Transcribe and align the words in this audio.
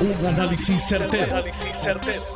Un 0.00 0.26
análisis 0.26 0.82
certero, 0.82 1.44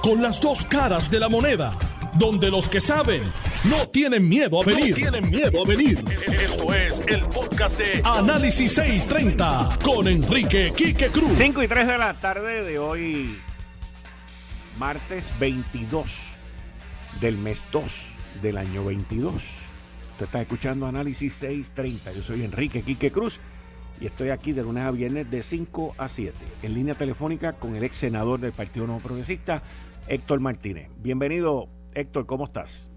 Con 0.02 0.20
las 0.20 0.38
dos 0.38 0.66
caras 0.66 1.10
de 1.10 1.18
la 1.18 1.30
moneda. 1.30 1.72
Donde 2.18 2.50
los 2.50 2.68
que 2.68 2.78
saben 2.78 3.22
no 3.64 3.88
tienen 3.88 4.28
miedo 4.28 4.60
a 4.60 4.66
venir. 4.66 4.94
tienen 4.94 5.30
miedo 5.30 5.62
a 5.64 5.66
venir. 5.66 6.04
Esto 6.42 6.74
es 6.74 7.02
el 7.06 7.24
podcast 7.24 7.78
de 7.78 8.02
Análisis 8.04 8.74
630 8.74 9.78
con 9.82 10.06
Enrique 10.08 10.74
Quique 10.76 11.08
Cruz. 11.08 11.38
5 11.38 11.62
y 11.62 11.68
3 11.68 11.86
de 11.88 11.98
la 11.98 12.20
tarde 12.20 12.62
de 12.64 12.78
hoy, 12.78 13.38
martes 14.78 15.32
22 15.40 16.04
del 17.22 17.38
mes 17.38 17.64
2 17.72 17.82
del 18.42 18.58
año 18.58 18.84
22. 18.84 19.42
Tú 20.18 20.24
estás 20.24 20.42
escuchando 20.42 20.86
Análisis 20.86 21.32
630. 21.32 22.12
Yo 22.12 22.22
soy 22.22 22.44
Enrique 22.44 22.82
Quique 22.82 23.10
Cruz 23.10 23.40
y 24.00 24.06
estoy 24.06 24.30
aquí 24.30 24.52
de 24.52 24.62
lunes 24.62 24.84
a 24.84 24.90
viernes 24.90 25.30
de 25.30 25.42
5 25.42 25.94
a 25.98 26.08
7 26.08 26.36
en 26.62 26.74
línea 26.74 26.94
telefónica 26.94 27.52
con 27.52 27.76
el 27.76 27.84
ex 27.84 27.96
senador 27.96 28.40
del 28.40 28.52
Partido 28.52 28.86
Nuevo 28.86 29.00
Progresista, 29.00 29.62
Héctor 30.08 30.40
Martínez. 30.40 30.88
Bienvenido, 30.98 31.68
Héctor, 31.94 32.26
¿cómo 32.26 32.44
estás? 32.44 32.90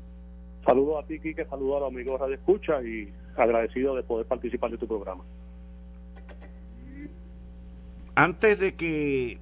Saludos 0.65 1.03
a 1.03 1.07
ti, 1.07 1.19
Quique, 1.19 1.45
saludos 1.45 1.77
a 1.77 1.79
los 1.81 1.93
amigos 1.93 2.13
de 2.13 2.25
Radio 2.25 2.35
Escucha 2.35 2.81
y 2.81 3.11
agradecido 3.37 3.95
de 3.95 4.03
poder 4.03 4.25
participar 4.25 4.71
de 4.71 4.77
tu 4.77 4.87
programa. 4.87 5.23
Antes 8.15 8.59
de 8.59 8.75
que 8.75 9.39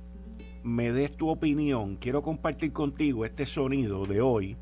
me 0.63 0.91
des 0.91 1.15
tu 1.15 1.29
opinión, 1.29 1.95
quiero 1.95 2.21
compartir 2.21 2.73
contigo 2.73 3.23
este 3.23 3.45
sonido 3.45 4.05
de 4.05 4.21
hoy, 4.21 4.57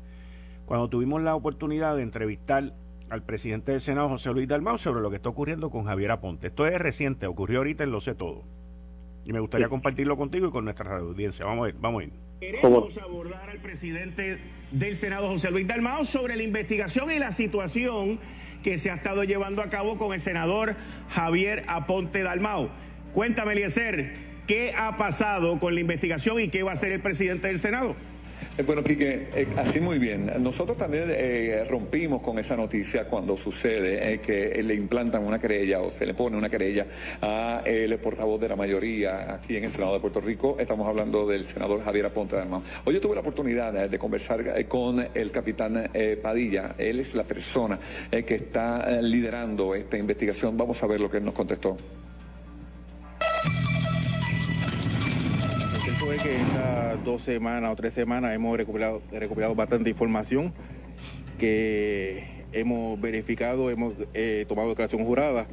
cuando 0.66 0.88
tuvimos 0.88 1.22
la 1.22 1.34
oportunidad 1.34 1.96
de 1.96 2.02
entrevistar 2.02 2.72
al 3.10 3.22
presidente 3.22 3.72
del 3.72 3.80
Senado, 3.80 4.08
José 4.08 4.32
Luis 4.32 4.48
Dalmau, 4.48 4.78
sobre 4.78 5.00
lo 5.00 5.10
que 5.10 5.16
está 5.16 5.28
ocurriendo 5.28 5.70
con 5.70 5.84
Javier 5.84 6.10
Aponte. 6.10 6.48
Esto 6.48 6.66
es 6.66 6.78
reciente, 6.80 7.26
ocurrió 7.26 7.58
ahorita 7.58 7.84
en 7.84 7.90
Lo 7.90 8.00
Sé 8.00 8.14
Todo. 8.14 8.44
Y 9.26 9.32
me 9.32 9.40
gustaría 9.40 9.68
compartirlo 9.68 10.16
contigo 10.16 10.48
y 10.48 10.50
con 10.50 10.64
nuestra 10.64 10.98
audiencia. 10.98 11.46
Vamos 11.46 11.66
a 11.66 11.68
ir, 11.70 11.76
vamos 11.78 12.02
a 12.02 12.04
ir. 12.04 12.12
Queremos 12.40 12.98
abordar 12.98 13.48
al 13.48 13.60
presidente 13.60 14.38
del 14.70 14.96
Senado, 14.96 15.28
José 15.28 15.50
Luis 15.50 15.66
Dalmau, 15.66 16.04
sobre 16.04 16.36
la 16.36 16.42
investigación 16.42 17.10
y 17.10 17.18
la 17.18 17.32
situación 17.32 18.18
que 18.62 18.76
se 18.76 18.90
ha 18.90 18.94
estado 18.94 19.24
llevando 19.24 19.62
a 19.62 19.68
cabo 19.68 19.96
con 19.96 20.12
el 20.12 20.20
senador 20.20 20.76
Javier 21.08 21.64
Aponte 21.68 22.22
Dalmau. 22.22 22.70
Cuéntame, 23.12 23.52
Eliezer, 23.52 24.14
¿qué 24.46 24.74
ha 24.76 24.96
pasado 24.96 25.58
con 25.60 25.74
la 25.74 25.80
investigación 25.80 26.40
y 26.40 26.48
qué 26.48 26.62
va 26.62 26.72
a 26.72 26.74
hacer 26.74 26.92
el 26.92 27.00
presidente 27.00 27.46
del 27.46 27.58
Senado? 27.58 27.94
Eh, 28.56 28.62
bueno, 28.62 28.84
Quique, 28.84 29.26
eh, 29.34 29.48
así 29.56 29.80
muy 29.80 29.98
bien. 29.98 30.30
Nosotros 30.38 30.76
también 30.78 31.06
eh, 31.08 31.64
rompimos 31.68 32.22
con 32.22 32.38
esa 32.38 32.56
noticia 32.56 33.04
cuando 33.06 33.36
sucede 33.36 34.20
que 34.20 34.62
le 34.62 34.74
implantan 34.74 35.24
una 35.24 35.40
querella 35.40 35.80
o 35.80 35.90
se 35.90 36.06
le 36.06 36.14
pone 36.14 36.36
una 36.36 36.48
querella 36.48 36.86
a 37.20 37.62
el 37.64 37.98
portavoz 37.98 38.40
de 38.40 38.48
la 38.48 38.54
mayoría 38.54 39.34
aquí 39.34 39.56
en 39.56 39.64
el 39.64 39.70
Senado 39.70 39.94
de 39.94 40.00
Puerto 40.00 40.20
Rico. 40.20 40.56
Estamos 40.60 40.88
hablando 40.88 41.26
del 41.26 41.44
senador 41.44 41.82
Javier 41.82 42.06
Aponte 42.06 42.36
de. 42.36 42.44
Hoy 42.84 42.94
yo 42.94 43.00
tuve 43.00 43.16
la 43.16 43.22
oportunidad 43.22 43.88
de 43.88 43.98
conversar 43.98 44.66
con 44.68 45.04
el 45.12 45.32
capitán 45.32 45.90
Padilla. 46.22 46.76
Él 46.78 47.00
es 47.00 47.16
la 47.16 47.24
persona 47.24 47.78
que 48.10 48.34
está 48.36 49.00
liderando 49.02 49.74
esta 49.74 49.98
investigación. 49.98 50.56
Vamos 50.56 50.80
a 50.80 50.86
ver 50.86 51.00
lo 51.00 51.10
que 51.10 51.16
él 51.16 51.24
nos 51.24 51.34
contestó. 51.34 51.76
Fue 56.04 56.16
que 56.18 56.36
estas 56.36 57.02
dos 57.02 57.22
semanas 57.22 57.72
o 57.72 57.76
tres 57.76 57.94
semanas 57.94 58.34
hemos 58.34 58.56
recuperado, 58.58 59.00
recuperado 59.10 59.54
bastante 59.54 59.88
información 59.88 60.52
que 61.38 62.24
hemos 62.52 63.00
verificado, 63.00 63.70
hemos 63.70 63.94
eh, 64.12 64.44
tomado 64.46 64.68
declaración 64.68 65.04
jurada 65.04 65.46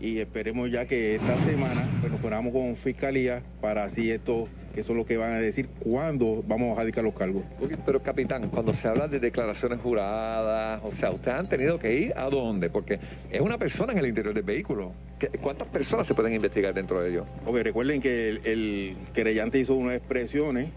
y 0.00 0.18
esperemos 0.18 0.70
ya 0.70 0.86
que 0.86 1.16
esta 1.16 1.36
semana 1.40 1.88
pues, 2.00 2.12
nos 2.12 2.20
ponamos 2.20 2.52
con 2.52 2.76
fiscalía 2.76 3.42
para 3.60 3.82
así 3.82 4.12
esto, 4.12 4.48
que 4.74 4.80
eso 4.80 4.92
es 4.92 4.98
lo 4.98 5.04
que 5.04 5.16
van 5.16 5.32
a 5.32 5.38
decir 5.38 5.68
cuándo 5.78 6.42
vamos 6.46 6.76
a 6.76 6.80
radicar 6.80 7.04
los 7.04 7.14
cargos. 7.14 7.42
Pero 7.84 8.02
capitán, 8.02 8.48
cuando 8.50 8.72
se 8.72 8.88
habla 8.88 9.08
de 9.08 9.20
declaraciones 9.20 9.80
juradas, 9.80 10.80
o 10.84 10.92
sea, 10.92 11.10
ustedes 11.10 11.38
han 11.38 11.48
tenido 11.48 11.78
que 11.78 11.94
ir 11.94 12.12
a 12.16 12.28
dónde, 12.30 12.70
porque 12.70 12.98
es 13.30 13.40
una 13.40 13.58
persona 13.58 13.92
en 13.92 13.98
el 13.98 14.06
interior 14.06 14.34
del 14.34 14.44
vehículo. 14.44 14.92
¿Cuántas 15.40 15.68
personas 15.68 16.06
se 16.06 16.14
pueden 16.14 16.34
investigar 16.34 16.72
dentro 16.72 17.00
de 17.00 17.10
ellos? 17.10 17.28
Ok, 17.44 17.58
recuerden 17.58 18.00
que 18.00 18.28
el, 18.28 18.40
el 18.44 18.96
querellante 19.12 19.58
hizo 19.58 19.74
unas 19.74 19.96
expresiones, 19.96 20.68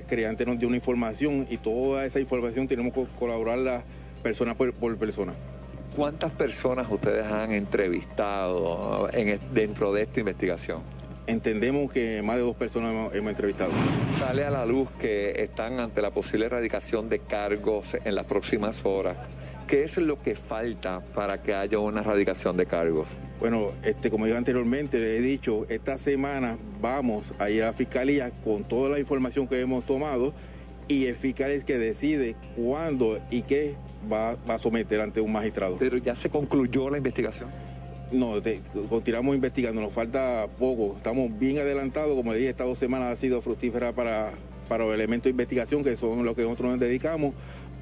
el 0.00 0.06
querellante 0.06 0.46
nos 0.46 0.58
dio 0.58 0.68
una 0.68 0.76
información 0.76 1.46
y 1.50 1.58
toda 1.58 2.04
esa 2.04 2.20
información 2.20 2.66
tenemos 2.66 2.92
que 2.92 3.04
colaborarla 3.18 3.84
persona 4.22 4.54
por 4.54 4.96
persona. 4.96 5.34
¿Cuántas 5.96 6.32
personas 6.32 6.90
ustedes 6.90 7.24
han 7.26 7.52
entrevistado 7.52 9.08
en, 9.12 9.38
dentro 9.52 9.92
de 9.92 10.02
esta 10.02 10.18
investigación? 10.18 10.80
Entendemos 11.26 11.92
que 11.92 12.22
más 12.22 12.36
de 12.36 12.42
dos 12.42 12.56
personas 12.56 12.92
hemos, 12.92 13.14
hemos, 13.14 13.30
entrevistado. 13.30 13.72
Sale 14.18 14.44
a 14.44 14.50
la 14.50 14.66
luz 14.66 14.90
que 14.98 15.42
están 15.42 15.80
ante 15.80 16.02
la 16.02 16.10
posible 16.10 16.46
erradicación 16.46 17.08
de 17.08 17.20
cargos 17.20 17.96
en 18.04 18.14
las 18.14 18.26
próximas 18.26 18.84
horas. 18.84 19.16
¿Qué 19.66 19.84
es 19.84 19.96
lo 19.96 20.20
que 20.20 20.34
falta 20.34 21.00
para 21.14 21.42
que 21.42 21.54
haya 21.54 21.78
una 21.78 22.02
erradicación 22.02 22.56
de 22.58 22.66
cargos? 22.66 23.08
Bueno, 23.40 23.70
este, 23.82 24.10
como 24.10 24.26
yo 24.26 24.36
anteriormente 24.36 24.98
le 24.98 25.16
he 25.16 25.20
dicho, 25.22 25.64
esta 25.70 25.96
semana 25.96 26.58
vamos 26.82 27.32
a 27.38 27.48
ir 27.48 27.62
a 27.62 27.66
la 27.66 27.72
fiscalía 27.72 28.30
con 28.30 28.64
toda 28.64 28.90
la 28.90 28.98
información 28.98 29.48
que 29.48 29.60
hemos 29.60 29.86
tomado 29.86 30.34
y 30.86 31.06
el 31.06 31.16
fiscal 31.16 31.50
es 31.50 31.64
que 31.64 31.78
decide 31.78 32.36
cuándo 32.56 33.18
y 33.30 33.42
qué 33.42 33.74
va, 34.12 34.36
a 34.48 34.58
someter 34.58 35.00
ante 35.00 35.22
un 35.22 35.32
magistrado. 35.32 35.76
Pero 35.78 35.96
ya 35.96 36.14
se 36.14 36.28
concluyó 36.28 36.90
la 36.90 36.98
investigación. 36.98 37.48
No, 38.12 38.34
continuamos 38.88 39.34
investigando, 39.34 39.80
nos 39.80 39.92
falta 39.92 40.46
poco. 40.58 40.94
Estamos 40.96 41.36
bien 41.38 41.58
adelantados, 41.58 42.14
como 42.14 42.32
le 42.32 42.38
dije, 42.38 42.50
estas 42.50 42.66
dos 42.66 42.78
semanas 42.78 43.12
ha 43.12 43.16
sido 43.16 43.42
fructífera 43.42 43.92
para, 43.92 44.32
para 44.68 44.84
los 44.84 44.94
elementos 44.94 45.24
de 45.24 45.30
investigación, 45.30 45.82
que 45.82 45.96
son 45.96 46.24
los 46.24 46.34
que 46.34 46.42
nosotros 46.42 46.70
nos 46.70 46.80
dedicamos, 46.80 47.34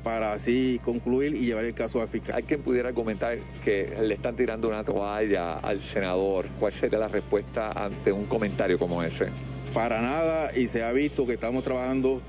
para 0.02 0.32
así 0.32 0.80
concluir 0.84 1.34
y 1.34 1.46
llevar 1.46 1.64
el 1.64 1.74
caso 1.74 2.00
al 2.00 2.08
fiscal. 2.08 2.36
Hay 2.36 2.44
quien 2.44 2.62
pudiera 2.62 2.92
comentar 2.92 3.38
que 3.64 3.92
le 4.00 4.14
están 4.14 4.36
tirando 4.36 4.68
una 4.68 4.84
toalla 4.84 5.54
al 5.54 5.80
senador. 5.80 6.46
¿Cuál 6.58 6.72
sería 6.72 6.98
la 6.98 7.08
respuesta 7.08 7.72
ante 7.72 8.12
un 8.12 8.24
comentario 8.24 8.78
como 8.78 9.02
ese? 9.02 9.28
Para 9.74 10.00
nada, 10.00 10.50
y 10.56 10.68
se 10.68 10.82
ha 10.82 10.92
visto 10.92 11.26
que 11.26 11.34
estamos 11.34 11.64
trabajando 11.64 12.22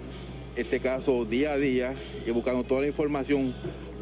este 0.56 0.80
caso 0.80 1.26
día 1.26 1.54
a 1.54 1.58
día 1.58 1.94
y 2.26 2.32
buscando 2.32 2.64
toda 2.64 2.82
la 2.82 2.88
información 2.88 3.56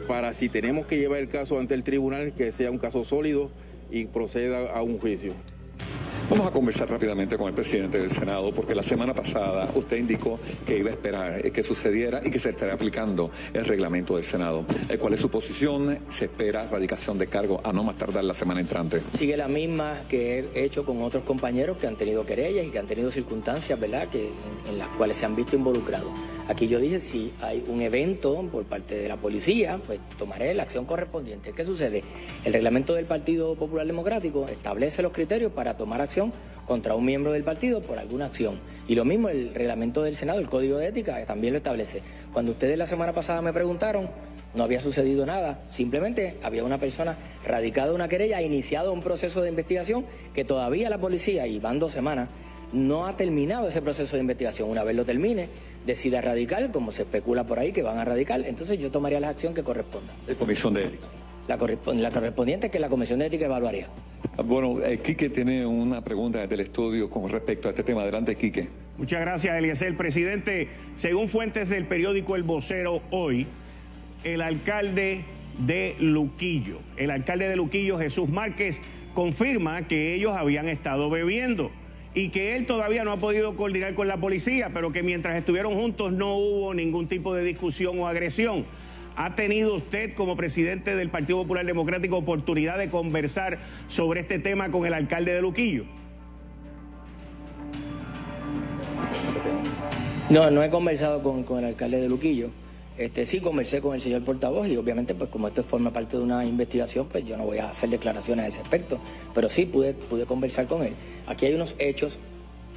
para 0.08 0.34
si 0.34 0.50
tenemos 0.50 0.86
que 0.86 0.98
llevar 0.98 1.20
el 1.20 1.30
caso 1.30 1.60
ante 1.60 1.74
el 1.74 1.84
tribunal, 1.84 2.34
que 2.34 2.52
sea 2.52 2.72
un 2.72 2.78
caso 2.78 3.04
sólido 3.04 3.52
y 3.92 4.06
proceda 4.06 4.72
a 4.74 4.82
un 4.82 4.98
juicio. 4.98 5.34
Vamos 6.32 6.48
a 6.48 6.52
conversar 6.52 6.90
rápidamente 6.90 7.38
con 7.38 7.50
el 7.50 7.54
presidente 7.54 8.00
del 8.00 8.10
Senado, 8.10 8.54
porque 8.54 8.74
la 8.74 8.84
semana 8.84 9.14
pasada 9.14 9.70
usted 9.76 9.98
indicó 9.98 10.40
que 10.66 10.78
iba 10.78 10.90
a 10.90 10.94
esperar 10.94 11.52
que 11.52 11.62
sucediera 11.62 12.22
y 12.24 12.32
que 12.32 12.40
se 12.40 12.52
estaría 12.52 12.74
aplicando 12.74 13.30
el 13.54 13.66
reglamento 13.66 14.16
del 14.16 14.24
Senado. 14.24 14.66
Eh, 14.88 14.98
¿Cuál 14.98 15.14
es 15.14 15.20
su 15.20 15.30
posición? 15.30 16.00
¿Se 16.08 16.26
espera 16.26 16.64
erradicación 16.64 17.18
de 17.18 17.28
cargo 17.28 17.60
a 17.66 17.74
no 17.74 17.84
más 17.84 17.98
tardar 17.98 18.24
la 18.24 18.34
semana 18.34 18.62
entrante? 18.62 19.02
Sigue 19.14 19.36
la 19.36 19.50
misma 19.50 20.04
que 20.08 20.48
he 20.56 20.64
hecho 20.64 20.86
con 20.86 21.02
otros 21.02 21.26
compañeros 21.26 21.78
que 21.78 21.88
han 21.88 21.98
tenido 21.98 22.26
querellas 22.26 22.66
y 22.66 22.70
que 22.70 22.80
han 22.80 22.88
tenido 22.88 23.12
circunstancias, 23.12 23.78
¿verdad?, 23.78 24.08
que, 24.08 24.30
en 24.70 24.78
las 24.78 24.88
cuales 24.88 25.18
se 25.18 25.26
han 25.26 25.36
visto 25.36 25.58
involucrados. 25.58 26.14
Aquí 26.52 26.68
yo 26.68 26.80
dije, 26.80 27.00
si 27.00 27.32
hay 27.42 27.64
un 27.70 27.82
evento 27.82 28.46
por 28.52 28.66
parte 28.66 28.96
de 28.96 29.08
la 29.08 29.16
policía, 29.16 29.80
pues 29.88 30.02
tomaré 30.18 30.54
la 30.54 30.64
acción 30.64 30.84
correspondiente. 30.84 31.54
¿Qué 31.54 31.64
sucede? 31.64 32.04
El 32.44 32.52
reglamento 32.52 32.94
del 32.94 33.06
Partido 33.06 33.56
Popular 33.56 33.88
Democrático 33.88 34.46
establece 34.50 35.02
los 35.02 35.14
criterios 35.14 35.54
para 35.54 35.78
tomar 35.78 36.02
acción 36.02 36.34
contra 36.68 36.94
un 36.94 37.06
miembro 37.06 37.32
del 37.32 37.46
partido 37.46 37.82
por 37.82 38.00
alguna 38.00 38.26
acción. 38.26 38.60
Y 38.90 38.96
lo 38.96 39.06
mismo 39.06 39.30
el 39.30 39.56
reglamento 39.56 40.04
del 40.04 40.14
Senado, 40.14 40.40
el 40.40 40.50
Código 40.50 40.78
de 40.78 40.90
Ética, 40.90 41.26
también 41.26 41.54
lo 41.54 41.60
establece. 41.60 42.02
Cuando 42.34 42.52
ustedes 42.52 42.78
la 42.78 42.86
semana 42.86 43.14
pasada 43.14 43.42
me 43.42 43.54
preguntaron, 43.54 44.10
no 44.54 44.66
había 44.66 44.82
sucedido 44.82 45.26
nada, 45.26 45.62
simplemente 45.70 46.36
había 46.44 46.66
una 46.66 46.80
persona 46.80 47.16
radicada 47.46 47.94
una 47.94 48.10
querella, 48.10 48.42
iniciado 48.42 48.92
un 48.92 49.02
proceso 49.02 49.42
de 49.42 49.48
investigación 49.48 50.04
que 50.34 50.44
todavía 50.44 50.90
la 50.90 50.98
policía, 50.98 51.48
y 51.48 51.60
van 51.60 51.80
dos 51.80 51.94
semanas, 51.94 52.28
no 52.74 53.06
ha 53.06 53.18
terminado 53.18 53.68
ese 53.68 53.82
proceso 53.82 54.16
de 54.16 54.22
investigación. 54.22 54.70
Una 54.70 54.84
vez 54.84 54.96
lo 54.96 55.06
termine, 55.06 55.50
decida 55.86 56.22
radical, 56.22 56.72
como 56.72 56.92
se 56.92 57.04
especula 57.04 57.46
por 57.46 57.60
ahí 57.60 57.72
que 57.72 57.82
van 57.82 57.98
a 57.98 58.06
radical, 58.06 58.46
entonces 58.46 58.80
yo 58.80 58.92
tomaría 58.92 59.20
la 59.20 59.30
acción 59.30 59.54
que 59.54 59.64
corresponda. 59.64 60.14
¿La 60.28 60.36
comisión 60.36 60.74
de 60.74 60.86
ética? 60.86 61.08
La, 61.48 61.58
la 61.94 62.12
correspondiente 62.12 62.70
que 62.70 62.80
la 62.80 62.90
comisión 62.90 63.20
de 63.20 63.26
ética 63.28 63.46
evaluaría. 63.46 63.88
Ah, 64.38 64.44
bueno, 64.44 64.80
eh, 64.82 65.00
Quique 65.00 65.30
tiene 65.30 65.66
una 65.66 66.04
pregunta 66.04 66.40
desde 66.40 66.56
el 66.56 66.62
estudio 66.62 67.10
con 67.10 67.30
respecto 67.30 67.68
a 67.68 67.72
este 67.72 67.84
tema. 67.84 68.02
Adelante, 68.02 68.36
Quique. 68.36 68.68
Muchas 68.98 69.20
gracias, 69.22 69.58
Eliezer. 69.58 69.98
Presidente, 69.98 70.70
según 70.96 71.28
fuentes 71.28 71.68
del 71.68 71.86
periódico 71.86 72.36
El 72.36 72.44
Vocero 72.44 73.02
hoy, 73.10 73.48
el 74.24 74.42
alcalde 74.42 75.26
de 75.66 75.96
Luquillo, 76.00 76.80
el 76.98 77.12
alcalde 77.12 77.50
de 77.50 77.56
Luquillo, 77.56 77.98
Jesús 77.98 78.30
Márquez, 78.30 78.80
confirma 79.14 79.88
que 79.88 80.14
ellos 80.14 80.36
habían 80.36 80.70
estado 80.70 81.10
bebiendo 81.10 81.72
y 82.14 82.30
que 82.30 82.56
él 82.56 82.66
todavía 82.66 83.04
no 83.04 83.12
ha 83.12 83.18
podido 83.18 83.56
coordinar 83.56 83.94
con 83.94 84.08
la 84.08 84.18
policía, 84.18 84.72
pero 84.74 84.92
que 84.92 85.04
mientras 85.04 85.38
estuvieron 85.38 85.74
juntos 85.74 86.12
no 86.12 86.36
hubo 86.36 86.74
ningún 86.74 87.08
tipo 87.08 87.34
de 87.34 87.44
discusión 87.44 88.00
o 88.00 88.08
agresión. 88.08 88.66
¿Ha 89.16 89.36
tenido 89.36 89.76
usted 89.76 90.14
como 90.14 90.36
presidente 90.38 90.96
del 90.96 91.10
Partido 91.10 91.40
Popular 91.40 91.66
Democrático 91.66 92.18
oportunidad 92.18 92.78
de 92.78 92.90
conversar 92.90 93.60
sobre 93.88 94.22
este 94.22 94.40
tema 94.40 94.72
con 94.72 94.86
el 94.86 94.94
alcalde 94.94 95.34
de 95.34 95.42
Luquillo? 95.42 95.86
No, 100.30 100.50
no 100.50 100.64
he 100.64 100.70
conversado 100.70 101.22
con, 101.22 101.44
con 101.44 101.60
el 101.60 101.66
alcalde 101.66 102.00
de 102.00 102.08
Luquillo. 102.08 102.52
Este, 103.02 103.26
sí 103.26 103.40
conversé 103.40 103.82
con 103.82 103.96
el 103.96 104.00
señor 104.00 104.24
portavoz 104.24 104.68
y 104.68 104.78
obviamente 104.78 105.16
pues 105.16 105.28
como 105.32 105.48
esto 105.48 105.64
forma 105.64 105.92
parte 105.92 106.18
de 106.18 106.24
una 106.24 106.46
investigación 106.46 107.08
pues 107.08 107.26
yo 107.26 107.36
no 107.36 107.46
voy 107.46 107.58
a 107.58 107.72
hacer 107.72 107.90
declaraciones 107.90 108.46
a 108.46 108.48
ese 108.48 108.62
aspecto, 108.62 109.00
pero 109.34 109.50
sí 109.50 109.66
pude, 109.66 109.96
pude 109.96 110.28
conversar 110.28 110.68
con 110.68 110.84
él. 110.84 110.94
Aquí 111.26 111.48
hay 111.48 111.56
unos 111.56 111.74
hechos 111.80 112.20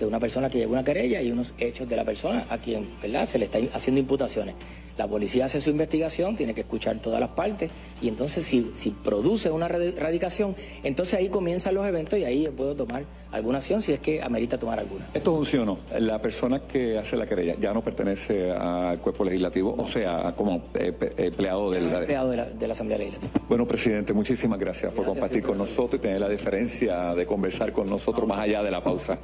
de 0.01 0.07
una 0.07 0.19
persona 0.19 0.49
que 0.49 0.57
lleva 0.57 0.73
una 0.73 0.83
querella 0.83 1.21
y 1.21 1.31
unos 1.31 1.53
hechos 1.59 1.87
de 1.91 1.97
la 1.97 2.07
persona 2.07 2.47
a 2.49 2.57
quien 2.57 2.89
¿verdad? 3.03 3.27
se 3.27 3.39
le 3.39 3.45
está 3.45 3.59
haciendo 3.75 4.01
imputaciones. 4.01 4.55
La 4.97 5.09
policía 5.09 5.47
hace 5.47 5.61
su 5.61 5.71
investigación, 5.71 6.37
tiene 6.37 6.55
que 6.55 6.61
escuchar 6.61 6.99
todas 6.99 7.21
las 7.21 7.31
partes 7.31 7.71
y 8.01 8.09
entonces 8.09 8.45
si, 8.45 8.71
si 8.75 8.91
produce 8.91 9.51
una 9.51 9.67
radicación, 9.67 10.55
entonces 10.83 11.15
ahí 11.15 11.29
comienzan 11.29 11.75
los 11.75 11.87
eventos 11.87 12.19
y 12.19 12.25
ahí 12.25 12.49
puedo 12.57 12.75
tomar 12.75 13.05
alguna 13.33 13.59
acción 13.59 13.83
si 13.83 13.93
es 13.93 13.99
que 13.99 14.23
amerita 14.23 14.59
tomar 14.59 14.79
alguna. 14.79 15.07
¿Esto 15.13 15.43
es 15.43 15.55
un 15.55 15.79
La 15.99 16.21
persona 16.21 16.61
que 16.61 16.97
hace 16.99 17.17
la 17.17 17.27
querella 17.27 17.57
ya 17.59 17.73
no 17.73 17.83
pertenece 17.83 18.53
al 18.53 19.01
cuerpo 19.01 19.25
legislativo, 19.25 19.75
o 19.77 19.87
sea, 19.87 20.35
como 20.37 20.69
eh, 20.75 20.93
empleado, 21.17 21.71
del, 21.71 21.93
empleado 21.93 22.31
de, 22.31 22.67
la, 22.67 22.73
Asamblea 22.73 22.99
Legislativa. 22.99 23.33
Bueno, 23.49 23.67
presidente, 23.67 24.13
muchísimas 24.13 24.59
gracias, 24.59 24.93
por 24.93 25.05
compartir 25.05 25.43
con 25.43 25.59
nosotros 25.59 25.99
y 25.99 26.03
tener 26.03 26.21
la 26.21 26.29
diferencia 26.29 27.15
de 27.15 27.27
conversar 27.27 27.73
con 27.73 27.89
nosotros 27.89 28.27
más 28.29 28.41
allá 28.41 28.63
de 28.63 28.71
la 28.71 28.83
pausa. 28.83 29.19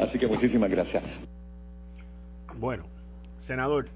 Así 0.00 0.18
que 0.18 0.26
muchísimas 0.26 0.70
gracias. 0.70 1.02
Bueno, 2.56 2.84
senador 3.38 3.88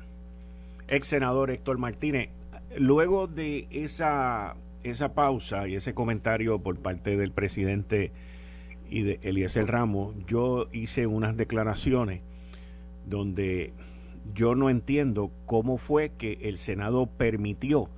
ex 0.88 1.06
senador 1.06 1.50
Héctor 1.50 1.78
Martínez. 1.78 2.30
Luego 2.78 3.26
de 3.26 3.68
esa, 3.70 4.56
esa 4.82 5.14
pausa 5.14 5.68
y 5.68 5.76
ese 5.76 5.94
comentario 5.94 6.60
por 6.60 6.78
parte 6.78 7.16
del 7.16 7.32
presidente 7.32 8.12
y 8.88 9.02
de 9.02 9.18
Eliezer 9.22 9.66
Ramos, 9.66 10.14
yo 10.26 10.68
hice 10.72 11.06
unas 11.06 11.36
declaraciones 11.36 12.22
donde 13.06 13.72
yo 14.34 14.54
no 14.54 14.70
entiendo 14.70 15.30
cómo 15.46 15.78
fue 15.78 16.10
que 16.10 16.38
el 16.42 16.56
Senado 16.56 17.06
permitió 17.06 17.88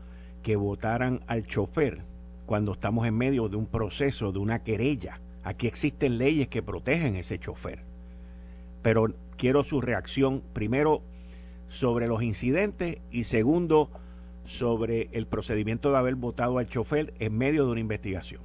que 0.42 0.56
votaran 0.56 1.20
al 1.26 1.46
chofer 1.46 2.04
cuando 2.46 2.72
estamos 2.72 3.06
en 3.06 3.16
medio 3.16 3.48
de 3.48 3.56
un 3.56 3.66
proceso, 3.66 4.32
de 4.32 4.38
una 4.38 4.62
querella. 4.62 5.20
Aquí 5.42 5.66
existen 5.66 6.18
leyes 6.18 6.48
que 6.48 6.62
protegen 6.62 7.16
ese 7.16 7.38
chofer. 7.38 7.84
Pero 8.82 9.14
quiero 9.36 9.64
su 9.64 9.80
reacción 9.80 10.42
primero 10.52 11.02
sobre 11.68 12.06
los 12.08 12.22
incidentes 12.22 12.98
y 13.10 13.24
segundo, 13.24 13.90
sobre 14.44 15.08
el 15.12 15.26
procedimiento 15.26 15.90
de 15.90 15.98
haber 15.98 16.14
votado 16.14 16.58
al 16.58 16.68
chofer 16.68 17.12
en 17.18 17.36
medio 17.36 17.66
de 17.66 17.72
una 17.72 17.80
investigación. 17.80 18.40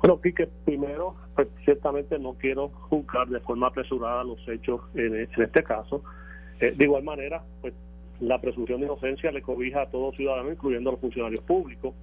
Bueno, 0.00 0.20
Quique, 0.20 0.48
primero, 0.64 1.14
pues, 1.34 1.48
ciertamente 1.64 2.18
no 2.18 2.34
quiero 2.34 2.68
juzgar 2.68 3.28
de 3.28 3.40
forma 3.40 3.68
apresurada 3.68 4.24
los 4.24 4.46
hechos 4.48 4.80
en, 4.94 5.14
este 5.16 5.62
caso. 5.62 6.02
Eh, 6.60 6.74
de 6.76 6.84
igual 6.84 7.04
manera, 7.04 7.42
pues 7.60 7.72
la 8.20 8.40
presunción 8.40 8.80
de 8.80 8.86
inocencia 8.86 9.30
le 9.30 9.42
cobija 9.42 9.82
a 9.82 9.90
todo 9.90 10.12
ciudadano, 10.12 10.50
incluyendo 10.50 10.90
a 10.90 10.92
los 10.92 11.00
funcionarios 11.00 11.40
públicos. 11.40 11.94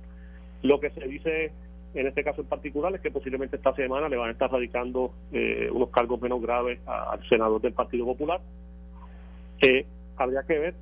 Lo 0.61 0.79
que 0.79 0.89
se 0.91 1.07
dice 1.07 1.51
en 1.93 2.07
este 2.07 2.23
caso 2.23 2.41
en 2.41 2.47
particular 2.47 2.93
es 2.93 3.01
que 3.01 3.11
posiblemente 3.11 3.55
esta 3.55 3.73
semana 3.73 4.09
le 4.09 4.17
van 4.17 4.29
a 4.29 4.31
estar 4.31 4.51
radicando 4.51 5.11
eh, 5.31 5.69
unos 5.71 5.89
cargos 5.89 6.21
menos 6.21 6.41
graves 6.41 6.79
al 6.85 7.27
senador 7.27 7.61
del 7.61 7.73
Partido 7.73 8.05
Popular. 8.05 8.41
Eh, 9.61 9.85
habría 10.19 10.43
que 10.43 10.59
ver 10.59 10.75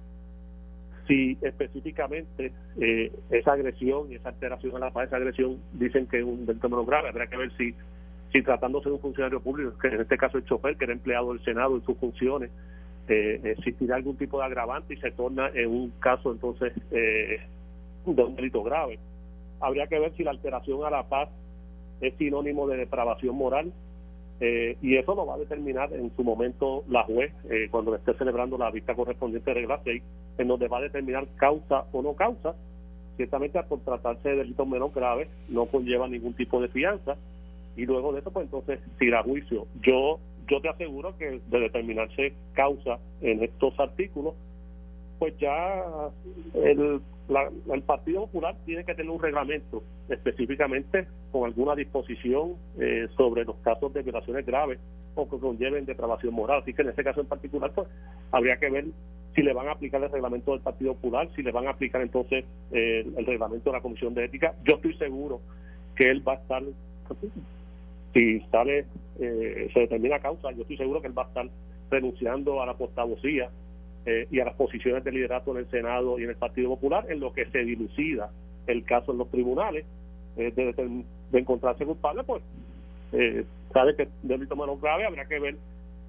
si 1.07 1.37
específicamente 1.41 2.51
eh, 2.81 3.11
esa 3.29 3.53
agresión 3.53 4.11
y 4.11 4.15
esa 4.15 4.29
alteración 4.29 4.75
a 4.75 4.79
la 4.79 4.91
paz, 4.91 5.07
esa 5.07 5.15
agresión, 5.15 5.61
dicen 5.71 6.05
que 6.07 6.19
es 6.19 6.25
un 6.25 6.45
delito 6.45 6.85
grave. 6.85 7.09
Habría 7.09 7.27
que 7.27 7.37
ver 7.37 7.55
si, 7.57 7.73
si 8.33 8.41
tratándose 8.43 8.89
de 8.89 8.95
un 8.95 9.01
funcionario 9.01 9.39
público, 9.39 9.77
que 9.77 9.87
en 9.87 10.01
este 10.01 10.17
caso 10.17 10.37
el 10.37 10.45
chofer, 10.45 10.75
que 10.75 10.83
era 10.83 10.93
empleado 10.93 11.33
del 11.33 11.43
Senado 11.45 11.77
en 11.77 11.85
sus 11.85 11.97
funciones, 11.97 12.51
eh, 13.07 13.39
existirá 13.43 13.95
algún 13.95 14.17
tipo 14.17 14.39
de 14.39 14.45
agravante 14.45 14.95
y 14.95 14.97
se 14.97 15.11
torna 15.11 15.49
en 15.53 15.69
un 15.69 15.91
caso 15.99 16.33
entonces 16.33 16.73
eh, 16.91 17.39
de 18.05 18.23
un 18.23 18.35
delito 18.35 18.63
grave. 18.63 18.99
Habría 19.61 19.87
que 19.87 19.97
ver 19.97 20.13
si 20.17 20.23
la 20.23 20.31
alteración 20.31 20.83
a 20.83 20.89
la 20.89 21.03
paz 21.03 21.29
es 22.01 22.13
sinónimo 22.15 22.67
de 22.67 22.77
depravación 22.77 23.35
moral 23.35 23.71
eh, 24.39 24.77
y 24.81 24.95
eso 24.97 25.15
lo 25.15 25.25
va 25.25 25.35
a 25.35 25.39
determinar 25.39 25.91
en 25.93 26.15
su 26.15 26.23
momento 26.23 26.83
la 26.89 27.03
juez 27.03 27.33
eh, 27.49 27.67
cuando 27.71 27.95
esté 27.95 28.13
celebrando 28.13 28.57
la 28.57 28.69
vista 28.69 28.93
correspondiente 28.93 29.49
de 29.49 29.61
regla 29.61 29.81
6, 29.83 30.03
en 30.37 30.47
donde 30.47 30.67
va 30.67 30.77
a 30.77 30.81
determinar 30.81 31.27
causa 31.37 31.85
o 31.91 32.01
no 32.01 32.13
causa. 32.13 32.55
Ciertamente, 33.15 33.57
al 33.57 33.65
tratarse 33.83 34.29
de 34.29 34.35
delitos 34.35 34.67
menos 34.67 34.93
graves, 34.93 35.27
no 35.49 35.65
conlleva 35.65 36.07
ningún 36.07 36.33
tipo 36.33 36.61
de 36.61 36.67
fianza. 36.67 37.15
Y 37.75 37.85
luego 37.85 38.13
de 38.13 38.19
eso, 38.19 38.31
pues 38.31 38.45
entonces, 38.45 38.79
si 38.99 39.05
irá 39.05 39.23
juicio. 39.23 39.65
Yo, 39.81 40.19
yo 40.47 40.61
te 40.61 40.69
aseguro 40.69 41.17
que 41.17 41.41
de 41.47 41.59
determinarse 41.59 42.33
causa 42.53 42.99
en 43.21 43.43
estos 43.43 43.79
artículos, 43.79 44.35
pues 45.17 45.35
ya 45.39 45.83
el 46.53 47.01
el 47.29 47.81
Partido 47.83 48.21
Popular 48.21 48.55
tiene 48.65 48.83
que 48.85 48.95
tener 48.95 49.11
un 49.11 49.21
reglamento 49.21 49.83
específicamente 50.09 51.07
con 51.31 51.45
alguna 51.45 51.75
disposición 51.75 52.53
eh, 52.79 53.07
sobre 53.17 53.43
los 53.43 53.57
casos 53.57 53.93
de 53.93 54.01
violaciones 54.01 54.45
graves 54.45 54.79
o 55.15 55.27
que 55.27 55.37
conlleven 55.37 55.85
depravación 55.85 56.33
moral. 56.33 56.61
Así 56.61 56.73
que 56.73 56.83
en 56.83 56.89
este 56.89 57.03
caso 57.03 57.21
en 57.21 57.27
particular, 57.27 57.71
pues 57.73 57.87
habría 58.31 58.57
que 58.57 58.69
ver 58.69 58.85
si 59.35 59.43
le 59.43 59.53
van 59.53 59.67
a 59.67 59.71
aplicar 59.73 60.01
el 60.01 60.11
reglamento 60.11 60.51
del 60.51 60.61
Partido 60.61 60.93
Popular, 60.93 61.29
si 61.35 61.43
le 61.43 61.51
van 61.51 61.67
a 61.67 61.71
aplicar 61.71 62.01
entonces 62.01 62.45
eh, 62.71 63.05
el 63.17 63.25
reglamento 63.25 63.69
de 63.69 63.77
la 63.77 63.81
Comisión 63.81 64.13
de 64.13 64.25
Ética. 64.25 64.55
Yo 64.63 64.75
estoy 64.75 64.95
seguro 64.95 65.41
que 65.95 66.09
él 66.09 66.25
va 66.27 66.33
a 66.33 66.35
estar, 66.37 66.63
si 68.13 68.39
sale, 68.51 68.85
eh, 69.19 69.69
se 69.73 69.79
determina 69.81 70.19
causa, 70.19 70.51
yo 70.51 70.61
estoy 70.61 70.77
seguro 70.77 71.01
que 71.01 71.07
él 71.07 71.17
va 71.17 71.23
a 71.23 71.27
estar 71.27 71.49
renunciando 71.89 72.61
a 72.61 72.65
la 72.65 72.75
portavocía 72.75 73.49
eh, 74.09 74.25
y 74.31 74.39
a 74.39 74.45
las 74.45 74.55
posiciones 74.55 75.03
de 75.03 75.11
liderato 75.11 75.51
en 75.51 75.57
el 75.57 75.69
Senado 75.69 76.17
y 76.17 76.23
en 76.23 76.29
el 76.29 76.37
Partido 76.37 76.69
Popular, 76.69 77.05
en 77.09 77.19
lo 77.19 77.33
que 77.33 77.45
se 77.47 77.57
dilucida 77.65 78.31
el 78.65 78.85
caso 78.85 79.11
en 79.11 79.17
los 79.17 79.29
tribunales 79.29 79.85
eh, 80.37 80.49
de, 80.55 81.03
encontrarse 81.37 81.85
culpable, 81.85 82.23
pues 82.23 82.41
eh, 83.11 83.43
sabe 83.73 83.97
que 83.97 84.07
delito 84.23 84.55
menos 84.55 84.79
grave 84.79 85.05
habrá 85.05 85.25
que 85.25 85.39
ver 85.39 85.57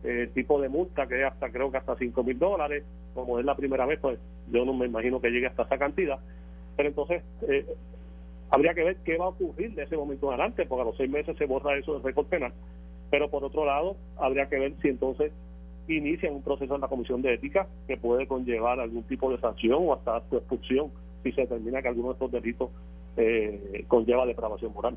el 0.04 0.30
tipo 0.30 0.60
de 0.60 0.68
multa 0.68 1.08
que 1.08 1.24
hasta 1.24 1.50
creo 1.50 1.72
que 1.72 1.78
hasta 1.78 1.96
5 1.96 2.22
mil 2.22 2.38
dólares, 2.38 2.84
como 3.14 3.40
es 3.40 3.44
la 3.44 3.56
primera 3.56 3.84
vez, 3.84 3.98
pues 3.98 4.20
yo 4.52 4.64
no 4.64 4.74
me 4.74 4.86
imagino 4.86 5.20
que 5.20 5.30
llegue 5.30 5.48
hasta 5.48 5.64
esa 5.64 5.76
cantidad, 5.76 6.20
pero 6.76 6.90
entonces 6.90 7.24
habría 8.50 8.74
que 8.74 8.84
ver 8.84 8.96
qué 9.04 9.16
va 9.16 9.24
a 9.24 9.30
ocurrir 9.30 9.74
de 9.74 9.82
ese 9.82 9.96
momento 9.96 10.28
en 10.28 10.34
adelante, 10.34 10.66
porque 10.66 10.82
a 10.82 10.84
los 10.84 10.96
seis 10.96 11.10
meses 11.10 11.36
se 11.36 11.46
borra 11.46 11.76
eso 11.76 11.94
del 11.94 12.04
récord 12.04 12.26
penal, 12.28 12.52
pero 13.10 13.28
por 13.28 13.42
otro 13.42 13.64
lado 13.64 13.96
habría 14.18 14.48
que 14.48 14.60
ver 14.60 14.74
si 14.82 14.86
entonces 14.86 15.32
inician 15.96 16.34
un 16.34 16.42
proceso 16.42 16.74
en 16.74 16.80
la 16.80 16.88
Comisión 16.88 17.22
de 17.22 17.34
Ética 17.34 17.66
que 17.86 17.96
puede 17.96 18.26
conllevar 18.26 18.80
algún 18.80 19.04
tipo 19.04 19.30
de 19.30 19.38
sanción 19.38 19.78
o 19.80 19.94
hasta 19.94 20.22
su 20.28 20.36
expulsión 20.36 20.90
si 21.22 21.32
se 21.32 21.42
determina 21.42 21.82
que 21.82 21.88
alguno 21.88 22.08
de 22.08 22.12
estos 22.14 22.32
delitos 22.32 22.70
eh, 23.16 23.84
conlleva 23.88 24.26
depravación 24.26 24.72
moral. 24.72 24.96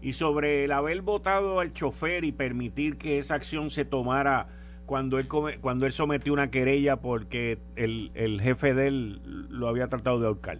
Y 0.00 0.12
sobre 0.12 0.64
el 0.64 0.72
haber 0.72 1.02
votado 1.02 1.60
al 1.60 1.72
chofer 1.72 2.24
y 2.24 2.32
permitir 2.32 2.98
que 2.98 3.18
esa 3.18 3.34
acción 3.34 3.70
se 3.70 3.84
tomara 3.84 4.48
cuando 4.86 5.18
él 5.18 5.28
cuando 5.60 5.86
él 5.86 5.92
sometió 5.92 6.32
una 6.32 6.50
querella 6.50 6.96
porque 6.96 7.58
el, 7.76 8.10
el 8.14 8.40
jefe 8.40 8.74
de 8.74 8.86
él 8.86 9.20
lo 9.50 9.68
había 9.68 9.88
tratado 9.88 10.18
de 10.18 10.26
ahorcar. 10.28 10.58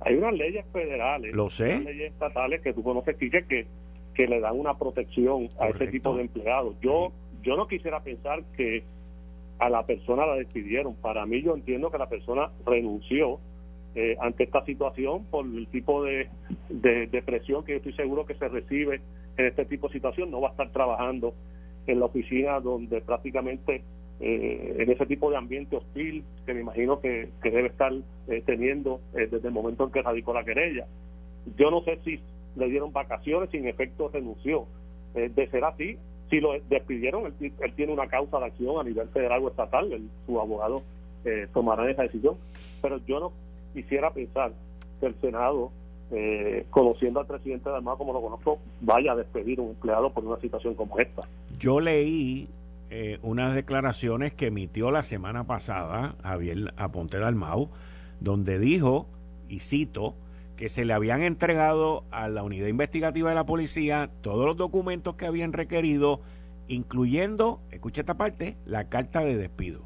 Hay 0.00 0.14
unas 0.14 0.32
leyes 0.34 0.64
federales, 0.72 1.34
lo 1.34 1.50
sé, 1.50 1.74
unas 1.74 1.84
leyes 1.84 2.12
estatales 2.12 2.62
que 2.62 2.72
tú 2.72 2.82
conoces, 2.82 3.16
Quique, 3.16 3.44
que, 3.44 3.66
que 4.14 4.26
le 4.28 4.40
dan 4.40 4.58
una 4.58 4.78
protección 4.78 5.48
a 5.60 5.68
ese 5.68 5.88
tipo 5.88 6.16
de 6.16 6.22
empleados. 6.22 6.76
Yo 6.80 7.12
yo 7.42 7.56
no 7.56 7.66
quisiera 7.66 8.00
pensar 8.00 8.42
que 8.56 8.84
a 9.58 9.68
la 9.68 9.84
persona 9.84 10.26
la 10.26 10.36
despidieron. 10.36 10.94
Para 10.94 11.26
mí 11.26 11.42
yo 11.42 11.54
entiendo 11.54 11.90
que 11.90 11.98
la 11.98 12.08
persona 12.08 12.50
renunció 12.64 13.38
eh, 13.94 14.16
ante 14.20 14.44
esta 14.44 14.64
situación 14.64 15.24
por 15.24 15.46
el 15.46 15.66
tipo 15.68 16.04
de, 16.04 16.28
de, 16.68 17.22
presión 17.22 17.64
que 17.64 17.72
yo 17.72 17.78
estoy 17.78 17.94
seguro 17.94 18.26
que 18.26 18.34
se 18.34 18.48
recibe 18.48 19.00
en 19.36 19.46
este 19.46 19.64
tipo 19.64 19.88
de 19.88 19.94
situación. 19.94 20.30
No 20.30 20.40
va 20.40 20.48
a 20.48 20.50
estar 20.52 20.70
trabajando 20.70 21.34
en 21.86 21.98
la 21.98 22.06
oficina 22.06 22.60
donde 22.60 23.00
prácticamente 23.00 23.82
eh, 24.20 24.76
en 24.78 24.90
ese 24.90 25.06
tipo 25.06 25.30
de 25.30 25.36
ambiente 25.36 25.76
hostil 25.76 26.24
que 26.44 26.54
me 26.54 26.60
imagino 26.60 27.00
que, 27.00 27.30
debe 27.42 27.68
estar 27.68 27.92
eh, 28.28 28.42
teniendo 28.44 29.00
desde 29.12 29.48
el 29.48 29.54
momento 29.54 29.84
en 29.84 29.90
que 29.90 30.02
radicó 30.02 30.32
la 30.32 30.44
querella. 30.44 30.86
Yo 31.56 31.70
no 31.70 31.82
sé 31.82 31.98
si 32.04 32.20
le 32.56 32.68
dieron 32.68 32.92
vacaciones, 32.92 33.50
sin 33.50 33.66
efecto 33.66 34.10
renunció. 34.12 34.66
de 35.14 35.48
ser 35.50 35.64
así, 35.64 35.98
si 36.30 36.40
lo 36.40 36.52
despidieron, 36.68 37.34
él, 37.40 37.52
tiene 37.74 37.92
una 37.92 38.06
causa 38.06 38.38
de 38.38 38.46
acción 38.46 38.80
a 38.80 38.84
nivel 38.84 39.08
federal 39.08 39.42
o 39.42 39.48
estatal, 39.48 40.00
su 40.26 40.40
abogado 40.40 40.82
eh, 41.24 41.46
tomará 41.52 41.90
esa 41.90 42.02
decisión. 42.02 42.36
Pero 42.82 43.00
yo 43.06 43.20
no 43.20 43.32
quisiera 43.74 44.10
pensar 44.12 44.52
que 45.00 45.06
el 45.06 45.14
Senado, 45.20 45.70
eh, 46.10 46.66
conociendo 46.70 47.20
al 47.20 47.26
presidente 47.26 47.68
de 47.68 47.76
Armado 47.76 47.98
como 47.98 48.12
lo 48.12 48.20
conozco, 48.20 48.58
vaya 48.80 49.12
a 49.12 49.16
despedir 49.16 49.58
a 49.58 49.62
un 49.62 49.70
empleado 49.70 50.10
por 50.10 50.24
una 50.24 50.38
situación 50.40 50.74
como 50.74 50.98
esta. 50.98 51.22
Yo 51.58 51.80
leí 51.80 52.48
eh, 52.90 53.18
unas 53.22 53.54
declaraciones 53.54 54.32
que 54.32 54.46
emitió 54.46 54.90
la 54.90 55.02
semana 55.02 55.44
pasada 55.44 56.14
Javier 56.22 56.72
Aponte 56.76 57.18
Dalmau, 57.18 57.68
donde 58.20 58.58
dijo, 58.58 59.06
y 59.48 59.60
cito, 59.60 60.14
que 60.58 60.68
se 60.68 60.84
le 60.84 60.92
habían 60.92 61.22
entregado 61.22 62.02
a 62.10 62.28
la 62.28 62.42
unidad 62.42 62.66
investigativa 62.66 63.28
de 63.28 63.36
la 63.36 63.46
policía 63.46 64.10
todos 64.22 64.44
los 64.44 64.56
documentos 64.56 65.14
que 65.14 65.24
habían 65.24 65.52
requerido, 65.52 66.20
incluyendo, 66.66 67.60
escucha 67.70 68.00
esta 68.00 68.16
parte, 68.16 68.56
la 68.66 68.88
carta 68.88 69.20
de 69.20 69.36
despido. 69.36 69.82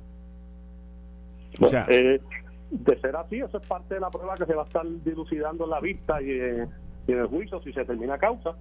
O 1.61 1.69
sea, 1.69 1.85
eh, 1.91 2.23
de 2.71 3.01
ser 3.01 3.15
así, 3.17 3.41
eso 3.41 3.59
es 3.59 3.67
parte 3.69 3.95
de 3.95 4.01
la 4.01 4.09
prueba 4.09 4.35
que 4.35 4.47
se 4.47 4.55
va 4.55 4.63
a 4.63 4.65
estar 4.65 4.87
dilucidando 5.05 5.65
en 5.65 5.71
la 5.71 5.81
vista 5.81 6.23
y, 6.23 6.31
en 6.31 6.71
el 7.07 7.27
juicio 7.27 7.61
si 7.61 7.71
se 7.75 7.85
termina 7.85 8.17
causa. 8.17 8.57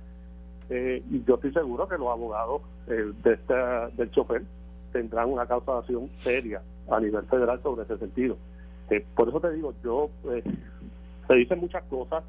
Eh, 0.70 1.02
y 1.10 1.24
yo 1.24 1.36
estoy 1.36 1.54
seguro 1.54 1.88
que 1.88 1.98
los 1.98 2.10
abogados 2.10 2.62
eh, 2.88 3.14
de 3.24 3.34
este, 3.34 3.54
del 3.96 4.12
chofer 4.12 4.44
tendrán 4.92 5.30
una 5.30 5.46
causa 5.46 5.72
de 5.72 5.78
acción 5.80 6.10
seria 6.20 6.62
a 6.90 7.00
nivel 7.00 7.24
federal 7.28 7.62
sobre 7.64 7.84
ese 7.84 7.98
sentido. 7.98 8.36
por 9.16 9.30
eso 9.30 9.40
te 9.40 9.52
digo, 9.54 9.74
yo 9.82 10.10
se 11.32 11.38
dicen 11.38 11.60
muchas 11.60 11.84
cosas 11.84 12.24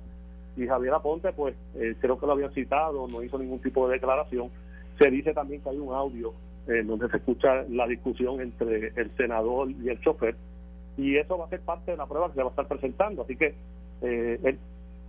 y 0.57 0.67
Javier 0.67 0.95
Aponte, 0.95 1.33
pues 1.33 1.57
creo 2.01 2.19
que 2.19 2.27
lo 2.27 2.33
habían 2.33 2.53
citado, 2.53 3.09
no 3.09 3.23
hizo 3.23 3.37
ningún 3.37 3.59
tipo 3.61 3.89
de 3.89 3.95
declaración. 3.95 4.51
Se 4.99 5.11
dice 5.11 5.33
también 5.33 5.61
que 5.61 5.71
hay 5.71 5.79
un 5.79 5.93
audio 5.93 6.33
en 6.69 6.87
donde 6.87 7.09
se 7.09 7.17
escucha 7.17 7.65
la 7.69 7.87
discusión 7.89 8.41
entre 8.41 8.93
el 8.95 9.11
senador 9.17 9.71
y 9.71 9.89
el 9.89 10.01
chofer 10.01 10.37
y 10.97 11.17
eso 11.17 11.39
va 11.39 11.47
a 11.47 11.49
ser 11.49 11.61
parte 11.61 11.91
de 11.91 11.97
la 11.97 12.07
prueba 12.07 12.29
que 12.29 12.35
se 12.35 12.43
va 12.43 12.49
a 12.49 12.51
estar 12.51 12.69
presentando. 12.69 13.23
Así 13.23 13.37
que 13.37 13.55
eh, 14.03 14.41
él 14.43 14.59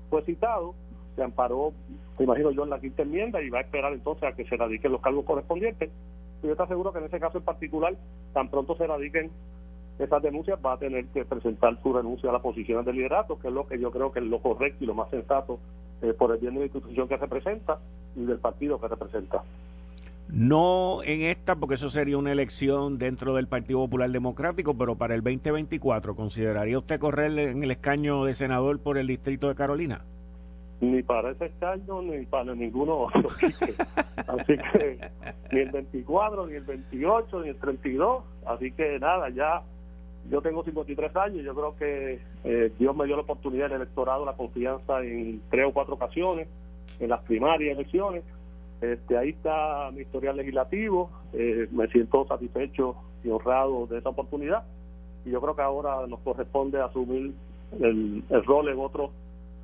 fue 0.10 0.24
citado, 0.24 0.74
se 1.16 1.24
amparó, 1.24 1.74
me 2.18 2.26
imagino 2.26 2.52
yo, 2.52 2.64
en 2.64 2.70
la 2.70 2.80
quinta 2.80 3.04
enmienda 3.04 3.42
y 3.42 3.50
va 3.50 3.60
a 3.60 3.62
esperar 3.62 3.94
entonces 3.94 4.24
a 4.24 4.34
que 4.34 4.46
se 4.46 4.56
radiquen 4.56 4.92
los 4.92 5.02
cargos 5.02 5.26
correspondientes. 5.26 5.92
Yo 6.42 6.56
te 6.56 6.64
aseguro 6.64 6.92
que 6.92 7.00
en 7.00 7.06
ese 7.06 7.20
caso 7.20 7.38
en 7.38 7.44
particular, 7.44 7.96
tan 8.34 8.50
pronto 8.50 8.76
se 8.76 8.88
radiquen 8.88 9.32
esas 10.00 10.22
denuncias, 10.22 10.60
va 10.64 10.74
a 10.74 10.78
tener 10.78 11.06
que 11.08 11.26
presentar 11.26 11.80
su 11.82 11.94
renuncia 11.94 12.30
a 12.30 12.34
las 12.34 12.42
posiciones 12.42 12.86
de 12.86 12.94
liderato, 12.94 13.38
que 13.40 13.48
es 13.48 13.54
lo 13.54 13.68
que 13.68 13.80
yo 13.80 13.92
creo 13.92 14.12
que 14.12 14.20
es 14.20 14.26
lo 14.26 14.40
correcto 14.40 14.84
y 14.84 14.88
lo 14.88 14.96
más 14.96 15.10
sensato 15.10 15.60
eh, 16.02 16.14
por 16.14 16.32
el 16.32 16.40
bien 16.40 16.54
de 16.54 16.62
la 16.62 16.66
institución 16.66 17.08
que 17.08 17.18
representa 17.18 17.80
y 18.16 18.26
del 18.26 18.40
partido 18.40 18.80
que 18.80 18.88
representa. 18.88 19.44
No 20.30 21.04
en 21.04 21.22
esta, 21.22 21.56
porque 21.56 21.76
eso 21.76 21.90
sería 21.90 22.18
una 22.18 22.32
elección 22.32 22.98
dentro 22.98 23.36
del 23.36 23.48
Partido 23.48 23.80
Popular 23.80 24.10
Democrático, 24.10 24.74
pero 24.76 24.96
para 24.96 25.16
el 25.16 25.22
2024, 25.22 26.16
¿consideraría 26.16 26.78
usted 26.80 27.00
correr 27.00 27.38
en 27.38 27.64
el 27.64 27.72
escaño 27.72 28.24
de 28.24 28.34
senador 28.34 28.80
por 28.80 28.98
el 28.98 29.06
distrito 29.06 29.48
de 29.48 29.56
Carolina? 29.56 30.02
Ni 30.82 31.04
para 31.04 31.32
ese 31.32 31.46
escaño, 31.46 32.02
ni 32.02 32.26
para 32.26 32.56
ninguno 32.56 32.98
otro. 32.98 33.30
así 34.28 34.58
que 34.74 35.00
ni 35.52 35.60
el 35.60 35.72
24, 35.72 36.48
ni 36.48 36.56
el 36.56 36.64
28, 36.64 37.42
ni 37.42 37.50
el 37.50 37.56
32. 37.58 38.24
Así 38.46 38.72
que 38.72 39.00
nada, 39.00 39.30
ya 39.30 39.62
yo 40.30 40.42
tengo 40.42 40.64
53 40.64 41.16
años. 41.16 41.44
Yo 41.44 41.54
creo 41.54 41.76
que 41.76 42.20
eh, 42.44 42.72
Dios 42.80 42.96
me 42.96 43.06
dio 43.06 43.16
la 43.16 43.24
oportunidad 43.24 43.70
del 43.70 43.82
electorado, 43.82 44.26
la 44.26 44.34
confianza 44.34 45.02
en 45.02 45.42
tres 45.50 45.66
o 45.68 45.74
cuatro 45.74 45.96
ocasiones, 45.96 46.48
en 47.00 47.10
las 47.10 47.22
primarias 47.22 47.78
elecciones 47.78 48.24
este, 48.84 49.18
ahí 49.18 49.30
está 49.30 49.92
mi 49.94 50.02
historial 50.02 50.36
legislativo, 50.36 51.10
eh, 51.32 51.70
me 51.72 51.88
siento 51.88 52.28
satisfecho 52.28 52.98
y 53.24 53.30
honrado 53.30 53.88
de 53.88 54.00
esa 54.00 54.10
oportunidad 54.10 54.66
y 55.24 55.32
yo 55.32 55.40
creo 55.40 55.56
que 55.56 55.62
ahora 55.62 56.06
nos 56.06 56.20
corresponde 56.20 56.82
asumir 56.82 57.34
el, 57.80 58.24
rol 58.46 58.68
en 58.68 58.80
otros 58.80 59.12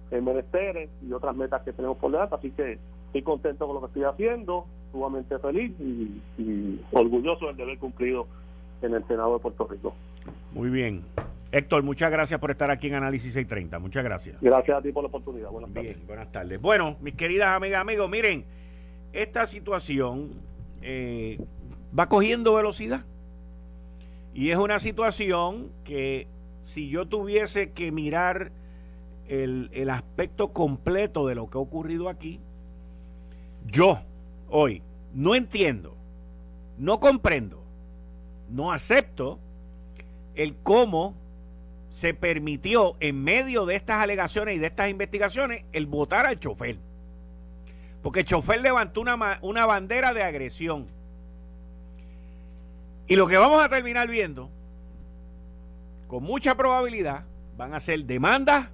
menesteres 0.09 0.89
y 1.05 1.11
otras 1.11 1.35
metas 1.35 1.63
que 1.63 1.73
tenemos 1.73 1.97
por 1.97 2.11
delante, 2.13 2.35
así 2.35 2.51
que 2.51 2.79
estoy 3.07 3.21
contento 3.21 3.67
con 3.67 3.75
lo 3.75 3.81
que 3.81 3.87
estoy 3.87 4.03
haciendo, 4.05 4.65
sumamente 4.93 5.37
feliz 5.39 5.77
y, 5.81 6.79
orgulloso 6.93 7.47
del 7.47 7.57
deber 7.57 7.77
cumplido 7.77 8.25
en 8.81 8.93
el 8.93 9.05
Senado 9.05 9.33
de 9.33 9.39
Puerto 9.39 9.67
Rico. 9.67 9.93
Muy 10.51 10.69
bien. 10.69 11.03
Héctor, 11.51 11.81
muchas 11.83 12.11
gracias 12.11 12.39
por 12.39 12.51
estar 12.51 12.69
aquí 12.69 12.87
en 12.87 12.95
Análisis 12.95 13.33
630. 13.33 13.79
Muchas 13.79 14.03
gracias. 14.03 14.37
Gracias 14.41 14.77
a 14.77 14.81
ti 14.81 14.91
por 14.91 15.03
la 15.03 15.07
oportunidad. 15.07 15.49
Buenas 15.49 15.73
tardes. 15.73 15.95
Bien, 15.95 16.07
buenas 16.07 16.31
tardes. 16.31 16.61
Bueno, 16.61 16.97
mis 17.01 17.15
queridas 17.15 17.49
amigas, 17.49 17.81
amigos, 17.81 18.09
miren, 18.09 18.45
esta 19.13 19.47
situación 19.47 20.29
eh, 20.81 21.39
va 21.97 22.07
cogiendo 22.07 22.53
velocidad. 22.53 23.03
Y 24.33 24.51
es 24.51 24.57
una 24.57 24.79
situación 24.79 25.71
que 25.83 26.27
si 26.61 26.89
yo 26.89 27.07
tuviese 27.07 27.71
que 27.71 27.91
mirar 27.91 28.51
el, 29.27 29.69
el, 29.73 29.89
aspecto 29.89 30.53
completo 30.53 31.27
de 31.27 31.35
lo 31.35 31.49
que 31.49 31.57
ha 31.57 31.61
ocurrido 31.61 32.09
aquí, 32.09 32.39
yo 33.65 33.99
hoy 34.49 34.83
no 35.13 35.33
entiendo, 35.33 35.95
no 36.77 36.99
comprendo, 36.99 37.63
no 38.49 38.71
acepto 38.71 39.39
el 40.35 40.55
cómo 40.57 41.15
se 41.89 42.13
permitió 42.13 42.95
en 42.99 43.23
medio 43.23 43.65
de 43.65 43.75
estas 43.75 44.01
alegaciones 44.01 44.55
y 44.55 44.59
de 44.59 44.67
estas 44.67 44.89
investigaciones 44.89 45.65
el 45.71 45.87
votar 45.87 46.25
al 46.25 46.39
chofer. 46.39 46.77
Porque 48.01 48.21
el 48.21 48.25
chofer 48.25 48.61
levantó 48.61 49.01
una, 49.01 49.39
una 49.41 49.65
bandera 49.65 50.13
de 50.13 50.23
agresión. 50.23 50.87
Y 53.07 53.15
lo 53.15 53.27
que 53.27 53.37
vamos 53.37 53.61
a 53.61 53.69
terminar 53.69 54.07
viendo, 54.07 54.49
con 56.07 56.23
mucha 56.23 56.55
probabilidad, 56.55 57.25
van 57.57 57.73
a 57.73 57.79
ser 57.79 58.05
demandas 58.05 58.69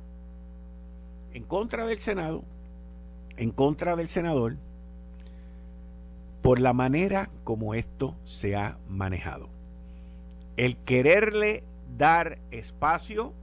en 1.34 1.44
contra 1.44 1.86
del 1.88 2.00
Senado, 2.00 2.44
en 3.38 3.52
contra 3.52 3.96
del 3.96 4.08
senador, 4.08 4.58
por 6.42 6.60
la 6.60 6.74
manera 6.74 7.30
como 7.44 7.74
esto 7.74 8.16
se 8.24 8.56
ha 8.56 8.78
manejado. 8.88 9.55
El 10.58 10.78
quererle 10.78 11.64
dar 11.98 12.40
espacio 12.52 13.34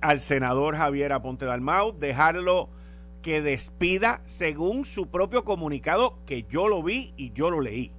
al 0.00 0.20
senador 0.20 0.76
Javier 0.76 1.12
Aponte 1.12 1.46
Dalmau, 1.46 1.98
dejarlo 1.98 2.68
que 3.22 3.40
despida 3.40 4.20
según 4.26 4.84
su 4.84 5.06
propio 5.06 5.44
comunicado 5.44 6.18
que 6.26 6.44
yo 6.44 6.68
lo 6.68 6.82
vi 6.82 7.14
y 7.16 7.32
yo 7.32 7.50
lo 7.50 7.60
leí. 7.60 7.90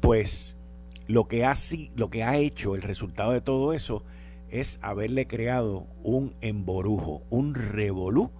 Pues 0.00 0.56
lo 1.06 1.28
que 1.28 1.44
ha, 1.44 1.54
lo 1.96 2.08
que 2.08 2.24
ha 2.24 2.38
hecho 2.38 2.74
el 2.74 2.82
resultado 2.82 3.32
de 3.32 3.42
todo 3.42 3.74
eso 3.74 4.02
es 4.50 4.78
haberle 4.80 5.26
creado 5.26 5.86
un 6.02 6.34
emborujo, 6.40 7.22
un 7.28 7.54
revolú 7.54 8.30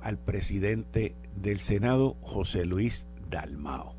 al 0.00 0.18
presidente 0.18 1.14
del 1.36 1.60
Senado, 1.60 2.16
José 2.22 2.64
Luis 2.64 3.06
Dalmao. 3.30 3.97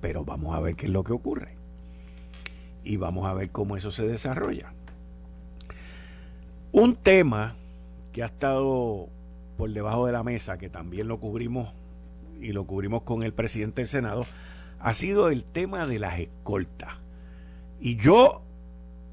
Pero 0.00 0.24
vamos 0.24 0.54
a 0.54 0.60
ver 0.60 0.76
qué 0.76 0.86
es 0.86 0.92
lo 0.92 1.04
que 1.04 1.12
ocurre. 1.12 1.56
Y 2.84 2.96
vamos 2.96 3.26
a 3.26 3.34
ver 3.34 3.50
cómo 3.50 3.76
eso 3.76 3.90
se 3.90 4.06
desarrolla. 4.06 4.72
Un 6.72 6.96
tema 6.96 7.56
que 8.12 8.22
ha 8.22 8.26
estado 8.26 9.08
por 9.56 9.70
debajo 9.70 10.06
de 10.06 10.12
la 10.12 10.22
mesa, 10.22 10.58
que 10.58 10.68
también 10.68 11.08
lo 11.08 11.18
cubrimos 11.18 11.72
y 12.40 12.52
lo 12.52 12.64
cubrimos 12.64 13.02
con 13.02 13.22
el 13.22 13.32
presidente 13.32 13.80
del 13.80 13.88
Senado, 13.88 14.24
ha 14.78 14.94
sido 14.94 15.28
el 15.28 15.44
tema 15.44 15.86
de 15.86 15.98
las 15.98 16.20
escoltas. 16.20 16.90
Y 17.80 17.96
yo 17.96 18.42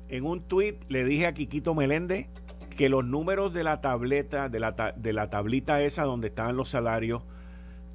en 0.09 0.25
un 0.25 0.41
tuit 0.41 0.83
le 0.89 1.03
dije 1.03 1.25
a 1.25 1.33
Quiquito 1.33 1.73
Meléndez 1.73 2.27
que 2.75 2.89
los 2.89 3.05
números 3.05 3.53
de 3.53 3.63
la 3.63 3.81
tableta, 3.81 4.49
de 4.49 4.59
la, 4.59 4.93
de 4.95 5.13
la 5.13 5.29
tablita 5.29 5.81
esa 5.81 6.03
donde 6.03 6.27
estaban 6.27 6.57
los 6.57 6.69
salarios 6.69 7.23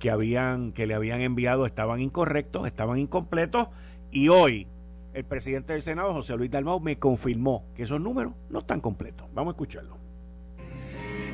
que 0.01 0.11
habían, 0.11 0.73
que 0.73 0.89
le 0.89 0.95
habían 0.95 1.21
enviado 1.21 1.67
estaban 1.67 2.01
incorrectos, 2.01 2.67
estaban 2.67 2.99
incompletos, 2.99 3.69
y 4.11 4.29
hoy 4.29 4.67
el 5.15 5.25
presidente 5.25 5.75
del 5.75 5.83
Senado, 5.83 6.13
José 6.13 6.37
Luis 6.37 6.51
Dalmau, 6.51 6.81
me 6.81 6.99
confirmó 6.99 7.67
que 7.77 7.85
esos 7.85 8.01
números 8.01 8.33
no 8.49 8.61
están 8.61 8.81
completos. 8.81 9.29
Vamos 9.35 9.53
a 9.53 9.55
escucharlo. 9.55 9.99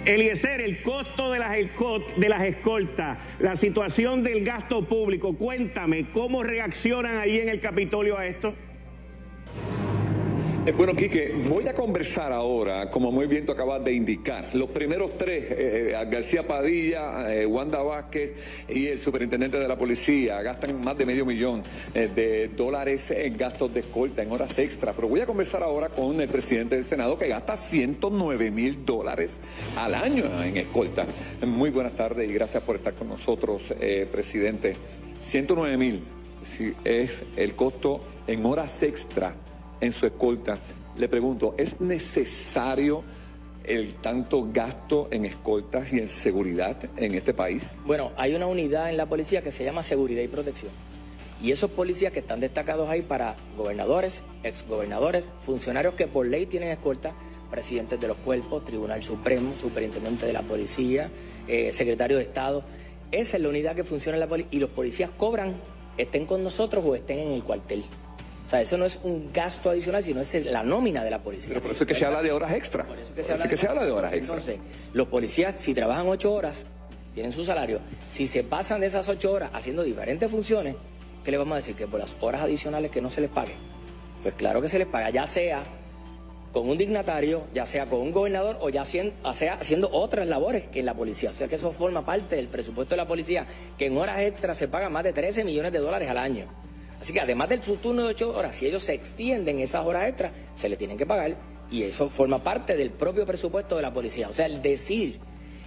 Eliezer, 0.04 0.60
el 0.60 0.82
costo 0.82 1.32
de 1.32 1.40
las, 1.40 1.56
de 2.16 2.28
las 2.28 2.42
escoltas, 2.42 3.18
la 3.40 3.56
situación 3.56 4.22
del 4.22 4.44
gasto 4.44 4.84
público, 4.84 5.36
cuéntame, 5.36 6.06
¿cómo 6.12 6.42
reaccionan 6.42 7.18
ahí 7.18 7.38
en 7.38 7.48
el 7.48 7.60
Capitolio 7.60 8.16
a 8.16 8.26
esto? 8.26 8.54
Eh, 10.66 10.72
bueno, 10.72 10.96
Quique, 10.96 11.32
voy 11.48 11.68
a 11.68 11.74
conversar 11.74 12.32
ahora, 12.32 12.90
como 12.90 13.12
muy 13.12 13.28
bien 13.28 13.46
tú 13.46 13.52
acabas 13.52 13.84
de 13.84 13.92
indicar. 13.92 14.52
Los 14.52 14.68
primeros 14.70 15.16
tres, 15.16 15.44
eh, 15.44 15.92
eh, 15.92 16.06
García 16.10 16.44
Padilla, 16.44 17.24
Wanda 17.46 17.80
Vázquez 17.82 18.34
y 18.68 18.88
el 18.88 18.98
superintendente 18.98 19.60
de 19.60 19.68
la 19.68 19.78
policía, 19.78 20.42
gastan 20.42 20.80
más 20.80 20.98
de 20.98 21.06
medio 21.06 21.24
millón 21.24 21.62
de 21.94 22.48
dólares 22.48 23.12
en 23.12 23.36
gastos 23.36 23.72
de 23.72 23.78
escolta, 23.80 24.24
en 24.24 24.32
horas 24.32 24.58
extra. 24.58 24.92
Pero 24.92 25.06
voy 25.06 25.20
a 25.20 25.26
conversar 25.26 25.62
ahora 25.62 25.88
con 25.88 26.20
el 26.20 26.28
presidente 26.28 26.74
del 26.74 26.84
Senado, 26.84 27.16
que 27.16 27.28
gasta 27.28 27.56
109 27.56 28.50
mil 28.50 28.84
dólares 28.84 29.40
al 29.76 29.94
año 29.94 30.24
en 30.42 30.56
escolta. 30.56 31.06
Muy 31.46 31.70
buenas 31.70 31.94
tardes 31.94 32.28
y 32.28 32.34
gracias 32.34 32.64
por 32.64 32.74
estar 32.74 32.94
con 32.94 33.06
nosotros, 33.06 33.72
presidente. 34.10 34.74
109 35.20 35.76
mil 35.76 36.00
es 36.84 37.22
el 37.36 37.54
costo 37.54 38.00
en 38.26 38.44
horas 38.44 38.82
extra 38.82 39.36
en 39.80 39.92
su 39.92 40.06
escolta. 40.06 40.58
Le 40.96 41.08
pregunto, 41.08 41.54
¿es 41.58 41.80
necesario 41.80 43.04
el 43.64 43.94
tanto 43.94 44.48
gasto 44.52 45.08
en 45.10 45.24
escoltas 45.24 45.92
y 45.92 45.98
en 45.98 46.08
seguridad 46.08 46.76
en 46.96 47.14
este 47.14 47.34
país? 47.34 47.72
Bueno, 47.84 48.12
hay 48.16 48.34
una 48.34 48.46
unidad 48.46 48.90
en 48.90 48.96
la 48.96 49.06
policía 49.06 49.42
que 49.42 49.50
se 49.50 49.64
llama 49.64 49.82
Seguridad 49.82 50.22
y 50.22 50.28
Protección. 50.28 50.72
Y 51.42 51.52
esos 51.52 51.70
policías 51.70 52.12
que 52.12 52.20
están 52.20 52.40
destacados 52.40 52.88
ahí 52.88 53.02
para 53.02 53.36
gobernadores, 53.56 54.22
exgobernadores, 54.42 55.28
funcionarios 55.42 55.94
que 55.94 56.06
por 56.06 56.26
ley 56.26 56.46
tienen 56.46 56.70
escolta, 56.70 57.12
presidentes 57.50 58.00
de 58.00 58.08
los 58.08 58.16
cuerpos, 58.16 58.64
Tribunal 58.64 59.02
Supremo, 59.02 59.52
Superintendente 59.54 60.26
de 60.26 60.32
la 60.32 60.42
Policía, 60.42 61.10
eh, 61.46 61.72
Secretario 61.72 62.16
de 62.16 62.22
Estado. 62.22 62.64
Esa 63.12 63.36
es 63.36 63.42
la 63.42 63.50
unidad 63.50 63.76
que 63.76 63.84
funciona 63.84 64.16
en 64.16 64.20
la 64.20 64.28
policía 64.28 64.50
y 64.52 64.60
los 64.60 64.70
policías 64.70 65.10
cobran, 65.10 65.56
estén 65.98 66.24
con 66.24 66.42
nosotros 66.42 66.84
o 66.86 66.94
estén 66.94 67.18
en 67.18 67.32
el 67.32 67.42
cuartel. 67.42 67.84
O 68.46 68.48
sea, 68.48 68.60
eso 68.60 68.78
no 68.78 68.84
es 68.84 69.00
un 69.02 69.32
gasto 69.32 69.70
adicional, 69.70 70.04
sino 70.04 70.20
es 70.20 70.46
la 70.46 70.62
nómina 70.62 71.02
de 71.02 71.10
la 71.10 71.20
policía. 71.20 71.48
Pero 71.48 71.62
por 71.62 71.72
eso 71.72 71.82
es 71.82 71.88
que 71.88 71.96
se 71.96 72.06
habla 72.06 72.22
de 72.22 72.30
horas 72.30 72.52
extra. 72.52 72.84
Por 72.84 72.96
eso 72.96 73.08
es 73.08 73.16
que 73.48 73.56
se, 73.56 73.66
habla, 73.66 73.84
de 73.84 73.90
horas 73.90 74.12
extra. 74.12 74.36
Entonces, 74.36 74.60
los 74.92 75.08
policías, 75.08 75.56
si 75.56 75.74
trabajan 75.74 76.06
ocho 76.06 76.32
horas, 76.32 76.64
tienen 77.12 77.32
su 77.32 77.44
salario. 77.44 77.80
Si 78.08 78.28
se 78.28 78.44
pasan 78.44 78.80
de 78.80 78.86
esas 78.86 79.08
ocho 79.08 79.32
horas 79.32 79.50
haciendo 79.52 79.82
diferentes 79.82 80.30
funciones, 80.30 80.76
¿qué 81.24 81.32
le 81.32 81.38
vamos 81.38 81.54
a 81.54 81.56
decir? 81.56 81.74
Que 81.74 81.88
por 81.88 81.98
las 81.98 82.16
horas 82.20 82.42
adicionales 82.42 82.92
que 82.92 83.02
no 83.02 83.10
se 83.10 83.20
les 83.20 83.30
pague. 83.30 83.54
Pues 84.22 84.34
claro 84.34 84.62
que 84.62 84.68
se 84.68 84.78
les 84.78 84.86
paga, 84.86 85.10
ya 85.10 85.26
sea 85.26 85.64
con 86.52 86.68
un 86.68 86.78
dignatario, 86.78 87.44
ya 87.52 87.66
sea 87.66 87.86
con 87.86 88.00
un 88.00 88.12
gobernador 88.12 88.58
o 88.60 88.70
ya 88.70 88.84
sea 88.84 89.10
haciendo 89.24 89.90
otras 89.90 90.28
labores 90.28 90.68
que 90.68 90.80
en 90.80 90.86
la 90.86 90.94
policía. 90.94 91.30
O 91.30 91.32
sea 91.32 91.48
que 91.48 91.56
eso 91.56 91.72
forma 91.72 92.06
parte 92.06 92.36
del 92.36 92.46
presupuesto 92.46 92.94
de 92.94 92.98
la 92.98 93.08
policía, 93.08 93.44
que 93.76 93.86
en 93.86 93.96
horas 93.96 94.20
extras 94.20 94.56
se 94.56 94.68
paga 94.68 94.88
más 94.88 95.02
de 95.02 95.12
13 95.12 95.42
millones 95.42 95.72
de 95.72 95.80
dólares 95.80 96.08
al 96.08 96.18
año. 96.18 96.46
Así 97.00 97.12
que 97.12 97.20
además 97.20 97.48
del 97.48 97.62
su 97.62 97.76
turno 97.76 98.02
de 98.02 98.08
ocho 98.08 98.36
horas, 98.36 98.56
si 98.56 98.66
ellos 98.66 98.82
se 98.82 98.94
extienden 98.94 99.58
esas 99.58 99.84
horas 99.86 100.08
extras, 100.08 100.32
se 100.54 100.68
les 100.68 100.78
tienen 100.78 100.96
que 100.96 101.06
pagar 101.06 101.36
y 101.70 101.82
eso 101.82 102.08
forma 102.08 102.42
parte 102.42 102.76
del 102.76 102.90
propio 102.90 103.26
presupuesto 103.26 103.76
de 103.76 103.82
la 103.82 103.92
policía. 103.92 104.28
O 104.28 104.32
sea, 104.32 104.46
el 104.46 104.62
decir 104.62 105.18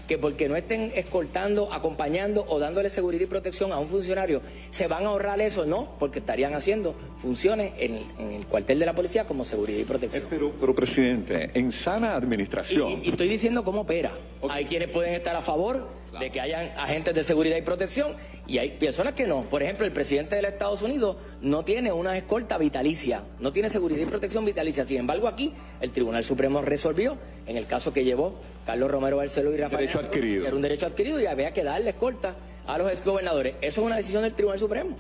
que 0.07 0.17
porque 0.17 0.49
no 0.49 0.55
estén 0.55 0.91
escoltando, 0.95 1.71
acompañando 1.71 2.43
o 2.49 2.57
dándole 2.57 2.89
seguridad 2.89 3.21
y 3.21 3.27
protección 3.27 3.71
a 3.71 3.77
un 3.77 3.85
funcionario, 3.85 4.41
se 4.71 4.87
van 4.87 5.05
a 5.05 5.09
ahorrar 5.09 5.39
eso, 5.39 5.67
no, 5.67 5.95
porque 5.99 6.17
estarían 6.17 6.55
haciendo 6.55 6.95
funciones 7.17 7.73
en, 7.77 7.99
el 8.31 8.47
cuartel 8.47 8.79
de 8.79 8.87
la 8.87 8.95
policía 8.95 9.25
como 9.25 9.45
seguridad 9.45 9.77
y 9.77 9.83
protección. 9.83 10.25
Pero, 10.27 10.51
pero 10.59 10.73
presidente, 10.73 11.51
en 11.53 11.71
sana 11.71 12.15
administración. 12.15 13.03
Y, 13.03 13.09
estoy 13.11 13.29
diciendo 13.29 13.63
cómo 13.63 13.81
opera. 13.81 14.11
Hay 14.49 14.65
quienes 14.65 14.89
pueden 14.89 15.13
estar 15.13 15.35
a 15.35 15.41
favor 15.41 15.87
de 16.19 16.31
que 16.31 16.41
hayan 16.41 16.71
agentes 16.77 17.13
de 17.13 17.23
seguridad 17.23 17.57
y 17.57 17.61
protección 17.61 18.15
y 18.47 18.57
hay 18.57 18.71
personas 18.71 19.13
que 19.13 19.27
no. 19.27 19.43
Por 19.43 19.63
ejemplo, 19.63 19.85
el 19.85 19.91
presidente 19.91 20.35
de 20.35 20.41
los 20.41 20.51
Estados 20.51 20.81
Unidos 20.81 21.17
no 21.41 21.63
tiene 21.63 21.91
una 21.91 22.17
escolta 22.17 22.57
vitalicia, 22.57 23.23
no 23.39 23.51
tiene 23.51 23.69
seguridad 23.69 24.01
y 24.01 24.05
protección 24.05 24.45
vitalicia. 24.45 24.83
Sin 24.85 24.97
embargo, 24.97 25.27
aquí 25.27 25.53
el 25.81 25.91
Tribunal 25.91 26.23
Supremo 26.23 26.61
resolvió 26.61 27.17
en 27.47 27.57
el 27.57 27.65
caso 27.65 27.93
que 27.93 28.03
llevó 28.03 28.35
Carlos 28.65 28.91
Romero 28.91 29.17
Barceló 29.17 29.53
y 29.53 29.57
Rafael. 29.57 29.81
Derecho 29.81 29.99
adquirido. 29.99 30.45
Era 30.45 30.55
un 30.55 30.61
derecho 30.61 30.85
adquirido 30.85 31.19
y 31.19 31.25
había 31.25 31.53
que 31.53 31.63
darle 31.63 31.91
escolta 31.91 32.35
a 32.67 32.77
los 32.77 32.89
exgobernadores. 32.89 33.55
Eso 33.61 33.81
es 33.81 33.87
una 33.87 33.95
decisión 33.95 34.23
del 34.23 34.33
Tribunal 34.33 34.59
Supremo. 34.59 34.97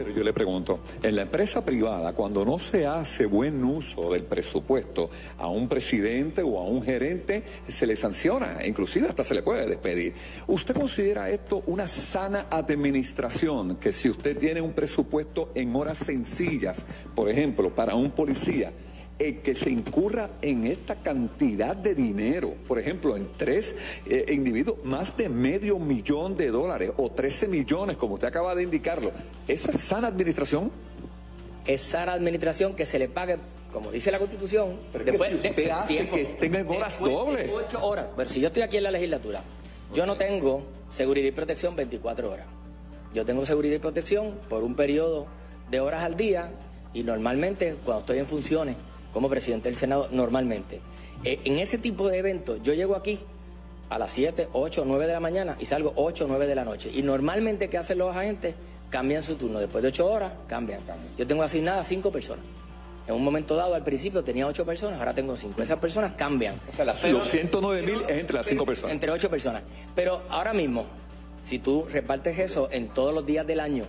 Pero 0.00 0.14
yo 0.14 0.24
le 0.24 0.32
pregunto, 0.32 0.80
en 1.02 1.14
la 1.14 1.20
empresa 1.20 1.62
privada, 1.62 2.14
cuando 2.14 2.42
no 2.42 2.58
se 2.58 2.86
hace 2.86 3.26
buen 3.26 3.62
uso 3.62 4.10
del 4.10 4.22
presupuesto 4.22 5.10
a 5.36 5.46
un 5.48 5.68
presidente 5.68 6.40
o 6.40 6.58
a 6.58 6.64
un 6.64 6.82
gerente, 6.82 7.42
se 7.68 7.86
le 7.86 7.94
sanciona, 7.96 8.60
inclusive 8.64 9.08
hasta 9.08 9.22
se 9.22 9.34
le 9.34 9.42
puede 9.42 9.66
despedir. 9.66 10.14
¿Usted 10.46 10.74
considera 10.74 11.28
esto 11.28 11.62
una 11.66 11.86
sana 11.86 12.46
administración? 12.48 13.76
Que 13.76 13.92
si 13.92 14.08
usted 14.08 14.38
tiene 14.38 14.62
un 14.62 14.72
presupuesto 14.72 15.50
en 15.54 15.76
horas 15.76 15.98
sencillas, 15.98 16.86
por 17.14 17.28
ejemplo, 17.28 17.74
para 17.74 17.94
un 17.94 18.12
policía, 18.12 18.72
eh, 19.22 19.40
que 19.44 19.54
se 19.54 19.68
incurra 19.68 20.30
en 20.40 20.66
esta 20.66 20.94
cantidad 20.94 21.76
de 21.76 21.94
dinero, 21.94 22.54
por 22.66 22.78
ejemplo, 22.78 23.18
en 23.18 23.28
tres 23.36 23.76
eh, 24.06 24.24
individuos, 24.30 24.78
más 24.82 25.14
de 25.14 25.28
medio 25.28 25.78
millón 25.78 26.38
de 26.38 26.46
dólares 26.46 26.92
o 26.96 27.10
13 27.10 27.46
millones, 27.48 27.98
como 27.98 28.14
usted 28.14 28.28
acaba 28.28 28.54
de 28.54 28.62
indicarlo, 28.62 29.12
¿eso 29.46 29.70
es 29.72 29.78
sana 29.78 30.08
administración? 30.08 30.72
Es 31.66 31.82
sana 31.82 32.14
administración 32.14 32.74
que 32.74 32.86
se 32.86 32.98
le 32.98 33.08
pague 33.08 33.36
como 33.70 33.92
dice 33.92 34.10
la 34.10 34.18
Constitución, 34.18 34.80
después 35.04 35.42
de, 35.42 35.52
que 35.52 36.20
estén 36.22 36.54
en 36.54 36.66
horas 36.66 36.98
dobles. 36.98 37.50
Ocho 37.52 37.84
horas. 37.84 38.08
Pero 38.16 38.28
si 38.28 38.40
yo 38.40 38.46
estoy 38.46 38.62
aquí 38.62 38.78
en 38.78 38.84
la 38.84 38.90
legislatura, 38.90 39.42
yo 39.92 40.06
no 40.06 40.16
tengo 40.16 40.62
seguridad 40.88 41.28
y 41.28 41.32
protección 41.32 41.76
24 41.76 42.30
horas. 42.32 42.46
Yo 43.12 43.26
tengo 43.26 43.44
seguridad 43.44 43.76
y 43.76 43.80
protección 43.80 44.34
por 44.48 44.64
un 44.64 44.74
periodo 44.74 45.26
de 45.70 45.78
horas 45.78 46.04
al 46.04 46.16
día 46.16 46.50
y 46.94 47.02
normalmente 47.02 47.76
cuando 47.84 48.00
estoy 48.00 48.18
en 48.18 48.26
funciones 48.26 48.76
como 49.12 49.28
presidente 49.28 49.68
del 49.68 49.76
Senado 49.76 50.08
normalmente. 50.12 50.80
Eh, 51.24 51.40
en 51.44 51.58
ese 51.58 51.78
tipo 51.78 52.08
de 52.08 52.18
eventos 52.18 52.60
yo 52.62 52.72
llego 52.72 52.96
aquí 52.96 53.18
a 53.90 53.98
las 53.98 54.10
7, 54.12 54.48
8, 54.52 54.84
9 54.86 55.06
de 55.06 55.12
la 55.12 55.20
mañana 55.20 55.56
y 55.58 55.64
salgo 55.64 55.92
8, 55.96 56.26
9 56.28 56.46
de 56.46 56.54
la 56.54 56.64
noche. 56.64 56.90
Y 56.94 57.02
normalmente, 57.02 57.68
¿qué 57.68 57.76
hacen 57.76 57.98
los 57.98 58.14
agentes? 58.14 58.54
Cambian 58.88 59.20
su 59.20 59.34
turno. 59.34 59.58
Después 59.58 59.82
de 59.82 59.88
8 59.88 60.06
horas, 60.06 60.32
cambian. 60.46 60.80
Yo 61.18 61.26
tengo 61.26 61.42
asignadas 61.42 61.86
5 61.88 62.10
personas. 62.12 62.44
En 63.08 63.16
un 63.16 63.24
momento 63.24 63.56
dado, 63.56 63.74
al 63.74 63.82
principio 63.82 64.22
tenía 64.22 64.46
8 64.46 64.64
personas, 64.64 64.98
ahora 65.00 65.12
tengo 65.12 65.36
5. 65.36 65.60
Esas 65.60 65.80
personas 65.80 66.12
cambian. 66.16 66.54
O 66.72 66.76
sea, 66.76 66.84
los 66.84 67.24
109 67.28 67.82
mil 67.82 68.02
es 68.06 68.18
entre 68.18 68.36
las 68.36 68.46
5 68.46 68.64
personas. 68.64 68.94
Entre 68.94 69.10
8 69.10 69.28
personas. 69.28 69.64
Pero 69.96 70.22
ahora 70.28 70.52
mismo, 70.52 70.86
si 71.40 71.58
tú 71.58 71.86
repartes 71.90 72.38
eso 72.38 72.68
en 72.70 72.88
todos 72.88 73.12
los 73.12 73.26
días 73.26 73.44
del 73.44 73.58
año, 73.58 73.84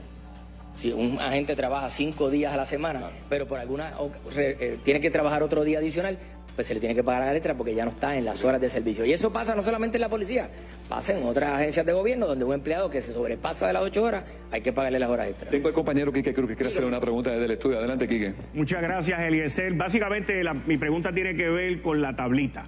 si 0.74 0.92
un 0.92 1.20
agente 1.20 1.56
trabaja 1.56 1.90
cinco 1.90 2.30
días 2.30 2.54
a 2.54 2.58
la 2.58 2.66
semana, 2.66 3.10
pero 3.30 3.48
por 3.48 3.60
alguna 3.60 3.94
eh, 4.36 4.80
tiene 4.84 5.00
que 5.00 5.12
trabajar 5.12 5.44
otro 5.44 5.64
día 5.64 5.80
adicional, 5.80 6.18
pues 6.56 6.68
se 6.68 6.74
le 6.74 6.80
tiene 6.80 6.96
que 6.96 7.04
pagar 7.04 7.24
a 7.24 7.26
la 7.28 7.34
letra 7.34 7.56
porque 7.56 7.74
ya 7.74 7.86
no 7.86 7.92
está 7.92 8.18
en 8.18 8.26
las 8.26 8.44
horas 8.44 8.60
de 8.60 8.70
servicio. 8.70 9.06
Y 9.06 9.14
eso 9.14 9.32
pasa 9.32 9.56
no 9.56 9.62
solamente 9.62 9.98
en 9.98 10.02
la 10.02 10.10
policía, 10.10 10.50
pasa 10.90 11.18
en 11.18 11.24
otras 11.24 11.52
agencias 11.52 11.86
de 11.86 11.94
gobierno 11.94 12.28
donde 12.28 12.46
un 12.46 12.54
empleado 12.54 12.90
que 12.90 13.02
se 13.02 13.14
sobrepasa 13.14 13.68
de 13.68 13.74
las 13.74 13.84
ocho 13.84 14.04
horas, 14.04 14.24
hay 14.52 14.62
que 14.62 14.74
pagarle 14.74 15.00
las 15.00 15.10
horas 15.10 15.30
extras. 15.30 15.52
Tengo 15.52 15.68
el 15.68 15.74
compañero 15.74 16.12
Quique 16.12 16.34
Cruz 16.34 16.50
que 16.50 16.56
quiere 16.56 16.70
hacer 16.70 16.86
una 16.86 17.00
pregunta 17.00 17.32
desde 17.32 17.46
el 17.46 17.52
estudio. 17.52 17.80
Adelante, 17.80 18.08
Quique. 18.08 18.34
Muchas 18.54 18.82
gracias, 18.82 19.20
Eliezer. 19.22 19.74
Básicamente 19.74 20.42
mi 20.66 20.78
pregunta 20.78 21.14
tiene 21.14 21.36
que 21.36 21.50
ver 21.50 21.82
con 21.82 22.02
la 22.02 22.16
tablita, 22.16 22.66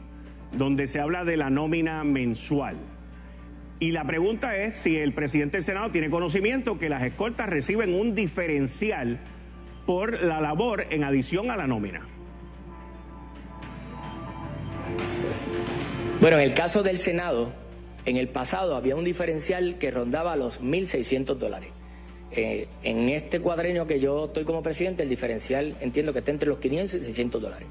donde 0.51 0.87
se 0.87 0.99
habla 0.99 1.25
de 1.25 1.37
la 1.37 1.49
nómina 1.49 2.03
mensual. 2.03 2.77
Y 3.83 3.91
la 3.91 4.05
pregunta 4.05 4.55
es 4.55 4.77
si 4.77 4.95
el 4.95 5.11
presidente 5.11 5.57
del 5.57 5.63
Senado 5.65 5.91
tiene 5.91 6.09
conocimiento 6.09 6.79
que 6.79 6.87
las 6.87 7.03
escoltas 7.03 7.49
reciben 7.49 7.93
un 7.93 8.15
diferencial 8.15 9.19
por 9.85 10.23
la 10.23 10.39
labor 10.39 10.85
en 10.89 11.03
adición 11.03 11.51
a 11.51 11.57
la 11.57 11.67
nómina. 11.67 12.07
Bueno, 16.21 16.37
en 16.37 16.45
el 16.45 16.53
caso 16.53 16.81
del 16.81 16.97
Senado, 16.97 17.51
en 18.05 18.15
el 18.15 18.29
pasado 18.29 18.77
había 18.77 18.95
un 18.95 19.03
diferencial 19.03 19.77
que 19.77 19.91
rondaba 19.91 20.37
los 20.37 20.61
1.600 20.61 21.35
dólares. 21.35 21.71
Eh, 22.31 22.69
en 22.83 23.09
este 23.09 23.41
cuadrenio 23.41 23.85
que 23.85 23.99
yo 23.99 24.27
estoy 24.27 24.45
como 24.45 24.63
presidente, 24.63 25.03
el 25.03 25.09
diferencial 25.09 25.75
entiendo 25.81 26.13
que 26.13 26.19
está 26.19 26.31
entre 26.31 26.47
los 26.47 26.59
500 26.59 26.93
y 26.95 26.99
600 27.01 27.41
dólares. 27.41 27.67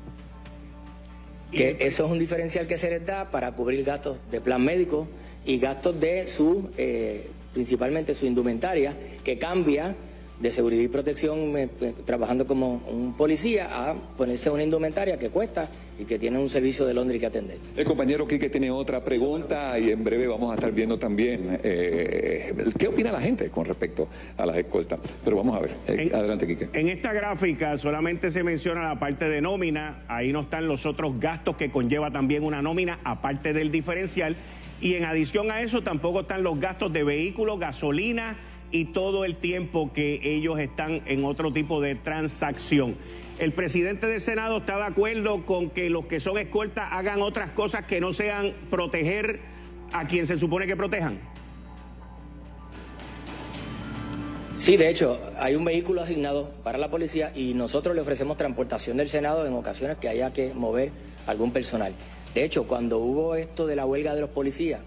Que 1.51 1.79
eso 1.81 2.05
es 2.05 2.11
un 2.11 2.19
diferencial 2.19 2.67
que 2.67 2.77
se 2.77 2.91
les 2.91 3.07
da 3.07 3.31
para 3.31 3.53
cubrir 3.53 3.83
gastos 3.85 4.19
de 4.31 4.43
plan 4.43 4.63
médico, 4.63 5.09
y 5.45 5.59
gastos 5.59 5.99
de 5.99 6.27
su, 6.27 6.71
eh, 6.77 7.29
principalmente 7.53 8.15
su 8.15 8.27
indumentaria, 8.27 8.97
que 9.25 9.39
cambia 9.39 9.95
de 10.43 10.51
seguridad 10.51 10.83
y 10.83 10.89
protección 10.89 11.57
eh, 11.57 11.69
eh, 11.81 11.95
trabajando 12.05 12.47
como 12.49 12.83
un 12.91 13.15
policía 13.17 13.69
a 13.71 13.95
ponerse 13.95 14.51
una 14.51 14.65
indumentaria 14.65 15.17
que 15.17 15.31
cuesta 15.31 15.69
y 16.01 16.05
que 16.05 16.19
tiene 16.19 16.39
un 16.39 16.49
servicio 16.49 16.85
de 16.85 16.95
Londres 16.95 17.21
que 17.21 17.27
atender. 17.27 17.59
El 17.77 17.85
compañero 17.85 18.27
Quique 18.27 18.51
tiene 18.51 18.71
otra 18.73 19.05
pregunta 19.05 19.79
y 19.79 19.91
en 19.91 20.03
breve 20.03 20.27
vamos 20.27 20.51
a 20.51 20.57
estar 20.57 20.73
viendo 20.73 20.99
también 20.99 21.61
qué 21.63 22.89
opina 22.89 23.13
la 23.13 23.21
gente 23.21 23.51
con 23.51 23.67
respecto 23.67 24.09
a 24.37 24.45
las 24.45 24.57
escoltas. 24.57 24.99
Pero 25.23 25.37
vamos 25.37 25.57
a 25.57 25.61
ver. 25.61 26.15
adelante, 26.15 26.47
Quique. 26.47 26.69
En 26.73 26.89
esta 26.89 27.13
gráfica 27.13 27.77
solamente 27.77 28.31
se 28.33 28.43
menciona 28.43 28.89
la 28.89 28.99
parte 28.99 29.29
de 29.29 29.41
nómina, 29.41 30.01
ahí 30.09 30.33
no 30.33 30.41
están 30.41 30.67
los 30.67 30.87
otros 30.87 31.21
gastos 31.21 31.57
que 31.57 31.71
conlleva 31.71 32.11
también 32.11 32.43
una 32.43 32.63
nómina, 32.63 32.99
aparte 33.05 33.53
del 33.53 33.71
diferencial. 33.71 34.35
Y 34.81 34.95
en 34.95 35.05
adición 35.05 35.53
a 35.53 35.61
eso 35.61 35.83
tampoco 35.83 36.23
están 36.23 36.43
los 36.43 36.59
gastos 36.59 36.93
de 36.93 37.05
vehículos, 37.05 37.61
gasolina 37.61 38.37
y 38.73 38.87
todo 38.87 39.25
el 39.25 39.37
tiempo 39.37 39.93
que 39.93 40.21
ellos 40.23 40.59
están 40.59 41.03
en 41.07 41.25
otro 41.25 41.53
tipo 41.53 41.81
de 41.81 41.95
transacción. 41.95 42.97
El 43.39 43.53
presidente 43.53 44.07
del 44.07 44.21
Senado 44.21 44.59
está 44.59 44.79
de 44.79 44.85
acuerdo 44.85 45.45
con 45.47 45.71
que 45.71 45.91
los 45.91 46.07
que 46.07 46.21
son 46.21 46.39
escoltas 46.39 46.89
hagan 46.91 47.23
otras 47.23 47.53
cosas 47.53 47.85
que 47.85 48.01
no 48.01 48.13
sean 48.13 48.53
proteger 48.71 49.41
a 49.93 50.07
quien 50.07 50.27
se 50.27 50.39
supone 50.39 50.67
que 50.67 50.77
protejan. 50.77 51.21
Sí, 54.57 54.77
de 54.77 54.91
hecho, 54.91 55.19
hay 55.39 55.55
un 55.55 55.65
vehículo 55.65 56.03
asignado 56.03 56.53
para 56.63 56.79
la 56.79 56.91
policía 56.91 57.33
y 57.35 57.55
nosotros 57.55 57.95
le 57.95 58.03
ofrecemos 58.03 58.37
transportación 58.37 58.97
del 58.97 59.09
Senado 59.09 59.47
en 59.47 59.55
ocasiones 59.55 59.97
que 59.97 60.09
haya 60.09 60.33
que 60.33 60.53
mover 60.55 60.93
algún 61.27 61.53
personal. 61.53 61.93
De 62.35 62.45
hecho, 62.45 62.67
cuando 62.67 62.99
hubo 62.99 63.35
esto 63.35 63.67
de 63.67 63.77
la 63.77 63.87
huelga 63.87 64.15
de 64.15 64.21
los 64.21 64.31
policías, 64.31 64.81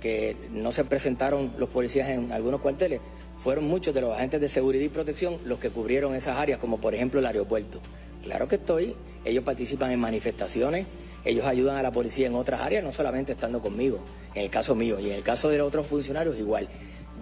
que 0.00 0.36
no 0.52 0.72
se 0.72 0.84
presentaron 0.84 1.52
los 1.58 1.68
policías 1.68 2.08
en 2.08 2.32
algunos 2.32 2.60
cuarteles, 2.60 3.00
fueron 3.38 3.64
muchos 3.64 3.94
de 3.94 4.00
los 4.00 4.14
agentes 4.14 4.40
de 4.40 4.48
seguridad 4.48 4.84
y 4.84 4.88
protección 4.88 5.38
los 5.44 5.58
que 5.58 5.70
cubrieron 5.70 6.14
esas 6.14 6.38
áreas, 6.38 6.58
como 6.58 6.80
por 6.80 6.94
ejemplo 6.94 7.20
el 7.20 7.26
aeropuerto. 7.26 7.80
Claro 8.22 8.48
que 8.48 8.56
estoy, 8.56 8.94
ellos 9.24 9.44
participan 9.44 9.92
en 9.92 10.00
manifestaciones, 10.00 10.86
ellos 11.24 11.46
ayudan 11.46 11.76
a 11.76 11.82
la 11.82 11.92
policía 11.92 12.26
en 12.26 12.34
otras 12.34 12.60
áreas, 12.60 12.82
no 12.82 12.92
solamente 12.92 13.32
estando 13.32 13.60
conmigo, 13.60 14.00
en 14.34 14.42
el 14.42 14.50
caso 14.50 14.74
mío 14.74 14.98
y 14.98 15.10
en 15.10 15.12
el 15.14 15.22
caso 15.22 15.48
de 15.48 15.58
los 15.58 15.68
otros 15.68 15.86
funcionarios 15.86 16.36
igual. 16.36 16.68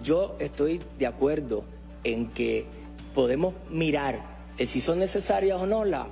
Yo 0.03 0.35
estoy 0.39 0.81
de 0.97 1.07
acuerdo 1.07 1.63
en 2.03 2.27
que 2.27 2.65
podemos 3.13 3.53
mirar 3.69 4.19
si 4.65 4.81
son 4.81 4.99
necesarias 4.99 5.59
o 5.61 5.65
no 5.65 5.85
la 5.85 6.07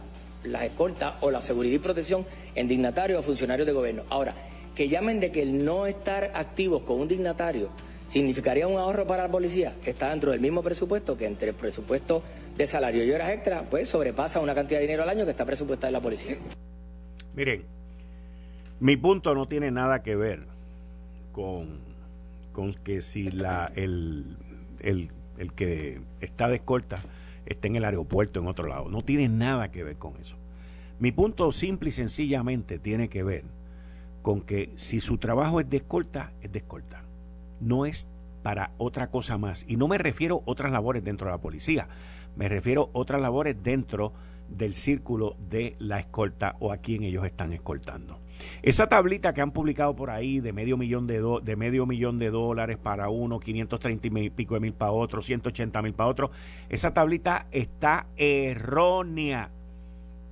las 0.46 0.64
escoltas 0.64 1.16
o 1.22 1.32
la 1.32 1.42
seguridad 1.42 1.76
y 1.76 1.80
protección 1.80 2.26
en 2.56 2.68
dignatarios 2.68 3.20
o 3.20 3.24
funcionarios 3.24 3.66
de 3.66 3.74
gobierno. 3.74 4.04
Ahora, 4.10 4.34
que 4.76 4.88
llamen 4.88 5.20
de 5.20 5.32
que 5.32 5.42
el 5.42 5.64
no 5.64 5.88
estar 5.88 6.32
activos 6.36 6.84
con 6.84 7.00
un 7.00 7.08
dignatario 7.08 7.70
significaría 8.08 8.68
un 8.68 8.78
ahorro 8.78 9.06
para 9.08 9.24
la 9.24 9.30
policía. 9.32 9.74
Está 9.86 10.10
dentro 10.10 10.32
del 10.32 10.40
mismo 10.40 10.62
presupuesto 10.64 11.18
que 11.18 11.26
entre 11.26 11.50
el 11.50 11.56
presupuesto 11.56 12.24
de 12.58 12.68
salario 12.68 13.04
y 13.04 13.12
horas 13.12 13.32
extra, 13.32 13.64
pues 13.70 13.90
sobrepasa 13.90 14.40
una 14.40 14.56
cantidad 14.56 14.80
de 14.80 14.86
dinero 14.86 15.04
al 15.04 15.10
año 15.10 15.26
que 15.26 15.32
está 15.32 15.46
presupuestada 15.46 15.90
en 15.90 15.94
la 15.94 16.02
policía. 16.02 16.38
Miren, 17.36 17.64
mi 18.80 18.98
punto 18.98 19.34
no 19.36 19.48
tiene 19.48 19.72
nada 19.72 20.04
que 20.04 20.16
ver 20.16 20.46
con, 21.32 21.80
con 22.54 22.74
que 22.74 23.02
si 23.02 23.32
la, 23.32 23.72
el, 23.76 24.38
el, 24.80 25.12
el 25.38 25.54
que 25.54 26.02
está 26.22 26.48
de 26.48 26.56
escolta 26.56 27.00
está 27.46 27.68
en 27.68 27.76
el 27.76 27.86
aeropuerto 27.86 28.40
en 28.40 28.48
otro 28.48 28.68
lado. 28.68 28.90
No 28.90 29.04
tiene 29.04 29.30
nada 29.30 29.72
que 29.72 29.84
ver 29.84 29.98
con 29.98 30.16
eso. 30.18 30.36
Mi 31.00 31.12
punto 31.12 31.52
simple 31.52 31.90
y 31.90 31.92
sencillamente 31.92 32.80
tiene 32.80 33.10
que 33.10 33.24
ver 33.24 33.44
con 34.22 34.42
que 34.42 34.72
si 34.76 35.00
su 35.02 35.18
trabajo 35.18 35.60
es 35.60 35.70
de 35.70 35.78
escolta, 35.78 36.32
es 36.42 36.52
de 36.52 36.60
escolta. 36.60 37.05
No 37.60 37.86
es 37.86 38.08
para 38.44 38.72
otra 38.78 39.10
cosa 39.10 39.38
más. 39.38 39.66
Y 39.68 39.76
no 39.76 39.88
me 39.88 39.98
refiero 39.98 40.38
a 40.38 40.52
otras 40.52 40.72
labores 40.72 41.04
dentro 41.04 41.28
de 41.28 41.32
la 41.32 41.42
policía. 41.42 41.88
Me 42.36 42.48
refiero 42.48 42.92
a 42.94 43.00
otras 43.00 43.22
labores 43.22 43.56
dentro 43.64 44.14
del 44.50 44.76
círculo 44.76 45.36
de 45.50 45.76
la 45.80 46.00
escolta 46.00 46.56
o 46.60 46.72
a 46.72 46.78
quien 46.78 47.04
ellos 47.04 47.26
están 47.26 47.54
escoltando. 47.54 48.20
Esa 48.62 48.88
tablita 48.88 49.34
que 49.34 49.42
han 49.42 49.52
publicado 49.52 49.96
por 49.96 50.10
ahí 50.10 50.40
de 50.40 50.54
medio 50.54 50.78
millón 50.78 51.08
de, 51.08 51.24
de 51.42 51.56
medio 51.56 51.86
millón 51.86 52.20
de 52.20 52.30
dólares 52.30 52.78
para 52.78 53.10
uno, 53.10 53.40
530 53.40 54.08
y 54.20 54.30
pico 54.30 54.56
de 54.56 54.60
mil 54.60 54.74
para 54.74 54.92
otro, 54.92 55.22
180 55.22 55.82
mil 55.82 55.94
para 55.94 56.10
otro, 56.10 56.32
esa 56.70 56.94
tablita 56.94 57.48
está 57.52 58.08
errónea. 58.18 59.52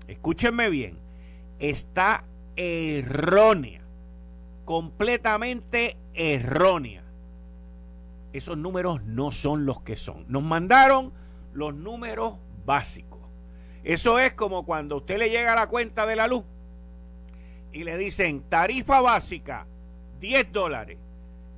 Escúchenme 0.08 0.70
bien, 0.70 0.98
está 1.60 2.26
errónea, 2.56 3.82
completamente 4.66 5.98
errónea. 6.14 7.03
Esos 8.34 8.58
números 8.58 9.04
no 9.04 9.32
son 9.32 9.66
los 9.66 9.82
que 9.82 9.96
son. 9.96 10.26
Nos 10.28 10.44
mandaron 10.44 11.14
los 11.54 11.74
números 11.74 12.36
básicos. 12.66 13.20
Eso 13.84 14.20
es 14.20 14.34
como 14.34 14.66
cuando 14.66 14.98
usted 14.98 15.18
le 15.18 15.30
llega 15.30 15.54
a 15.54 15.56
la 15.56 15.68
cuenta 15.68 16.06
de 16.06 16.16
la 16.16 16.28
luz 16.28 16.44
y 17.72 17.84
le 17.84 17.98
dicen 17.98 18.44
tarifa 18.50 19.02
básica 19.02 19.68
10 20.20 20.52
dólares, 20.54 20.98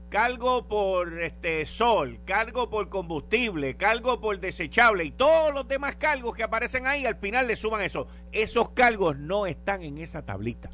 cargo 0.10 0.68
por 0.68 1.22
este 1.22 1.66
sol, 1.66 2.20
cargo 2.26 2.70
por 2.70 2.90
combustible, 2.90 3.78
cargo 3.78 4.20
por 4.20 4.40
desechable 4.40 5.06
y 5.06 5.12
todos 5.12 5.54
los 5.54 5.68
demás 5.68 5.98
cargos 5.98 6.36
que 6.36 6.42
aparecen 6.42 6.88
ahí, 6.88 7.06
al 7.06 7.18
final 7.18 7.48
le 7.48 7.56
suman 7.56 7.82
eso. 7.82 8.08
Esos 8.32 8.70
cargos 8.70 9.18
no 9.18 9.46
están 9.46 9.84
en 9.84 10.00
esa 10.00 10.24
tablita. 10.24 10.72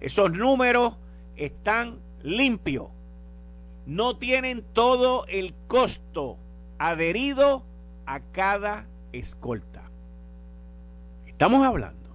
Esos 0.00 0.32
números 0.32 0.96
están 1.36 2.00
limpios. 2.22 2.88
No 3.88 4.18
tienen 4.18 4.62
todo 4.74 5.24
el 5.28 5.54
costo 5.66 6.36
adherido 6.78 7.64
a 8.04 8.20
cada 8.20 8.84
escolta. 9.12 9.82
Estamos 11.26 11.64
hablando 11.64 12.10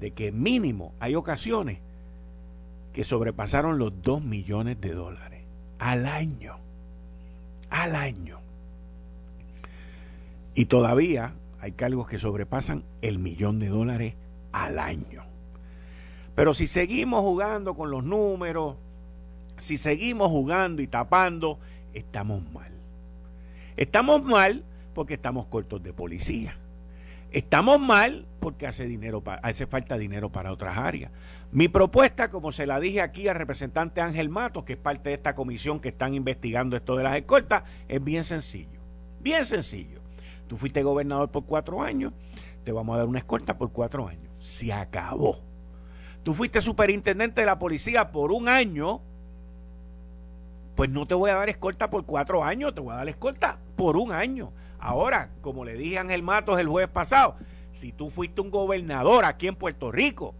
de 0.00 0.10
que 0.10 0.32
mínimo 0.32 0.92
hay 0.98 1.14
ocasiones 1.14 1.78
que 2.92 3.04
sobrepasaron 3.04 3.78
los 3.78 4.02
2 4.02 4.24
millones 4.24 4.80
de 4.80 4.94
dólares 4.94 5.44
al 5.78 6.06
año. 6.06 6.56
Al 7.70 7.94
año. 7.94 8.40
Y 10.56 10.64
todavía 10.64 11.34
hay 11.60 11.70
cargos 11.70 12.08
que 12.08 12.18
sobrepasan 12.18 12.82
el 13.00 13.20
millón 13.20 13.60
de 13.60 13.68
dólares 13.68 14.14
al 14.50 14.80
año. 14.80 15.22
Pero 16.34 16.52
si 16.52 16.66
seguimos 16.66 17.20
jugando 17.20 17.76
con 17.76 17.92
los 17.92 18.02
números, 18.02 18.74
si 19.58 19.76
seguimos 19.76 20.28
jugando 20.28 20.82
y 20.82 20.86
tapando, 20.86 21.58
estamos 21.92 22.42
mal. 22.52 22.72
Estamos 23.76 24.22
mal 24.22 24.64
porque 24.94 25.14
estamos 25.14 25.46
cortos 25.46 25.82
de 25.82 25.92
policía. 25.92 26.56
Estamos 27.32 27.80
mal 27.80 28.26
porque 28.38 28.66
hace, 28.66 29.66
falta 29.66 29.98
dinero 29.98 30.30
para 30.30 30.52
otras 30.52 30.78
áreas. 30.78 31.10
Mi 31.50 31.66
propuesta, 31.66 32.30
como 32.30 32.52
se 32.52 32.66
la 32.66 32.78
dije 32.78 33.00
aquí 33.00 33.26
al 33.26 33.34
representante 33.34 34.00
Ángel 34.00 34.28
Matos, 34.28 34.64
que 34.64 34.74
es 34.74 34.78
parte 34.78 35.08
de 35.08 35.16
esta 35.16 35.34
comisión 35.34 35.80
que 35.80 35.88
están 35.88 36.14
investigando 36.14 36.76
esto 36.76 36.94
de 36.94 37.02
las 37.02 37.16
escoltas, 37.16 37.64
es 37.88 38.02
bien 38.02 38.22
sencillo. 38.22 38.80
Bien 39.20 39.44
sencillo. 39.44 40.00
Tú 40.46 40.56
fuiste 40.56 40.82
gobernador 40.84 41.30
por 41.30 41.44
cuatro 41.44 41.82
años, 41.82 42.12
te 42.62 42.70
vamos 42.70 42.94
a 42.94 42.98
dar 42.98 43.08
una 43.08 43.18
escolta 43.18 43.58
por 43.58 43.72
cuatro 43.72 44.06
años. 44.06 44.32
Se 44.38 44.72
acabó. 44.72 45.40
Tú 46.22 46.34
fuiste 46.34 46.60
superintendente 46.60 47.40
de 47.40 47.46
la 47.46 47.58
policía 47.58 48.12
por 48.12 48.30
un 48.30 48.48
año, 48.48 49.00
pues 50.74 50.90
no 50.90 51.06
te 51.06 51.14
voy 51.14 51.30
a 51.30 51.36
dar 51.36 51.48
escolta 51.48 51.90
por 51.90 52.04
cuatro 52.04 52.42
años, 52.44 52.74
te 52.74 52.80
voy 52.80 52.92
a 52.92 52.98
dar 52.98 53.08
escolta 53.08 53.58
por 53.76 53.96
un 53.96 54.12
año. 54.12 54.52
Ahora, 54.78 55.30
como 55.40 55.64
le 55.64 55.74
dije 55.74 55.98
a 55.98 56.02
Ángel 56.02 56.22
Matos 56.22 56.58
el 56.58 56.68
jueves 56.68 56.90
pasado, 56.90 57.36
si 57.72 57.92
tú 57.92 58.10
fuiste 58.10 58.40
un 58.40 58.50
gobernador 58.50 59.24
aquí 59.24 59.46
en 59.46 59.56
Puerto 59.56 59.90
Rico, 59.90 60.34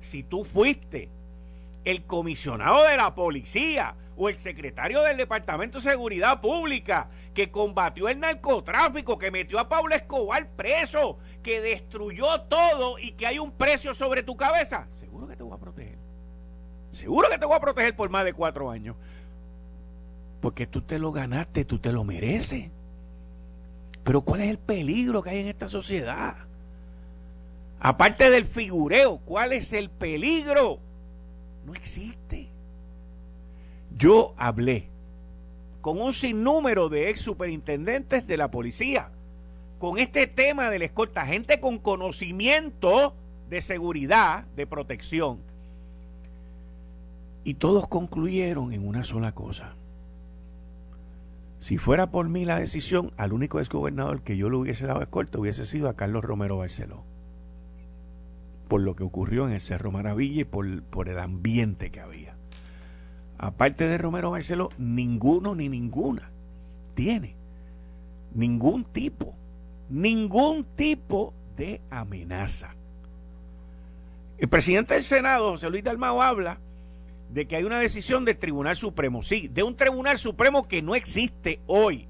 si 0.00 0.22
tú 0.22 0.44
fuiste 0.44 1.10
el 1.84 2.04
comisionado 2.04 2.84
de 2.84 2.96
la 2.96 3.14
policía 3.14 3.96
o 4.16 4.28
el 4.28 4.36
secretario 4.36 5.02
del 5.02 5.16
Departamento 5.16 5.78
de 5.78 5.90
Seguridad 5.90 6.40
Pública 6.40 7.08
que 7.34 7.50
combatió 7.50 8.08
el 8.08 8.20
narcotráfico, 8.20 9.18
que 9.18 9.30
metió 9.30 9.58
a 9.58 9.68
Pablo 9.68 9.94
Escobar 9.94 10.48
preso, 10.50 11.18
que 11.42 11.60
destruyó 11.60 12.42
todo 12.42 12.98
y 12.98 13.12
que 13.12 13.26
hay 13.26 13.38
un 13.38 13.52
precio 13.52 13.94
sobre 13.94 14.22
tu 14.22 14.36
cabeza, 14.36 14.86
seguro 14.90 15.26
que 15.26 15.36
te 15.36 15.42
voy 15.42 15.54
a 15.54 15.58
proteger. 15.58 15.98
Seguro 16.90 17.28
que 17.30 17.38
te 17.38 17.46
voy 17.46 17.56
a 17.56 17.60
proteger 17.60 17.96
por 17.96 18.10
más 18.10 18.24
de 18.24 18.34
cuatro 18.34 18.70
años. 18.70 18.96
Porque 20.42 20.66
tú 20.66 20.82
te 20.82 20.98
lo 20.98 21.12
ganaste, 21.12 21.64
tú 21.64 21.78
te 21.78 21.92
lo 21.92 22.02
mereces. 22.02 22.68
Pero 24.02 24.22
¿cuál 24.22 24.40
es 24.40 24.50
el 24.50 24.58
peligro 24.58 25.22
que 25.22 25.30
hay 25.30 25.38
en 25.38 25.46
esta 25.46 25.68
sociedad? 25.68 26.36
Aparte 27.78 28.28
del 28.28 28.44
figureo, 28.44 29.18
¿cuál 29.18 29.52
es 29.52 29.72
el 29.72 29.88
peligro? 29.88 30.80
No 31.64 31.74
existe. 31.74 32.48
Yo 33.96 34.34
hablé 34.36 34.88
con 35.80 36.00
un 36.00 36.12
sinnúmero 36.12 36.88
de 36.88 37.08
ex 37.08 37.20
superintendentes 37.20 38.26
de 38.26 38.36
la 38.36 38.50
policía 38.50 39.10
con 39.78 39.98
este 39.98 40.26
tema 40.26 40.70
de 40.70 40.80
la 40.80 40.86
escolta, 40.86 41.24
gente 41.24 41.60
con 41.60 41.78
conocimiento 41.78 43.14
de 43.48 43.62
seguridad, 43.62 44.44
de 44.56 44.66
protección. 44.66 45.38
Y 47.44 47.54
todos 47.54 47.86
concluyeron 47.86 48.72
en 48.72 48.88
una 48.88 49.04
sola 49.04 49.32
cosa. 49.32 49.76
Si 51.62 51.78
fuera 51.78 52.10
por 52.10 52.28
mí 52.28 52.44
la 52.44 52.58
decisión, 52.58 53.12
al 53.16 53.32
único 53.32 53.60
exgobernador 53.60 54.22
que 54.22 54.36
yo 54.36 54.50
le 54.50 54.56
hubiese 54.56 54.84
dado 54.84 55.00
escolta 55.00 55.38
hubiese 55.38 55.64
sido 55.64 55.88
a 55.88 55.94
Carlos 55.94 56.24
Romero 56.24 56.58
Barceló. 56.58 57.04
Por 58.66 58.80
lo 58.80 58.96
que 58.96 59.04
ocurrió 59.04 59.46
en 59.46 59.52
el 59.52 59.60
Cerro 59.60 59.92
Maravilla 59.92 60.40
y 60.40 60.44
por, 60.44 60.82
por 60.82 61.08
el 61.08 61.20
ambiente 61.20 61.92
que 61.92 62.00
había. 62.00 62.36
Aparte 63.38 63.86
de 63.86 63.96
Romero 63.96 64.32
Barceló, 64.32 64.70
ninguno 64.76 65.54
ni 65.54 65.68
ninguna 65.68 66.32
tiene 66.94 67.36
ningún 68.34 68.82
tipo, 68.82 69.36
ningún 69.88 70.64
tipo 70.74 71.32
de 71.56 71.80
amenaza. 71.90 72.74
El 74.36 74.48
presidente 74.48 74.94
del 74.94 75.04
Senado, 75.04 75.52
José 75.52 75.70
Luis 75.70 75.84
Dalmao, 75.84 76.22
habla 76.22 76.58
de 77.32 77.46
que 77.46 77.56
hay 77.56 77.64
una 77.64 77.80
decisión 77.80 78.24
del 78.24 78.36
Tribunal 78.36 78.76
Supremo. 78.76 79.22
Sí, 79.22 79.48
de 79.48 79.62
un 79.62 79.74
Tribunal 79.74 80.18
Supremo 80.18 80.68
que 80.68 80.82
no 80.82 80.94
existe 80.94 81.60
hoy. 81.66 82.06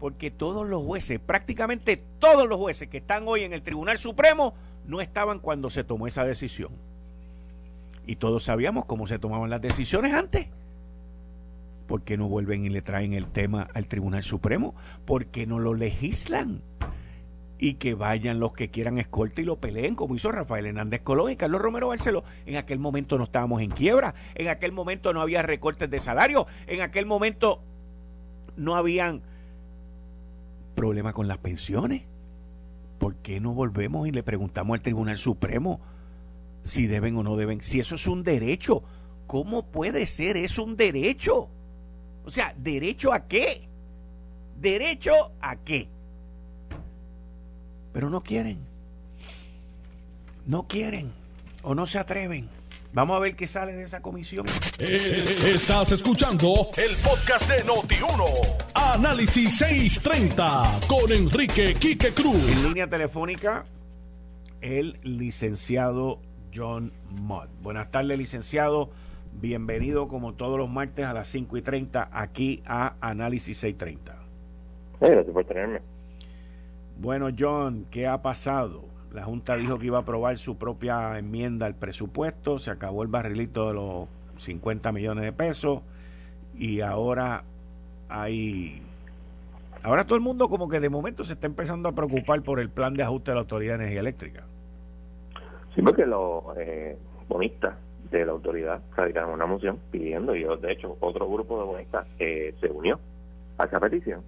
Porque 0.00 0.30
todos 0.30 0.66
los 0.66 0.82
jueces, 0.84 1.20
prácticamente 1.20 2.02
todos 2.18 2.48
los 2.48 2.58
jueces 2.58 2.88
que 2.88 2.98
están 2.98 3.26
hoy 3.26 3.42
en 3.42 3.52
el 3.52 3.62
Tribunal 3.62 3.98
Supremo, 3.98 4.54
no 4.84 5.00
estaban 5.00 5.38
cuando 5.38 5.70
se 5.70 5.84
tomó 5.84 6.06
esa 6.06 6.24
decisión. 6.24 6.72
Y 8.06 8.16
todos 8.16 8.44
sabíamos 8.44 8.84
cómo 8.84 9.06
se 9.06 9.18
tomaban 9.18 9.50
las 9.50 9.60
decisiones 9.60 10.14
antes. 10.14 10.46
¿Por 11.86 12.02
qué 12.02 12.16
no 12.16 12.28
vuelven 12.28 12.64
y 12.64 12.68
le 12.68 12.82
traen 12.82 13.12
el 13.12 13.26
tema 13.26 13.68
al 13.74 13.86
Tribunal 13.86 14.22
Supremo? 14.22 14.74
¿Por 15.04 15.26
qué 15.26 15.46
no 15.46 15.58
lo 15.58 15.74
legislan? 15.74 16.62
Y 17.58 17.74
que 17.74 17.94
vayan 17.94 18.40
los 18.40 18.52
que 18.52 18.70
quieran 18.70 18.98
escolta 18.98 19.42
y 19.42 19.44
lo 19.44 19.56
peleen, 19.56 19.94
como 19.94 20.14
hizo 20.14 20.30
Rafael 20.30 20.66
Hernández 20.66 21.02
Colón 21.02 21.32
y 21.32 21.36
Carlos 21.36 21.60
Romero 21.60 21.88
Barceló. 21.88 22.24
En 22.46 22.56
aquel 22.56 22.78
momento 22.78 23.18
no 23.18 23.24
estábamos 23.24 23.60
en 23.62 23.70
quiebra, 23.70 24.14
en 24.34 24.48
aquel 24.48 24.72
momento 24.72 25.12
no 25.12 25.20
había 25.20 25.42
recortes 25.42 25.90
de 25.90 26.00
salario, 26.00 26.46
en 26.66 26.82
aquel 26.82 27.06
momento 27.06 27.60
no 28.56 28.76
habían 28.76 29.22
problemas 30.74 31.14
con 31.14 31.26
las 31.26 31.38
pensiones. 31.38 32.02
¿Por 32.98 33.16
qué 33.16 33.40
no 33.40 33.54
volvemos 33.54 34.08
y 34.08 34.12
le 34.12 34.22
preguntamos 34.22 34.74
al 34.74 34.82
Tribunal 34.82 35.18
Supremo 35.18 35.80
si 36.62 36.86
deben 36.86 37.16
o 37.16 37.22
no 37.22 37.36
deben? 37.36 37.60
Si 37.60 37.80
eso 37.80 37.96
es 37.96 38.06
un 38.06 38.22
derecho, 38.22 38.82
¿cómo 39.26 39.66
puede 39.66 40.06
ser 40.06 40.36
eso 40.36 40.64
un 40.64 40.76
derecho? 40.76 41.48
O 42.24 42.30
sea, 42.30 42.54
¿derecho 42.56 43.12
a 43.12 43.26
qué? 43.26 43.68
¿Derecho 44.60 45.12
a 45.40 45.56
qué? 45.56 45.88
Pero 47.98 48.10
no 48.10 48.22
quieren. 48.22 48.58
No 50.46 50.68
quieren 50.68 51.10
o 51.64 51.74
no 51.74 51.88
se 51.88 51.98
atreven. 51.98 52.48
Vamos 52.92 53.16
a 53.16 53.18
ver 53.18 53.34
qué 53.34 53.48
sale 53.48 53.72
de 53.72 53.82
esa 53.82 54.00
comisión. 54.00 54.46
Eh, 54.78 55.34
estás 55.52 55.90
escuchando 55.90 56.68
el 56.76 56.94
podcast 56.98 57.50
de 57.50 57.64
Noti1. 57.64 58.22
Análisis 58.72 59.58
630 59.58 60.78
con 60.86 61.10
Enrique 61.10 61.74
Quique 61.74 62.12
Cruz. 62.12 62.36
En 62.48 62.68
línea 62.68 62.86
telefónica, 62.86 63.64
el 64.60 65.00
licenciado 65.02 66.20
John 66.54 66.92
Mott. 67.10 67.50
Buenas 67.62 67.90
tardes, 67.90 68.16
licenciado. 68.16 68.90
Bienvenido 69.32 70.06
como 70.06 70.34
todos 70.34 70.56
los 70.56 70.70
martes 70.70 71.04
a 71.04 71.12
las 71.12 71.26
5 71.26 71.56
y 71.56 71.62
30 71.62 72.10
aquí 72.12 72.62
a 72.64 72.94
Análisis 73.00 73.58
630. 73.58 74.16
gracias 75.00 75.34
por 75.34 75.44
tenerme. 75.44 75.97
Bueno, 76.98 77.28
John, 77.38 77.86
¿qué 77.92 78.08
ha 78.08 78.22
pasado? 78.22 78.82
La 79.12 79.22
Junta 79.22 79.56
dijo 79.56 79.78
que 79.78 79.86
iba 79.86 79.98
a 79.98 80.00
aprobar 80.00 80.36
su 80.36 80.58
propia 80.58 81.16
enmienda 81.16 81.66
al 81.66 81.76
presupuesto, 81.76 82.58
se 82.58 82.72
acabó 82.72 83.04
el 83.04 83.08
barrilito 83.08 83.68
de 83.68 83.74
los 83.74 84.08
50 84.38 84.90
millones 84.90 85.24
de 85.24 85.32
pesos 85.32 85.82
y 86.56 86.80
ahora 86.80 87.44
hay... 88.08 88.82
Ahora 89.84 90.04
todo 90.04 90.16
el 90.16 90.22
mundo 90.22 90.48
como 90.48 90.68
que 90.68 90.80
de 90.80 90.88
momento 90.88 91.24
se 91.24 91.34
está 91.34 91.46
empezando 91.46 91.88
a 91.88 91.92
preocupar 91.92 92.42
por 92.42 92.58
el 92.58 92.68
plan 92.68 92.94
de 92.94 93.04
ajuste 93.04 93.30
de 93.30 93.36
la 93.36 93.40
Autoridad 93.42 93.74
de 93.74 93.84
Energía 93.84 94.00
Eléctrica. 94.00 94.42
Sí, 95.76 95.82
porque 95.82 96.04
los 96.04 96.42
eh, 96.56 96.98
bonistas 97.28 97.76
de 98.10 98.26
la 98.26 98.32
autoridad 98.32 98.80
radicaron 98.96 99.30
una 99.30 99.46
moción 99.46 99.78
pidiendo, 99.92 100.34
y 100.34 100.42
de 100.42 100.72
hecho 100.72 100.96
otro 100.98 101.30
grupo 101.30 101.60
de 101.60 101.64
bonistas 101.64 102.06
eh, 102.18 102.56
se 102.60 102.66
unió 102.68 102.98
a 103.56 103.66
esa 103.66 103.78
petición. 103.78 104.20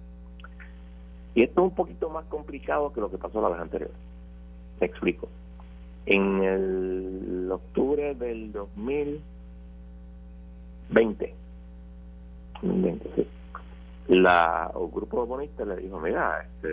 Y 1.33 1.43
esto 1.43 1.61
es 1.61 1.67
un 1.69 1.75
poquito 1.75 2.09
más 2.09 2.25
complicado 2.25 2.91
que 2.91 2.99
lo 3.01 3.09
que 3.09 3.17
pasó 3.17 3.41
la 3.41 3.49
vez 3.49 3.59
anterior. 3.59 3.91
Me 4.79 4.87
explico. 4.87 5.27
En 6.05 6.43
el 6.43 7.49
octubre 7.51 8.15
del 8.15 8.51
2020, 8.51 11.35
2020 12.61 13.09
sí, 13.15 13.27
la, 14.07 14.71
el 14.75 14.87
grupo 14.91 15.37
de 15.37 15.49
le 15.65 15.75
dijo, 15.77 15.99
mira, 15.99 16.41
este, 16.41 16.69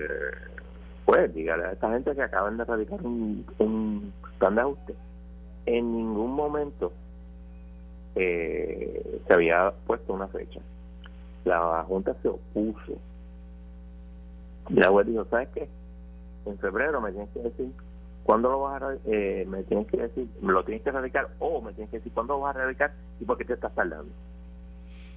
pues 1.05 1.33
dígale 1.35 1.67
a 1.67 1.73
esta 1.73 1.91
gente 1.91 2.15
que 2.15 2.23
acaban 2.23 2.57
de 2.57 2.65
radicar 2.65 3.03
un, 3.03 3.45
un 3.59 4.13
plan 4.39 4.55
de 4.55 4.63
ajuste. 4.63 4.95
En 5.67 5.97
ningún 5.97 6.33
momento 6.33 6.93
eh, 8.15 9.21
se 9.27 9.35
había 9.35 9.73
puesto 9.87 10.15
una 10.15 10.29
fecha. 10.29 10.61
La 11.45 11.85
Junta 11.85 12.17
se 12.23 12.29
opuso. 12.29 12.95
Y 14.69 14.75
la 14.75 14.91
web 14.91 15.07
dijo, 15.07 15.25
¿sabes 15.27 15.49
qué? 15.55 15.69
En 16.47 16.59
febrero 16.59 17.01
me 17.01 17.11
tienes 17.11 17.31
que 17.31 17.41
decir 17.41 17.73
cuándo 18.25 18.51
lo 18.51 18.61
vas 18.61 18.83
a 18.83 18.97
eh, 19.07 19.47
me 19.49 19.63
tienes 19.65 19.87
que 19.87 19.97
decir, 19.97 20.29
me 20.43 20.53
lo 20.53 20.63
tienes 20.65 20.83
que 20.83 20.91
radicar 20.91 21.29
o 21.39 21.63
me 21.63 21.73
tienes 21.73 21.91
que 21.91 21.97
decir 21.97 22.13
cuándo 22.13 22.35
lo 22.35 22.41
vas 22.41 22.57
a 22.57 22.61
radicar 22.61 22.93
y 23.21 23.25
por 23.25 23.39
qué 23.39 23.45
te 23.47 23.55
estás 23.55 23.75
tardando. 23.75 24.13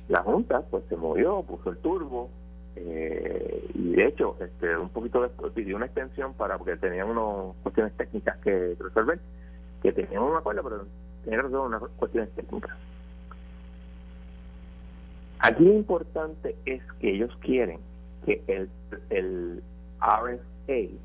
La 0.08 0.22
Junta 0.24 0.62
pues 0.70 0.86
se 0.88 0.96
movió, 0.96 1.44
puso 1.44 1.72
el 1.72 1.78
turbo 1.80 2.30
eh, 2.78 3.70
y 3.74 3.96
de 3.96 4.08
hecho 4.08 4.38
este 4.40 4.78
un 4.78 4.90
poquito 4.90 5.22
después 5.22 5.52
pidió 5.52 5.76
una 5.76 5.88
extensión 5.88 6.34
para 6.36 6.58
porque 6.58 6.78
tenían 6.78 7.10
unas 7.10 7.54
cuestiones 7.64 7.94
técnicas 7.98 8.38
que 8.38 8.78
resolver, 8.80 9.20
que 9.84 9.92
tenían 9.92 10.24
un 10.24 10.38
acuerdo 10.38 10.64
pero 10.64 10.86
tenían 11.26 11.50
que 11.50 11.58
unas 11.58 11.82
cuestiones 11.98 12.30
técnicas. 12.32 12.78
Aquí 15.40 15.66
lo 15.66 15.74
importante 15.74 16.56
es 16.66 16.82
que 17.00 17.14
ellos 17.14 17.36
quieren 17.42 17.80
que 18.26 18.44
el, 18.48 18.70
el 19.10 19.64
RSA, 20.00 20.96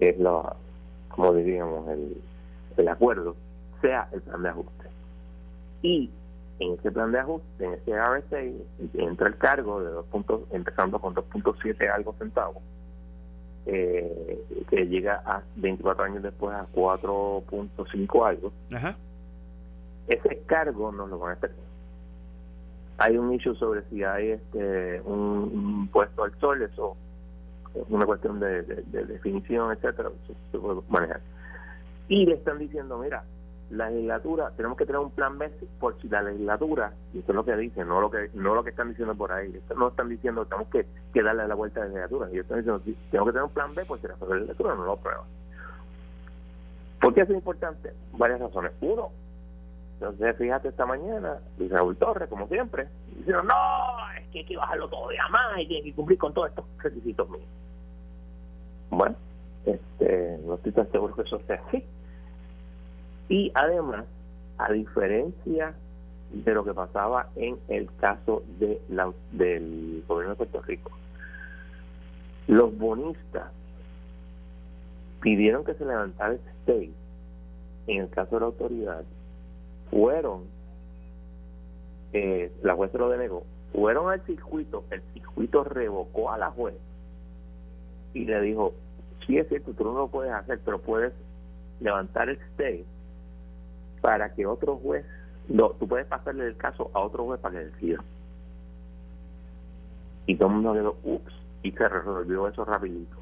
es 0.00 0.18
la, 0.18 0.56
como 1.08 1.32
diríamos, 1.34 1.88
el, 1.88 2.16
el 2.76 2.88
acuerdo, 2.88 3.36
sea 3.80 4.08
el 4.12 4.20
plan 4.22 4.42
de 4.42 4.48
ajuste. 4.48 4.88
Y 5.82 6.10
en 6.58 6.74
ese 6.74 6.90
plan 6.90 7.12
de 7.12 7.20
ajuste, 7.20 7.64
en 7.64 7.74
ese 7.74 7.92
RSA, 7.92 8.40
entra 8.94 9.28
el 9.28 9.36
cargo 9.38 9.80
de 9.80 9.90
dos 9.90 10.06
puntos, 10.06 10.42
empezando 10.50 10.98
con 10.98 11.14
2.7 11.14 11.90
algo 11.90 12.14
centavos, 12.18 12.62
eh, 13.66 14.44
que 14.68 14.86
llega 14.86 15.22
a 15.24 15.42
24 15.56 16.04
años 16.04 16.22
después 16.22 16.54
a 16.54 16.66
4.5 16.74 18.26
algo. 18.26 18.52
Ese 20.08 20.42
cargo 20.46 20.90
nos 20.90 21.08
lo 21.08 21.18
van 21.18 21.30
a 21.30 21.34
estar 21.34 21.50
hay 22.98 23.16
un 23.16 23.32
issue 23.32 23.54
sobre 23.56 23.82
si 23.88 24.02
hay 24.04 24.30
este 24.30 25.00
un, 25.02 25.88
puesto 25.92 26.24
al 26.24 26.38
sol, 26.38 26.62
eso 26.62 26.96
es 27.74 27.84
una 27.88 28.04
cuestión 28.04 28.38
de, 28.38 28.62
definición, 28.62 29.72
etcétera, 29.72 30.10
se 30.50 30.58
puede 30.58 30.80
manejar. 30.88 31.20
Y 32.08 32.26
le 32.26 32.34
están 32.34 32.58
diciendo, 32.58 32.98
mira, 32.98 33.24
la 33.70 33.88
legislatura, 33.88 34.52
tenemos 34.56 34.76
que 34.76 34.84
tener 34.84 35.00
un 35.00 35.10
plan 35.10 35.38
B 35.38 35.50
por 35.80 35.98
si 36.00 36.08
la 36.08 36.22
legislatura, 36.22 36.92
y 37.14 37.20
esto 37.20 37.32
es 37.32 37.36
lo 37.36 37.44
que 37.44 37.56
dicen, 37.56 37.88
no 37.88 38.00
lo 38.00 38.10
que 38.10 38.30
no 38.34 38.54
lo 38.54 38.62
que 38.62 38.70
están 38.70 38.90
diciendo 38.90 39.14
por 39.14 39.32
ahí, 39.32 39.50
no 39.76 39.88
están 39.88 40.10
diciendo 40.10 40.44
tenemos 40.44 40.68
que, 40.68 40.86
que 41.14 41.22
darle 41.22 41.48
la 41.48 41.54
vuelta 41.54 41.80
a 41.80 41.84
la 41.84 41.88
legislatura, 41.88 42.28
ellos 42.30 42.42
están 42.42 42.58
diciendo, 42.58 42.82
tenemos 43.10 43.28
que 43.28 43.32
tener 43.32 43.44
un 43.44 43.54
plan 43.54 43.74
B 43.74 43.84
por 43.86 44.00
si 44.00 44.06
la 44.06 44.16
legislatura 44.34 44.74
no 44.74 44.84
lo 44.84 44.92
aprueba. 44.92 45.24
¿Por 47.00 47.14
qué 47.14 47.22
es 47.22 47.30
importante? 47.30 47.92
Varias 48.12 48.38
razones. 48.38 48.72
Uno, 48.80 49.10
entonces, 50.02 50.36
fíjate, 50.36 50.66
esta 50.66 50.84
mañana, 50.84 51.38
Luis 51.56 51.70
Raúl 51.70 51.96
Torres, 51.96 52.28
como 52.28 52.48
siempre, 52.48 52.88
diciendo, 53.16 53.44
no, 53.44 54.14
es 54.18 54.26
que 54.30 54.40
hay 54.40 54.44
que 54.44 54.56
bajarlo 54.56 54.88
todavía 54.88 55.28
más 55.28 55.60
y 55.60 55.68
tiene 55.68 55.84
que 55.84 55.94
cumplir 55.94 56.18
con 56.18 56.34
todos 56.34 56.48
estos 56.48 56.64
requisitos 56.78 57.30
míos. 57.30 57.46
Bueno, 58.90 59.14
este, 59.64 60.40
no 60.44 60.56
estoy 60.56 60.72
tan 60.72 60.90
seguro 60.90 61.14
que 61.14 61.22
eso 61.22 61.40
sea 61.46 61.62
así. 61.68 61.84
Y 63.28 63.52
además, 63.54 64.06
a 64.58 64.72
diferencia 64.72 65.72
de 66.32 66.52
lo 66.52 66.64
que 66.64 66.74
pasaba 66.74 67.28
en 67.36 67.60
el 67.68 67.88
caso 67.94 68.42
de 68.58 68.82
la, 68.88 69.12
del 69.30 70.02
gobierno 70.08 70.34
de 70.34 70.36
Puerto 70.36 70.62
Rico, 70.62 70.90
los 72.48 72.76
bonistas 72.76 73.52
pidieron 75.20 75.64
que 75.64 75.74
se 75.74 75.84
levantara 75.84 76.32
el 76.32 76.40
stay 76.62 76.92
en 77.86 78.00
el 78.02 78.10
caso 78.10 78.34
de 78.34 78.40
la 78.40 78.46
autoridad 78.46 79.04
fueron, 79.92 80.44
eh, 82.14 82.50
la 82.62 82.74
juez 82.74 82.90
se 82.90 82.98
lo 82.98 83.10
denegó, 83.10 83.44
fueron 83.72 84.10
al 84.10 84.24
circuito, 84.24 84.84
el 84.90 85.02
circuito 85.12 85.64
revocó 85.64 86.32
a 86.32 86.38
la 86.38 86.50
juez 86.50 86.74
y 88.14 88.24
le 88.24 88.40
dijo, 88.40 88.72
sí 89.26 89.36
es 89.36 89.46
cierto, 89.48 89.72
tú 89.74 89.84
no 89.84 89.92
lo 89.92 90.08
puedes 90.08 90.32
hacer, 90.32 90.60
pero 90.64 90.80
puedes 90.80 91.12
levantar 91.80 92.30
el 92.30 92.40
stay 92.52 92.84
para 94.00 94.34
que 94.34 94.46
otro 94.46 94.76
juez, 94.76 95.04
no, 95.48 95.70
tú 95.70 95.86
puedes 95.86 96.06
pasarle 96.06 96.46
el 96.46 96.56
caso 96.56 96.90
a 96.94 97.00
otro 97.00 97.24
juez 97.24 97.40
para 97.40 97.58
que 97.58 97.66
decida. 97.66 98.02
Y 100.26 100.36
todo 100.36 100.48
el 100.48 100.54
mundo 100.54 100.72
quedó, 100.72 100.96
ups, 101.04 101.34
y 101.62 101.72
se 101.72 101.88
resolvió 101.88 102.48
eso 102.48 102.64
rapidito. 102.64 103.16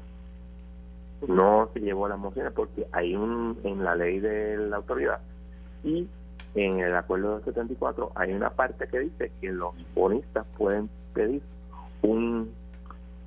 No 1.27 1.69
se 1.73 1.81
llevó 1.81 2.07
las 2.07 2.17
mociones 2.17 2.53
porque 2.53 2.87
hay 2.93 3.15
un, 3.15 3.59
en 3.63 3.83
la 3.83 3.95
ley 3.95 4.19
de 4.19 4.57
la 4.57 4.77
autoridad 4.77 5.19
y 5.83 6.07
en 6.55 6.79
el 6.79 6.95
acuerdo 6.95 7.35
del 7.35 7.45
74 7.45 8.11
hay 8.15 8.33
una 8.33 8.49
parte 8.49 8.87
que 8.87 8.99
dice 8.99 9.31
que 9.39 9.51
los 9.51 9.73
bonistas 9.95 10.45
pueden 10.57 10.89
pedir 11.13 11.41
un 12.01 12.51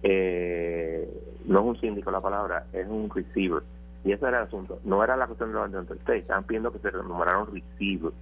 eh, 0.02 1.08
no 1.46 1.60
es 1.60 1.66
un 1.66 1.80
síndico 1.80 2.10
la 2.10 2.20
palabra 2.20 2.66
es 2.72 2.86
un 2.86 3.08
receiver. 3.08 3.62
Y 4.04 4.12
ese 4.12 4.26
era 4.26 4.40
el 4.40 4.46
asunto. 4.48 4.78
No 4.84 5.02
era 5.02 5.16
la 5.16 5.26
cuestión 5.26 5.50
de 5.50 5.54
los 5.54 5.90
ustedes 5.90 6.22
estaban 6.22 6.44
pidiendo 6.44 6.70
que 6.70 6.78
se 6.78 6.92
nombraran 6.92 7.46
receiver 7.46 8.12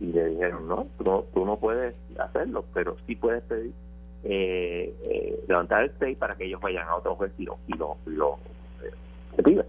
y 0.00 0.06
le 0.06 0.26
dijeron 0.26 0.66
no 0.66 0.86
tú, 0.98 1.44
no 1.44 1.58
puedes 1.58 1.94
hacerlo 2.18 2.64
pero 2.72 2.96
sí 3.06 3.14
puedes 3.14 3.42
pedir 3.42 3.72
eh, 4.24 4.94
eh, 5.04 5.44
levantar 5.46 5.84
el 5.84 5.90
stay 5.90 6.14
para 6.14 6.34
que 6.34 6.44
ellos 6.44 6.60
vayan 6.60 6.88
a 6.88 6.96
otro 6.96 7.14
juez 7.16 7.32
y 7.38 7.44
lo, 7.44 7.58
y 7.66 7.74
lo, 7.74 7.96
lo 8.06 8.38
piden 9.44 9.66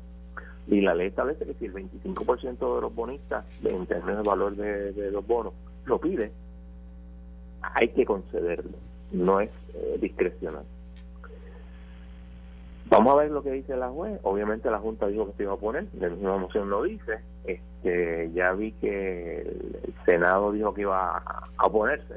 y 0.71 0.79
la 0.79 0.95
ley 0.95 1.07
establece 1.07 1.45
que 1.45 1.53
si 1.55 1.65
el 1.65 1.73
25% 1.73 2.75
de 2.75 2.81
los 2.81 2.95
bonistas, 2.95 3.45
en 3.61 3.85
términos 3.85 4.23
de 4.23 4.29
valor 4.29 4.55
de, 4.55 5.11
los 5.11 5.27
bonos, 5.27 5.53
lo 5.83 5.99
pide, 5.99 6.31
hay 7.61 7.89
que 7.89 8.05
concederlo, 8.05 8.77
no 9.11 9.41
es 9.41 9.49
eh, 9.73 9.97
discrecional. 9.99 10.63
Vamos 12.85 13.13
a 13.13 13.21
ver 13.21 13.31
lo 13.31 13.43
que 13.43 13.51
dice 13.51 13.75
la 13.75 13.89
juez. 13.89 14.19
Obviamente 14.23 14.71
la 14.71 14.79
Junta 14.79 15.07
dijo 15.07 15.27
que 15.27 15.33
se 15.33 15.43
iba 15.43 15.53
a 15.53 15.57
poner, 15.57 15.87
la 15.99 16.09
misma 16.09 16.37
moción 16.37 16.69
lo 16.69 16.83
dice. 16.83 17.19
Este, 17.43 18.31
ya 18.33 18.53
vi 18.53 18.71
que 18.73 19.41
el, 19.41 19.93
Senado 20.05 20.53
dijo 20.53 20.73
que 20.73 20.81
iba 20.81 21.17
a, 21.17 21.65
oponerse. 21.65 22.15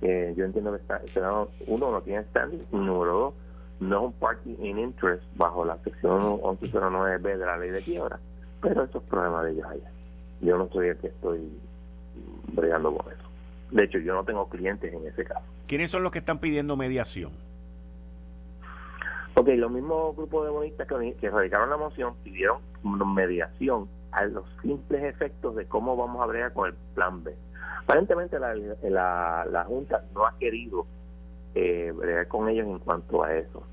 Que 0.00 0.34
yo 0.36 0.44
entiendo 0.44 0.72
que 0.72 0.82
el 0.94 1.08
Senado, 1.10 1.50
uno, 1.68 1.92
no 1.92 2.00
tiene 2.00 2.24
standing, 2.24 2.64
número 2.72 3.12
dos, 3.12 3.34
no 3.80 3.98
es 3.98 4.04
un 4.06 4.12
party 4.14 4.56
in 4.60 4.78
interest 4.78 5.22
bajo 5.36 5.64
la 5.64 5.76
sección 5.78 6.20
1109B 6.40 7.36
de 7.36 7.46
la 7.46 7.56
ley 7.56 7.70
de 7.70 7.82
quiebra, 7.82 8.18
pero 8.60 8.84
eso 8.84 8.98
es 8.98 9.04
problema 9.04 9.42
de 9.44 9.52
ellos 9.52 9.66
allá. 9.66 9.90
Yo 10.40 10.56
no 10.56 10.68
soy 10.68 10.88
el 10.88 10.96
que 10.98 11.08
estoy 11.08 11.50
bregando 12.52 12.94
con 12.96 13.12
eso. 13.12 13.22
De 13.70 13.84
hecho, 13.84 13.98
yo 13.98 14.14
no 14.14 14.24
tengo 14.24 14.48
clientes 14.48 14.92
en 14.92 15.06
ese 15.06 15.24
caso. 15.24 15.44
¿Quiénes 15.66 15.90
son 15.90 16.02
los 16.02 16.12
que 16.12 16.18
están 16.18 16.38
pidiendo 16.38 16.76
mediación? 16.76 17.32
Ok, 19.34 19.48
los 19.56 19.70
mismos 19.70 20.16
grupos 20.16 20.46
de 20.46 20.50
bonistas 20.50 20.88
que, 20.88 21.14
que 21.14 21.30
radicaron 21.30 21.70
la 21.70 21.76
moción 21.76 22.14
pidieron 22.24 22.60
mediación 22.82 23.88
a 24.10 24.24
los 24.24 24.44
simples 24.62 25.04
efectos 25.04 25.54
de 25.54 25.66
cómo 25.66 25.96
vamos 25.96 26.22
a 26.22 26.26
bregar 26.26 26.52
con 26.52 26.68
el 26.68 26.74
plan 26.94 27.22
B. 27.22 27.34
Aparentemente 27.82 28.38
la, 28.38 28.54
la, 28.54 29.46
la 29.50 29.64
Junta 29.64 30.04
no 30.14 30.26
ha 30.26 30.36
querido 30.38 30.86
eh, 31.60 31.90
bregar 31.90 32.28
con 32.28 32.48
ellos 32.48 32.68
en 32.68 32.78
cuanto 32.78 33.24
a 33.24 33.34
eso. 33.34 33.64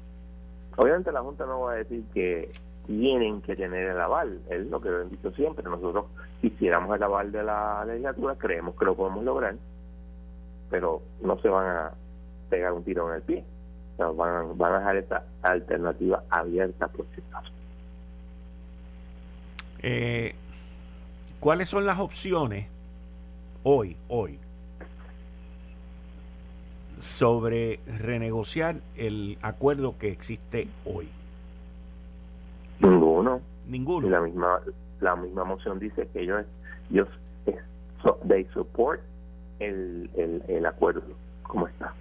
Obviamente 0.76 1.12
la 1.12 1.22
Junta 1.22 1.46
no 1.46 1.62
va 1.62 1.74
a 1.74 1.76
decir 1.76 2.04
que 2.16 2.50
tienen 2.88 3.44
que 3.44 3.56
tener 3.56 3.92
el 3.92 4.02
aval, 4.02 4.42
es 4.50 4.66
lo 4.66 4.82
que 4.82 4.90
lo 4.90 5.02
han 5.02 5.10
dicho 5.12 5.30
siempre. 5.34 5.64
Nosotros 5.64 6.06
quisiéramos 6.42 6.96
el 6.96 7.04
aval 7.04 7.32
de 7.32 7.44
la 7.44 7.86
legislatura, 7.86 8.36
creemos 8.40 8.76
que 8.76 8.86
lo 8.86 8.96
podemos 8.96 9.24
lograr, 9.24 9.56
pero 10.72 11.04
no 11.22 11.40
se 11.40 11.48
van 11.48 11.68
a 11.68 11.92
pegar 12.50 12.74
un 12.74 12.84
tiro 12.84 13.08
en 13.10 13.18
el 13.18 13.22
pie. 13.22 13.44
van, 14.00 14.58
van 14.58 14.74
a 14.74 14.80
dejar 14.80 14.98
esta 14.98 15.24
alternativa 15.44 16.24
abierta 16.32 16.88
por 16.88 17.06
si 17.14 17.22
acaso. 17.22 17.52
Eh, 19.84 20.34
¿Cuáles 21.40 21.70
son 21.70 21.86
las 21.86 22.00
opciones 22.00 22.68
hoy, 23.62 23.96
hoy, 24.08 24.40
sobre 27.06 27.80
renegociar 28.00 28.78
el 28.98 29.38
acuerdo 29.42 29.96
que 29.98 30.10
existe 30.10 30.68
hoy? 30.86 31.10
Ninguno. 32.80 33.42
Ninguno. 33.68 34.10
la 34.10 34.22
misma 34.22 34.60
la 35.00 35.16
misma 35.16 35.44
moción 35.44 35.80
dice 35.80 36.08
que 36.14 36.22
ellos 36.22 36.46
ellos 36.92 37.08
so, 38.04 38.20
they 38.28 38.46
support 38.54 39.02
el, 39.60 40.10
el, 40.16 40.44
el 40.48 40.66
acuerdo 40.66 41.02
como 41.44 41.68
está. 41.68 41.94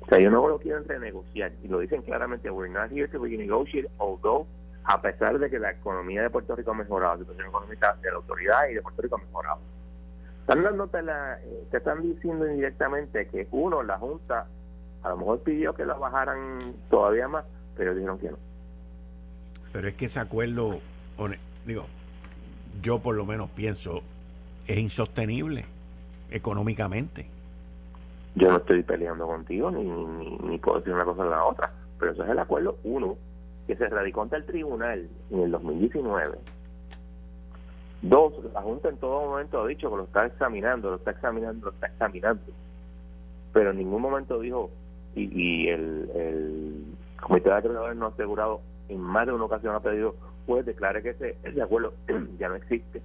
O 0.00 0.06
sea, 0.06 0.18
ellos 0.18 0.32
no 0.32 0.46
lo 0.48 0.58
quieren 0.58 0.84
renegociar 0.86 1.52
y 1.62 1.68
lo 1.68 1.78
dicen 1.78 2.02
claramente, 2.02 2.50
we're 2.50 2.72
not 2.72 2.90
here 2.90 3.08
to 3.08 3.18
renegotiate, 3.18 3.88
although 3.98 4.46
a 4.84 5.00
pesar 5.00 5.38
de 5.38 5.48
que 5.48 5.58
la 5.58 5.70
economía 5.70 6.22
de 6.22 6.30
Puerto 6.30 6.54
Rico 6.54 6.72
ha 6.72 6.74
mejorado, 6.74 7.14
la 7.14 7.20
situación 7.20 7.48
económica 7.48 7.96
de 8.02 8.10
la 8.10 8.16
autoridad 8.16 8.68
y 8.70 8.74
de 8.74 8.82
Puerto 8.82 9.00
Rico 9.00 9.16
ha 9.16 9.18
mejorado. 9.18 9.58
Están 10.44 10.62
dándote 10.62 11.00
la, 11.00 11.40
eh, 11.40 11.64
te 11.70 11.78
están 11.78 12.02
diciendo 12.02 12.46
indirectamente 12.46 13.26
que 13.28 13.48
uno, 13.50 13.82
la 13.82 13.96
Junta, 13.96 14.46
a 15.02 15.08
lo 15.08 15.16
mejor 15.16 15.40
pidió 15.40 15.72
que 15.72 15.86
la 15.86 15.94
bajaran 15.94 16.58
todavía 16.90 17.26
más, 17.28 17.46
pero 17.74 17.94
dijeron 17.94 18.18
que 18.18 18.30
no. 18.30 18.36
Pero 19.72 19.88
es 19.88 19.94
que 19.94 20.04
ese 20.04 20.20
acuerdo, 20.20 20.80
digo, 21.64 21.86
yo 22.82 22.98
por 22.98 23.14
lo 23.14 23.24
menos 23.24 23.48
pienso, 23.56 24.02
es 24.66 24.76
insostenible 24.76 25.64
económicamente. 26.30 27.24
Yo 28.34 28.50
no 28.50 28.58
estoy 28.58 28.82
peleando 28.82 29.26
contigo, 29.26 29.70
ni, 29.70 29.82
ni, 29.82 30.36
ni 30.36 30.58
puedo 30.58 30.80
decir 30.80 30.92
una 30.92 31.06
cosa 31.06 31.22
en 31.22 31.30
la 31.30 31.42
otra, 31.42 31.72
pero 31.98 32.12
eso 32.12 32.22
es 32.22 32.28
el 32.28 32.38
acuerdo 32.38 32.76
uno 32.84 33.16
que 33.66 33.76
se 33.76 33.88
radicó 33.88 34.20
ante 34.20 34.36
el 34.36 34.44
tribunal 34.44 35.08
en 35.30 35.40
el 35.40 35.50
2019. 35.52 36.36
Dos, 38.04 38.34
la 38.52 38.60
Junta 38.60 38.90
en 38.90 38.98
todo 38.98 39.28
momento 39.28 39.62
ha 39.62 39.66
dicho 39.66 39.90
que 39.90 39.96
lo 39.96 40.04
está 40.04 40.26
examinando, 40.26 40.90
lo 40.90 40.96
está 40.96 41.12
examinando, 41.12 41.66
lo 41.66 41.72
está 41.72 41.86
examinando. 41.86 42.52
Pero 43.52 43.70
en 43.70 43.78
ningún 43.78 44.02
momento 44.02 44.40
dijo, 44.40 44.70
y, 45.14 45.68
el, 45.68 46.10
el 46.14 46.84
Comité 47.20 47.48
de 47.48 47.56
Acreedores 47.56 47.96
no 47.96 48.06
ha 48.06 48.08
asegurado, 48.10 48.60
en 48.88 49.00
más 49.00 49.26
de 49.26 49.32
una 49.32 49.44
ocasión 49.44 49.74
ha 49.74 49.80
pedido, 49.80 50.14
pues 50.46 50.66
declare 50.66 51.02
que 51.02 51.10
ese, 51.10 51.36
ese 51.42 51.62
acuerdo 51.62 51.94
ya 52.38 52.48
no 52.48 52.56
existe. 52.56 53.00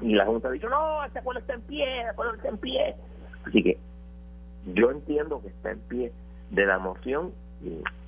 Y 0.00 0.14
la 0.14 0.26
Junta 0.26 0.48
ha 0.48 0.52
dicho, 0.52 0.68
no, 0.68 1.04
ese 1.04 1.18
acuerdo 1.18 1.40
está 1.40 1.54
en 1.54 1.62
pie, 1.62 2.02
el 2.02 2.08
acuerdo 2.08 2.34
está 2.34 2.48
en 2.48 2.58
pie. 2.58 2.94
Así 3.46 3.62
que 3.62 3.78
yo 4.74 4.90
entiendo 4.90 5.42
que 5.42 5.48
está 5.48 5.72
en 5.72 5.80
pie 5.80 6.12
de 6.50 6.66
la 6.66 6.78
moción 6.78 7.32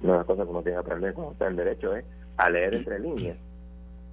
una 0.02 0.12
de 0.12 0.18
las 0.18 0.26
cosas 0.26 0.44
que 0.44 0.50
uno 0.50 0.62
tiene 0.62 0.76
que 0.76 0.86
aprender 0.86 1.14
cuando 1.14 1.32
está 1.32 1.46
en 1.46 1.56
derecho 1.56 1.94
es 1.94 2.04
a 2.36 2.50
leer 2.50 2.74
entre 2.74 2.98
líneas. 2.98 3.36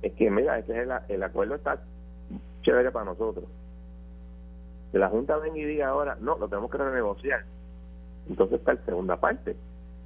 Es 0.01 0.13
que, 0.13 0.29
mira, 0.29 0.57
ese 0.57 0.71
es 0.73 0.87
el, 0.87 0.91
el 1.09 1.23
acuerdo 1.23 1.55
está 1.55 1.79
chévere 2.63 2.91
para 2.91 3.05
nosotros. 3.05 3.45
La 4.93 5.09
Junta 5.09 5.37
venga 5.37 5.57
y 5.57 5.65
diga 5.65 5.89
ahora, 5.89 6.17
no, 6.19 6.37
lo 6.37 6.47
tenemos 6.47 6.69
que 6.69 6.77
renegociar. 6.77 7.45
Entonces 8.27 8.59
está 8.59 8.73
la 8.73 8.85
segunda 8.85 9.17
parte. 9.17 9.55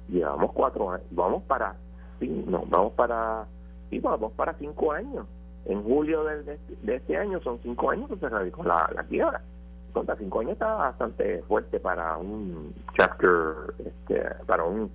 Llevamos 0.08 0.52
cuatro 0.52 0.90
años, 0.90 1.06
vamos 1.10 1.42
para, 1.44 1.74
sí, 2.20 2.44
no, 2.46 2.64
vamos 2.68 2.92
para, 2.92 3.46
sí, 3.90 3.98
vamos 3.98 4.32
para 4.32 4.54
cinco 4.54 4.92
años. 4.92 5.26
En 5.64 5.82
julio 5.82 6.22
de, 6.22 6.44
de, 6.44 6.94
este 6.94 7.16
año 7.16 7.40
son 7.40 7.58
cinco 7.62 7.90
años 7.90 8.08
que 8.08 8.16
se 8.16 8.28
radicó 8.28 8.62
la, 8.62 8.88
la 8.94 9.02
quiebra. 9.02 9.42
Contra 9.92 10.14
cinco 10.16 10.40
años 10.40 10.52
está 10.52 10.74
bastante 10.74 11.42
fuerte 11.48 11.80
para 11.80 12.16
un 12.18 12.72
chapter, 12.96 13.74
este, 13.78 14.22
para 14.46 14.62
un 14.62 14.90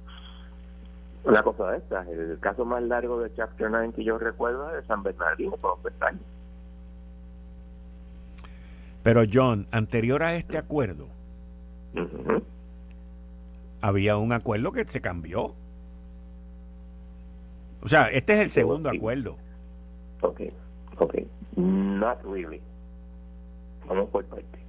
una 1.23 1.43
cosa 1.43 1.71
de 1.71 1.77
estas. 1.77 2.07
El 2.07 2.39
caso 2.39 2.65
más 2.65 2.81
largo 2.83 3.19
de 3.21 3.33
Chapter 3.33 3.69
9 3.69 3.93
que 3.95 4.03
yo 4.03 4.17
recuerdo 4.17 4.69
es 4.69 4.81
de 4.81 4.87
San 4.87 5.03
Bernardino, 5.03 5.57
por 5.57 5.77
años. 6.01 6.21
Pero 9.03 9.23
John, 9.31 9.67
anterior 9.71 10.21
a 10.23 10.35
este 10.35 10.57
acuerdo, 10.57 11.07
había 13.81 14.17
un 14.17 14.31
acuerdo 14.31 14.71
que 14.71 14.85
se 14.85 15.01
cambió. 15.01 15.53
O 17.83 17.87
sea, 17.87 18.07
este 18.07 18.33
es 18.33 18.39
el 18.41 18.49
segundo 18.51 18.89
acuerdo. 18.89 19.37
Ok, 20.21 20.41
ok. 20.97 21.15
Not 21.55 22.23
really. 22.23 22.61
Vamos 23.87 24.09
por 24.09 24.23
parte. 24.25 24.59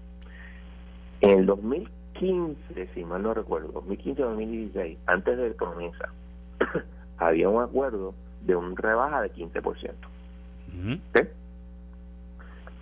En 1.21 1.41
el 1.41 1.47
2015, 1.47 2.89
si 2.95 3.05
mal 3.05 3.23
no 3.23 3.35
recuerdo, 3.35 3.83
2015-2016, 3.83 4.97
antes 5.07 5.37
de 5.37 5.55
comienza, 5.55 6.09
había 7.19 7.49
un 7.49 7.63
acuerdo 7.63 8.15
de 8.43 8.57
un 8.57 8.77
rebaja 8.77 9.23
de 9.23 9.33
15%. 9.33 9.93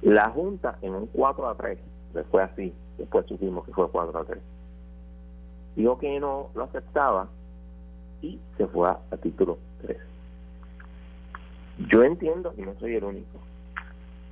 La 0.03 0.31
Junta 0.31 0.79
en 0.81 0.95
un 0.95 1.07
4 1.07 1.49
a 1.49 1.55
3, 1.57 1.79
después 2.15 2.51
así, 2.51 2.73
después 2.99 3.27
supimos 3.27 3.67
que 3.67 3.73
fue 3.73 3.91
4 3.91 4.19
a 4.19 4.25
3, 4.25 4.39
dijo 5.77 5.99
que 5.99 6.19
no 6.21 6.51
lo 6.55 6.65
aceptaba 6.65 7.29
y 8.23 8.39
se 8.57 8.67
fue 8.67 8.89
a, 8.89 8.99
título 9.23 9.59
3. 9.83 9.97
Yo 11.89 12.03
entiendo, 12.03 12.55
y 12.57 12.63
no 12.63 12.75
soy 12.79 12.95
el 12.95 13.05
único, 13.05 13.39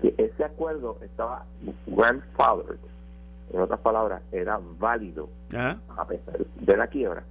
que 0.01 0.15
ese 0.17 0.45
acuerdo 0.45 0.99
estaba 1.03 1.45
grandfathered, 1.87 2.79
en 3.53 3.61
otras 3.61 3.81
palabras, 3.81 4.23
era 4.31 4.61
válido 4.79 5.29
a 5.53 6.07
pesar 6.07 6.39
de 6.39 6.77
la 6.77 6.87
quiebra 6.87 7.25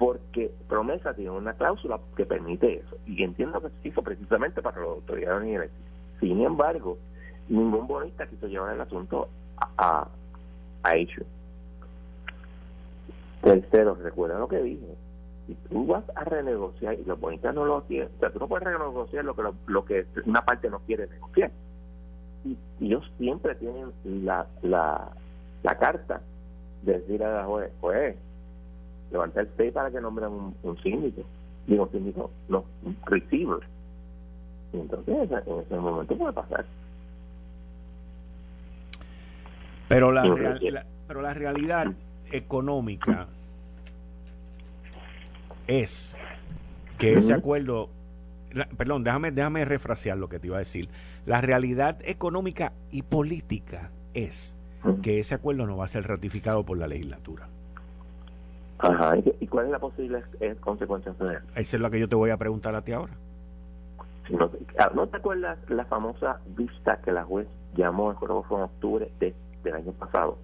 porque 0.00 0.50
Promesa 0.66 1.12
tiene 1.12 1.30
una 1.30 1.52
cláusula 1.52 2.00
que 2.16 2.24
permite 2.24 2.76
eso. 2.78 2.96
Y 3.06 3.22
entiendo 3.22 3.60
que 3.60 3.68
se 3.68 3.88
hizo 3.88 4.02
precisamente 4.02 4.62
para 4.62 4.80
las 4.80 4.88
autoridades 4.88 5.44
niveles. 5.44 5.70
Sin 6.20 6.40
embargo, 6.40 6.96
ningún 7.50 7.86
bonista 7.86 8.26
quiso 8.26 8.46
llevar 8.46 8.74
el 8.74 8.80
asunto 8.80 9.28
a, 9.76 10.08
a, 10.82 10.96
hecho. 10.96 11.20
Tercero, 13.42 13.94
recuerda 13.96 14.38
lo 14.38 14.48
que 14.48 14.62
dije. 14.62 14.86
Si 15.46 15.54
tú 15.68 15.86
vas 15.86 16.04
a 16.14 16.24
renegociar 16.24 16.94
y 16.94 17.04
los 17.04 17.20
bonistas 17.20 17.54
no 17.54 17.66
lo 17.66 17.82
quieren, 17.82 18.08
o 18.16 18.20
sea, 18.20 18.30
tú 18.30 18.38
no 18.38 18.48
puedes 18.48 18.66
renegociar 18.66 19.22
lo 19.22 19.36
que, 19.36 19.42
lo, 19.66 19.84
que 19.84 20.06
una 20.24 20.40
parte 20.40 20.70
no 20.70 20.78
quiere 20.86 21.08
negociar. 21.08 21.50
Y 22.46 22.56
ellos 22.80 23.04
siempre 23.18 23.54
tienen 23.56 23.92
la, 24.04 24.46
la, 24.62 25.10
la 25.62 25.74
carta 25.78 26.22
de 26.80 27.00
decir 27.00 27.22
a 27.22 27.42
la 27.42 27.44
juez, 27.44 27.70
pues 27.82 28.16
levantar 29.10 29.42
el 29.42 29.48
pay 29.48 29.70
para 29.70 29.90
que 29.90 30.00
nombren 30.00 30.30
un, 30.30 30.54
un 30.62 30.78
síndico. 30.82 31.22
Digo, 31.66 31.88
síndico, 31.92 32.30
no, 32.48 32.64
un 32.84 32.96
receiver. 33.06 33.60
Y 34.72 34.78
entonces 34.78 35.30
en 35.30 35.60
ese 35.60 35.76
momento 35.76 36.16
puede 36.16 36.32
pasar. 36.32 36.64
Pero 39.88 40.12
la, 40.12 40.22
pero 41.08 41.20
la 41.20 41.34
realidad 41.34 41.92
económica 42.30 43.26
es 45.66 46.16
que 46.98 47.14
ese 47.14 47.32
acuerdo, 47.32 47.88
perdón, 48.76 49.02
déjame, 49.02 49.32
déjame 49.32 49.64
refrasear 49.64 50.16
lo 50.16 50.28
que 50.28 50.38
te 50.38 50.46
iba 50.46 50.56
a 50.56 50.60
decir. 50.60 50.88
La 51.26 51.40
realidad 51.40 51.98
económica 52.04 52.72
y 52.92 53.02
política 53.02 53.90
es 54.14 54.54
que 55.02 55.18
ese 55.18 55.34
acuerdo 55.34 55.66
no 55.66 55.76
va 55.76 55.86
a 55.86 55.88
ser 55.88 56.06
ratificado 56.06 56.64
por 56.64 56.78
la 56.78 56.86
legislatura. 56.86 57.48
Ajá, 58.82 59.16
¿y, 59.18 59.46
cuál 59.46 59.66
es 59.66 59.72
la 59.72 59.78
posible 59.78 60.22
consecuencia 60.60 61.12
de 61.12 61.34
eso? 61.34 61.44
Esa 61.54 61.76
es 61.76 61.80
lo 61.80 61.90
que 61.90 62.00
yo 62.00 62.08
te 62.08 62.16
voy 62.16 62.30
a 62.30 62.36
preguntar 62.36 62.74
a 62.74 62.82
ti 62.82 62.92
ahora. 62.92 63.12
no, 64.30 64.50
ah, 64.78 64.90
¿No 64.94 65.06
te 65.06 65.18
acuerdas 65.18 65.58
la 65.68 65.84
famosa 65.84 66.40
vista 66.56 66.98
que 67.02 67.12
la 67.12 67.24
juez 67.24 67.46
llamó, 67.74 68.14
creo 68.14 68.42
que 68.42 68.48
fue 68.48 68.58
en 68.58 68.64
octubre 68.64 69.12
de, 69.20 69.34
del 69.62 69.74
año 69.74 69.92
pasado? 69.92 70.38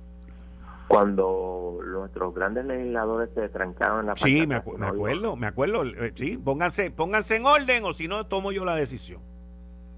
Cuando 0.89 1.80
nuestros 1.84 2.34
grandes 2.34 2.64
legisladores 2.64 3.30
se 3.34 3.49
trancaron 3.49 4.01
en 4.01 4.07
la 4.07 4.16
Sí, 4.16 4.47
me, 4.47 4.47
me 4.47 4.87
acuerdo, 4.87 5.34
me 5.34 5.47
acuerdo. 5.47 5.84
Eh, 5.84 6.12
sí, 6.14 6.37
pónganse, 6.37 6.91
pónganse 6.91 7.37
en 7.37 7.47
orden 7.47 7.84
o 7.84 7.93
si 7.93 8.07
no, 8.07 8.26
tomo 8.26 8.53
yo 8.53 8.64
la 8.64 8.76
decisión. 8.76 9.20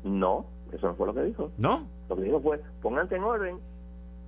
No, 0.04 0.46
eso 0.72 0.86
no 0.86 0.94
fue 0.94 1.08
lo 1.08 1.14
que 1.14 1.24
dijo. 1.24 1.50
¿No? 1.58 1.86
Lo 2.08 2.16
que 2.16 2.22
dijo 2.22 2.40
fue, 2.40 2.62
pónganse 2.80 3.16
en 3.16 3.24
orden 3.24 3.58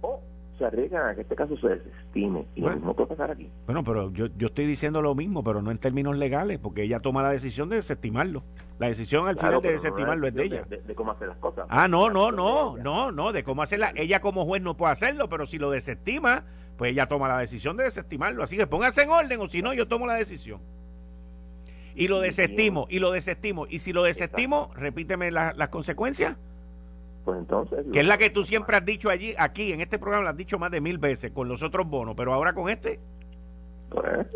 o 0.03 0.21
se 0.61 0.67
arriesgan 0.67 1.09
a 1.09 1.15
que 1.15 1.23
este 1.23 1.35
caso 1.35 1.57
se 1.57 1.69
desestime. 1.69 2.47
Y 2.55 2.61
lo 2.61 2.71
mismo 2.71 2.95
puede 2.95 3.09
pasar 3.09 3.31
aquí. 3.31 3.51
Bueno, 3.65 3.83
pero 3.83 4.13
yo, 4.13 4.27
yo 4.37 4.49
estoy 4.49 4.67
diciendo 4.67 5.01
lo 5.01 5.15
mismo, 5.15 5.43
pero 5.43 5.63
no 5.63 5.71
en 5.71 5.79
términos 5.79 6.19
legales, 6.19 6.59
porque 6.59 6.83
ella 6.83 7.01
toma 7.01 7.23
la 7.23 7.31
decisión 7.31 7.71
de 7.71 7.77
desestimarlo. 7.77 8.43
La 8.79 8.89
decisión 8.89 9.27
al 9.27 9.39
final 9.39 9.63
de 9.63 9.73
desestimarlo 9.73 10.29
es 10.29 10.35
de 10.35 10.45
ella. 10.45 10.65
De, 10.69 10.95
cómo 10.95 11.13
hacer 11.13 11.29
las 11.29 11.39
cosas. 11.39 11.67
Ah, 11.71 11.89
no, 11.89 12.11
no, 12.11 12.31
no, 12.31 12.77
no, 12.77 13.11
no, 13.11 13.33
de 13.33 13.43
cómo 13.43 13.63
hacerla. 13.63 13.93
Ella 13.97 14.21
como 14.21 14.45
juez 14.45 14.63
no 14.63 14.77
puede 14.77 14.93
hacerlo, 14.93 15.31
pero 15.31 15.47
si 15.47 15.57
lo 15.57 15.71
desestima, 15.71 16.45
pues 16.77 16.93
ella 16.93 17.09
toma 17.09 17.27
la 17.27 17.39
decisión 17.39 17.79
de 17.79 17.85
desestimarlo. 17.85 18.43
Así 18.43 18.59
que 18.59 18.67
póngase 18.67 19.03
en 19.03 19.11
orden, 19.11 19.41
o 19.41 19.49
si 19.49 19.63
no, 19.63 19.73
yo 19.73 19.89
tomo 19.89 20.07
la 20.07 20.15
decisión. 20.15 20.61
Y 21.95 22.09
lo 22.09 22.21
desestimo, 22.21 22.87
y 22.91 22.99
lo 22.99 23.13
desestimo. 23.13 23.67
Y 23.67 23.79
si 23.79 23.95
lo 23.95 24.03
desestimo, 24.03 24.71
repíteme 24.75 25.31
las 25.31 25.69
consecuencias. 25.71 26.37
Pues 27.25 27.39
entonces. 27.39 27.87
Que 27.93 28.01
es 28.01 28.07
la 28.07 28.19
que 28.19 28.31
tú 28.31 28.45
siempre 28.45 28.77
has 28.77 28.85
dicho 28.85 29.11
allí, 29.11 29.35
aquí, 29.39 29.73
en 29.73 29.81
este 29.81 29.99
programa, 29.99 30.25
lo 30.25 30.31
has 30.31 30.37
dicho 30.37 30.59
más 30.59 30.71
de 30.71 30.81
mil 30.81 30.99
veces 30.99 31.33
con 31.33 31.49
los 31.49 31.63
otros 31.63 31.87
bonos, 31.89 32.15
pero 32.17 32.33
ahora 32.33 32.53
con 32.53 32.69
este. 32.69 32.99
Pues 33.91 34.27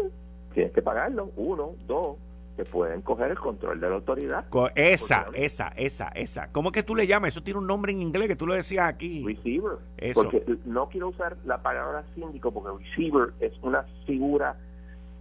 tienes 0.52 0.72
que 0.72 0.82
pagarlo. 0.82 1.30
Uno, 1.36 1.72
dos, 1.86 2.16
te 2.56 2.64
pueden 2.64 3.02
coger 3.02 3.30
el 3.30 3.38
control 3.38 3.80
de 3.80 3.88
la 3.88 3.94
autoridad. 3.96 4.44
esa, 4.74 5.26
esa, 5.34 5.68
esa, 5.76 6.08
esa. 6.08 6.52
¿Cómo 6.52 6.72
que 6.72 6.82
tú 6.82 6.94
le 6.94 7.06
llamas? 7.06 7.30
Eso 7.30 7.42
tiene 7.42 7.58
un 7.58 7.66
nombre 7.66 7.92
en 7.92 8.00
inglés 8.00 8.28
que 8.28 8.36
tú 8.36 8.46
lo 8.46 8.54
decías 8.54 8.86
aquí. 8.88 9.24
Receiver. 9.24 9.78
Porque 10.14 10.44
no 10.64 10.88
quiero 10.88 11.08
usar 11.08 11.36
la 11.44 11.62
palabra 11.62 12.04
síndico 12.14 12.52
porque 12.52 12.84
receiver 12.84 13.32
es 13.40 13.52
una 13.62 13.84
figura 14.06 14.56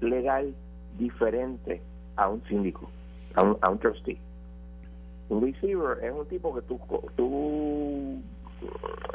legal 0.01 0.53
diferente 0.97 1.81
a 2.15 2.29
un 2.29 2.43
síndico, 2.47 2.89
a 3.33 3.43
un, 3.43 3.57
a 3.61 3.69
un 3.69 3.79
trustee. 3.79 4.19
Un 5.33 5.41
receiver 5.41 6.03
es 6.03 6.13
un 6.13 6.27
tipo 6.27 6.53
que 6.53 6.61
tú, 6.61 6.79
tú 7.15 8.21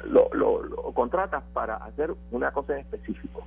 lo, 0.04 0.28
lo, 0.34 0.92
contratas 0.92 1.44
para 1.52 1.76
hacer 1.76 2.12
una 2.32 2.50
cosa 2.50 2.74
en 2.74 2.80
específico. 2.80 3.44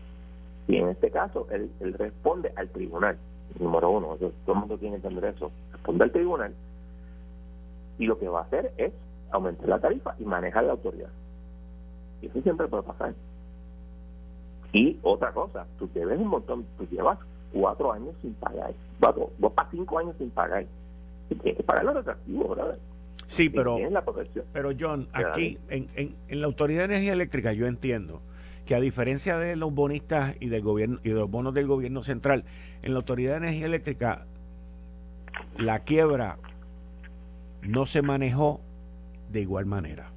Y 0.69 0.77
en 0.77 0.87
este 0.87 1.11
caso, 1.11 1.47
él, 1.51 1.69
responde 1.97 2.53
al 2.55 2.69
tribunal, 2.69 3.17
número 3.59 3.91
uno. 3.91 4.15
todo 4.17 4.31
el 4.47 4.55
mundo 4.55 4.77
tiene 4.77 5.01
que 5.01 5.07
entender 5.07 5.33
eso. 5.35 5.51
Responde 5.73 6.05
al 6.05 6.11
tribunal 6.11 6.53
y 7.97 8.05
lo 8.05 8.17
que 8.17 8.29
va 8.29 8.39
a 8.39 8.43
hacer 8.43 8.71
es 8.77 8.93
aumentar 9.31 9.67
la 9.67 9.79
tarifa 9.79 10.15
y 10.17 10.23
manejar 10.23 10.63
la 10.63 10.71
autoridad. 10.71 11.09
Y 12.21 12.27
eso 12.27 12.41
siempre 12.41 12.67
puede 12.67 12.83
pasar. 12.83 13.13
Y 14.71 14.97
otra 15.03 15.33
cosa, 15.33 15.67
tú 15.77 15.89
ves 15.93 16.17
un 16.17 16.27
montón, 16.27 16.65
tú 16.77 16.87
llevas 16.89 17.19
cuatro 17.51 17.91
años 17.91 18.15
sin 18.21 18.33
pagar, 18.35 18.73
cuatro, 19.01 19.29
dos 19.39 19.51
para 19.51 19.69
cinco 19.71 19.99
años 19.99 20.15
sin 20.17 20.29
pagar 20.29 20.65
para 21.65 21.83
lo 21.83 21.91
atractivo, 21.91 22.55
Sí, 23.27 23.49
pero, 23.49 23.77
pero 24.51 24.71
John, 24.77 25.07
aquí 25.13 25.57
en, 25.69 25.87
en, 25.95 26.41
la 26.41 26.47
Autoridad 26.47 26.79
de 26.79 26.85
Energía 26.95 27.13
Eléctrica 27.13 27.53
yo 27.53 27.65
entiendo 27.65 28.21
que 28.65 28.75
a 28.75 28.81
diferencia 28.81 29.37
de 29.37 29.55
los 29.55 29.73
bonistas 29.73 30.35
y 30.41 30.49
del 30.49 30.61
gobierno 30.61 30.99
y 31.01 31.09
de 31.09 31.15
los 31.15 31.31
bonos 31.31 31.53
del 31.53 31.65
gobierno 31.65 32.03
central, 32.03 32.43
en 32.81 32.91
la 32.91 32.97
Autoridad 32.97 33.31
de 33.31 33.37
Energía 33.37 33.67
Eléctrica 33.67 34.25
la 35.57 35.79
quiebra 35.79 36.37
no 37.61 37.85
se 37.85 38.01
manejó 38.01 38.59
de 39.31 39.41
igual 39.41 39.65
manera. 39.65 40.11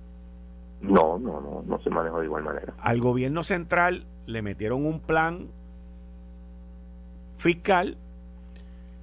No, 0.80 1.18
no, 1.18 1.40
no, 1.40 1.62
no 1.64 1.80
se 1.82 1.90
manejó 1.90 2.18
de 2.18 2.26
igual 2.26 2.42
manera. 2.42 2.74
Al 2.78 3.00
gobierno 3.00 3.44
central 3.44 4.06
le 4.26 4.42
metieron 4.42 4.84
un 4.84 5.00
plan 5.00 5.48
fiscal, 7.38 7.96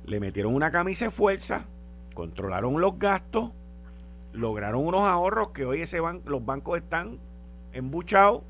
le 0.05 0.19
metieron 0.19 0.53
una 0.53 0.71
camisa 0.71 1.05
de 1.05 1.11
fuerza, 1.11 1.65
controlaron 2.13 2.79
los 2.79 2.97
gastos, 2.99 3.51
lograron 4.33 4.85
unos 4.85 5.01
ahorros 5.01 5.49
que 5.49 5.65
hoy 5.65 5.81
ese 5.81 5.99
los 6.25 6.45
bancos 6.45 6.77
están 6.77 7.19
embuchados 7.73 8.41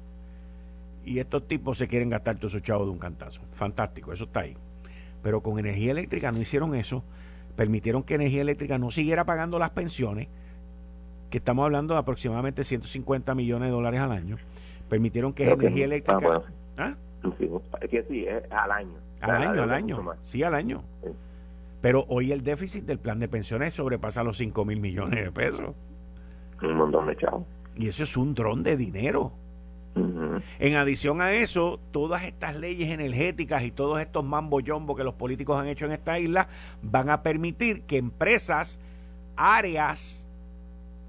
y 1.03 1.19
estos 1.19 1.47
tipos 1.47 1.77
se 1.77 1.87
quieren 1.87 2.09
gastar 2.09 2.37
todos 2.37 2.53
esos 2.53 2.63
chavos 2.63 2.87
de 2.87 2.91
un 2.91 2.99
cantazo. 2.99 3.41
Fantástico, 3.53 4.13
eso 4.13 4.25
está 4.25 4.41
ahí. 4.41 4.55
Pero 5.23 5.41
con 5.41 5.59
energía 5.59 5.91
eléctrica 5.91 6.31
no 6.31 6.39
hicieron 6.39 6.75
eso, 6.75 7.03
permitieron 7.55 8.03
que 8.03 8.15
energía 8.15 8.41
eléctrica 8.41 8.77
no 8.77 8.91
siguiera 8.91 9.25
pagando 9.25 9.59
las 9.59 9.71
pensiones, 9.71 10.27
que 11.29 11.37
estamos 11.37 11.63
hablando 11.63 11.93
de 11.93 11.99
aproximadamente 11.99 12.63
150 12.63 13.33
millones 13.35 13.67
de 13.67 13.71
dólares 13.71 13.99
al 13.99 14.11
año, 14.11 14.37
permitieron 14.89 15.33
que 15.33 15.49
energía 15.49 15.85
eléctrica... 15.85 16.41
¿Ah? 16.77 16.95
es 17.81 17.89
que 17.89 18.03
sí, 18.03 18.25
es 18.25 18.43
al 18.51 18.71
año. 18.71 18.97
Al 19.21 19.31
año, 19.31 19.63
al 19.63 19.71
año. 19.71 20.13
Sí, 20.23 20.43
al 20.43 20.55
año. 20.55 20.83
Pero 21.81 22.05
hoy 22.09 22.31
el 22.31 22.43
déficit 22.43 22.85
del 22.85 22.99
plan 22.99 23.19
de 23.19 23.27
pensiones 23.27 23.73
sobrepasa 23.73 24.23
los 24.23 24.37
5 24.37 24.65
mil 24.65 24.79
millones 24.79 25.25
de 25.25 25.31
pesos. 25.31 25.75
Un 26.61 26.75
montón 26.75 27.07
de 27.07 27.17
chavos. 27.17 27.43
Y 27.75 27.87
eso 27.87 28.03
es 28.03 28.15
un 28.17 28.35
dron 28.35 28.63
de 28.63 28.77
dinero. 28.77 29.33
En 29.93 30.75
adición 30.75 31.19
a 31.21 31.33
eso, 31.33 31.79
todas 31.91 32.23
estas 32.23 32.55
leyes 32.55 32.89
energéticas 32.89 33.63
y 33.63 33.71
todos 33.71 33.99
estos 33.99 34.23
mambo 34.23 34.61
yombo 34.61 34.95
que 34.95 35.03
los 35.03 35.15
políticos 35.15 35.59
han 35.59 35.67
hecho 35.67 35.85
en 35.85 35.91
esta 35.91 36.17
isla 36.17 36.47
van 36.81 37.09
a 37.09 37.23
permitir 37.23 37.81
que 37.83 37.97
empresas, 37.97 38.79
áreas, 39.35 40.29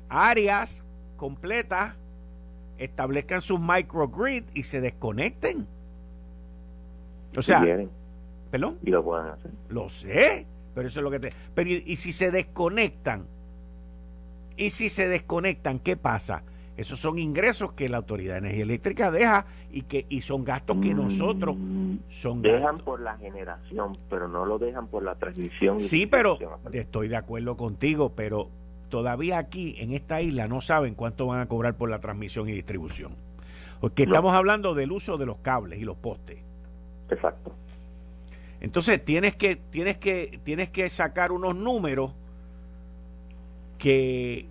áreas 0.08 0.84
completas, 1.16 1.94
establezcan 2.78 3.40
sus 3.40 3.60
microgrid 3.60 4.44
y 4.52 4.64
se 4.64 4.80
desconecten. 4.80 5.68
O 7.36 7.42
sea, 7.42 7.64
¿perdón? 8.50 8.78
Y 8.82 8.90
lo 8.90 9.04
puedan 9.04 9.28
hacer. 9.28 9.50
Lo 9.68 9.88
sé. 9.90 10.46
Pero 10.74 10.88
eso 10.88 11.00
es 11.00 11.04
lo 11.04 11.10
que 11.10 11.20
te. 11.20 11.32
Pero 11.54 11.70
y, 11.70 11.96
si 11.96 12.12
se 12.12 12.30
desconectan, 12.30 13.26
y 14.56 14.70
si 14.70 14.88
se 14.88 15.08
desconectan, 15.08 15.78
¿qué 15.78 15.96
pasa? 15.96 16.42
Esos 16.76 16.98
son 17.00 17.18
ingresos 17.18 17.74
que 17.74 17.88
la 17.88 17.98
Autoridad 17.98 18.34
de 18.34 18.38
Energía 18.38 18.62
Eléctrica 18.62 19.10
deja 19.10 19.44
y 19.70 19.82
que 19.82 20.06
y 20.08 20.22
son 20.22 20.44
gastos 20.44 20.78
que 20.78 20.94
nosotros 20.94 21.56
son 22.08 22.40
dejan 22.40 22.78
por 22.78 23.00
la 23.00 23.18
generación, 23.18 23.98
pero 24.08 24.26
no 24.26 24.46
lo 24.46 24.58
dejan 24.58 24.86
por 24.86 25.02
la 25.02 25.14
transmisión. 25.16 25.80
Sí, 25.80 26.06
pero 26.06 26.38
estoy 26.72 27.08
de 27.08 27.16
acuerdo 27.16 27.58
contigo, 27.58 28.12
pero 28.16 28.48
todavía 28.88 29.38
aquí 29.38 29.74
en 29.78 29.92
esta 29.92 30.22
isla 30.22 30.48
no 30.48 30.62
saben 30.62 30.94
cuánto 30.94 31.26
van 31.26 31.40
a 31.40 31.46
cobrar 31.46 31.74
por 31.76 31.90
la 31.90 31.98
transmisión 32.00 32.48
y 32.48 32.52
distribución. 32.52 33.16
Porque 33.80 34.04
estamos 34.04 34.32
hablando 34.32 34.74
del 34.74 34.92
uso 34.92 35.18
de 35.18 35.26
los 35.26 35.38
cables 35.38 35.80
y 35.80 35.84
los 35.84 35.96
postes. 35.96 36.38
Exacto. 37.10 37.52
Entonces 38.62 39.04
tienes 39.04 39.34
que, 39.34 39.56
tienes 39.56 39.98
que, 39.98 40.38
tienes 40.44 40.70
que 40.70 40.88
sacar 40.88 41.32
unos 41.32 41.56
números 41.56 42.12
que, 43.76 44.46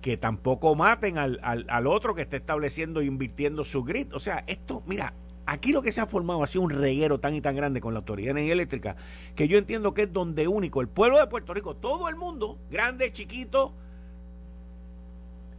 que 0.00 0.16
tampoco 0.16 0.74
maten 0.74 1.16
al, 1.16 1.38
al, 1.44 1.86
otro 1.86 2.16
que 2.16 2.22
está 2.22 2.36
estableciendo 2.36 3.00
e 3.00 3.04
invirtiendo 3.04 3.64
su 3.64 3.84
grid. 3.84 4.12
O 4.14 4.18
sea, 4.18 4.42
esto, 4.48 4.82
mira, 4.84 5.14
aquí 5.46 5.70
lo 5.70 5.80
que 5.80 5.92
se 5.92 6.00
ha 6.00 6.06
formado 6.06 6.42
ha 6.42 6.48
sido 6.48 6.62
un 6.62 6.70
reguero 6.70 7.20
tan 7.20 7.36
y 7.36 7.40
tan 7.40 7.54
grande 7.54 7.80
con 7.80 7.94
la 7.94 8.00
Autoridad 8.00 8.32
Energía 8.32 8.54
Eléctrica 8.54 8.96
que 9.36 9.46
yo 9.46 9.58
entiendo 9.58 9.94
que 9.94 10.02
es 10.02 10.12
donde 10.12 10.48
único 10.48 10.80
el 10.80 10.88
pueblo 10.88 11.20
de 11.20 11.28
Puerto 11.28 11.54
Rico, 11.54 11.76
todo 11.76 12.08
el 12.08 12.16
mundo, 12.16 12.58
grande, 12.68 13.12
chiquito, 13.12 13.74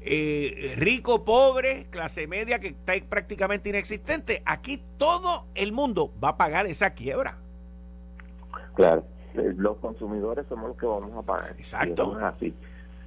eh, 0.01 0.73
rico, 0.75 1.23
pobre, 1.23 1.87
clase 1.89 2.27
media 2.27 2.59
que 2.59 2.67
está 2.67 2.95
prácticamente 3.07 3.69
inexistente, 3.69 4.43
aquí 4.45 4.83
todo 4.97 5.47
el 5.55 5.71
mundo 5.71 6.13
va 6.21 6.31
a 6.31 6.37
pagar 6.37 6.65
esa 6.65 6.89
quiebra. 6.95 7.42
Claro, 8.76 9.03
eh, 9.36 9.53
los 9.57 9.78
consumidores 9.78 10.45
somos 10.47 10.69
los 10.69 10.78
que 10.78 10.86
vamos 10.86 11.11
a 11.15 11.21
pagar. 11.21 11.51
Exacto. 11.51 12.17
así. 12.21 12.53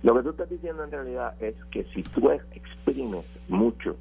Lo 0.03 0.15
que 0.15 0.23
tú 0.23 0.31
estás 0.31 0.51
diciendo 0.51 0.85
en 0.85 0.91
realidad 0.91 1.35
es 1.43 1.55
que 1.71 1.85
si 1.95 2.03
tú 2.03 2.31
exprimes 2.31 3.25
mucho, 3.49 3.97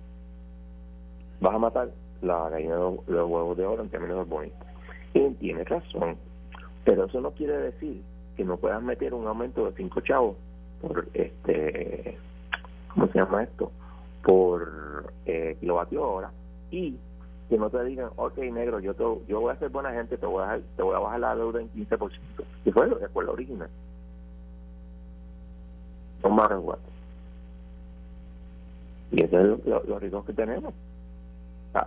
vas 1.39 1.55
a 1.55 1.59
matar 1.59 1.89
la 2.21 2.49
gallina 2.49 2.75
de 2.75 2.81
los 2.81 3.29
huevos 3.29 3.57
de 3.57 3.65
oro 3.65 3.83
en 3.83 3.89
términos 3.89 4.27
de 4.29 4.51
Y 5.13 5.29
tienes 5.35 5.67
razón, 5.67 6.17
pero 6.83 7.05
eso 7.05 7.21
no 7.21 7.31
quiere 7.31 7.57
decir 7.57 8.01
que 8.35 8.43
no 8.43 8.57
puedas 8.57 8.81
meter 8.81 9.13
un 9.13 9.27
aumento 9.27 9.65
de 9.65 9.75
5 9.75 10.01
chavos 10.01 10.35
por 10.81 11.07
este, 11.13 12.17
¿cómo 12.93 13.07
se 13.07 13.19
llama 13.19 13.43
esto? 13.43 13.71
Por 14.23 15.13
eh, 15.25 15.57
kilovatio 15.59 16.03
hora 16.03 16.31
y 16.71 16.97
que 17.49 17.57
no 17.57 17.69
te 17.69 17.83
digan, 17.83 18.09
ok, 18.15 18.37
negro, 18.37 18.79
yo 18.79 18.93
te, 18.93 19.03
yo 19.27 19.41
voy 19.41 19.53
a 19.53 19.59
ser 19.59 19.69
buena 19.69 19.91
gente, 19.91 20.17
te 20.17 20.25
voy 20.25 20.43
a, 20.43 20.59
te 20.75 20.83
voy 20.83 20.95
a 20.95 20.99
bajar 20.99 21.19
la 21.19 21.35
deuda 21.35 21.61
en 21.61 21.71
15%. 21.71 22.11
Y 22.65 22.71
fue, 22.71 22.89
fue 23.13 23.25
la 23.25 23.31
original. 23.31 23.69
No 26.23 26.29
matter 26.29 26.57
what. 26.57 26.79
Y 29.11 29.23
ese 29.23 29.41
es 29.41 29.65
los 29.65 30.01
ricos 30.01 30.25
que 30.25 30.33
tenemos. 30.33 30.73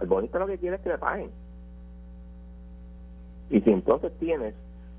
el 0.00 0.06
bonito 0.06 0.38
lo 0.38 0.46
que 0.46 0.58
quiere 0.58 0.76
es 0.76 0.82
que 0.82 0.90
le 0.90 0.98
paguen. 0.98 1.30
Y 3.50 3.60
si 3.60 3.70
entonces 3.70 4.12
tienes 4.18 4.54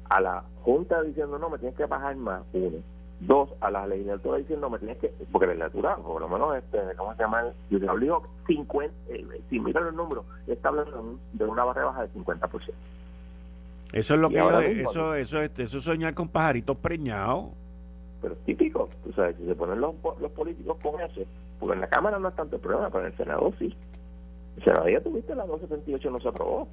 a 0.09 0.19
la 0.19 0.43
Junta 0.63 1.01
diciendo, 1.03 1.39
no, 1.39 1.49
me 1.49 1.57
tienes 1.57 1.77
que 1.77 1.87
pagar 1.87 2.15
más, 2.17 2.43
uno 2.53 2.79
Dos, 3.19 3.49
a 3.59 3.69
la 3.69 3.85
legislatura 3.85 4.37
diciendo, 4.37 4.69
me 4.69 4.79
tienes 4.79 4.97
que, 4.97 5.11
porque 5.31 5.47
la 5.47 5.53
legislatura, 5.53 5.97
por 5.97 6.21
lo 6.21 6.29
menos, 6.29 6.55
este, 6.55 6.77
¿cómo 6.95 7.13
se 7.15 7.23
llama? 7.23 7.43
Yo 7.69 7.79
te 7.79 7.99
digo, 7.99 8.23
50, 8.47 8.93
eh, 9.09 9.41
si 9.49 9.59
miran 9.59 9.85
los 9.85 9.93
números, 9.93 10.25
está 10.47 10.69
hablando 10.69 11.19
de 11.33 11.45
una 11.45 11.65
barra 11.65 11.85
baja 11.85 12.01
del 12.03 12.13
50%. 12.13 12.71
Eso 13.91 14.13
es 14.13 14.19
lo 14.19 14.29
que 14.29 14.35
yo, 14.35 14.59
eso, 14.61 15.15
eso, 15.15 15.41
eso, 15.41 15.61
eso 15.61 15.81
soñar 15.81 16.13
con 16.13 16.29
pajaritos 16.29 16.77
preñados. 16.77 17.47
Pero 18.21 18.33
es 18.35 18.39
típico, 18.41 18.89
tú 19.03 19.11
sabes, 19.13 19.35
si 19.37 19.45
se 19.45 19.55
ponen 19.55 19.81
los, 19.81 19.95
los 20.21 20.31
políticos 20.31 20.77
con 20.81 21.01
eso, 21.01 21.21
porque 21.59 21.75
en 21.75 21.81
la 21.81 21.87
Cámara 21.87 22.19
no 22.19 22.29
es 22.29 22.35
tanto 22.35 22.57
el 22.57 22.61
problema, 22.61 22.89
pero 22.89 23.05
en 23.05 23.11
el 23.11 23.17
Senado 23.17 23.53
sí. 23.57 23.73
Senadía 24.63 25.01
tuviste 25.01 25.35
la 25.35 25.45
278 25.45 26.11
no 26.11 26.19
se 26.19 26.27
aprobó. 26.27 26.67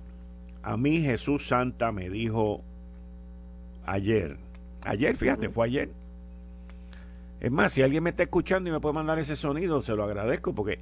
A 0.63 0.77
mí 0.77 1.01
Jesús 1.01 1.47
Santa 1.47 1.93
me 1.93 2.11
dijo 2.11 2.63
ayer, 3.85 4.37
ayer, 4.83 5.17
fíjate, 5.17 5.49
fue 5.49 5.67
ayer. 5.67 5.91
Es 7.41 7.51
más, 7.51 7.73
si 7.73 7.83
alguien 7.83 8.03
me 8.03 8.11
está 8.11 8.23
escuchando 8.23 8.71
y 8.71 8.73
me 8.73 8.81
puede 8.81 8.95
mandar 8.95 9.19
ese 9.19 9.37
sonido, 9.37 9.83
se 9.83 9.95
lo 9.95 10.05
agradezco 10.05 10.55
porque 10.55 10.79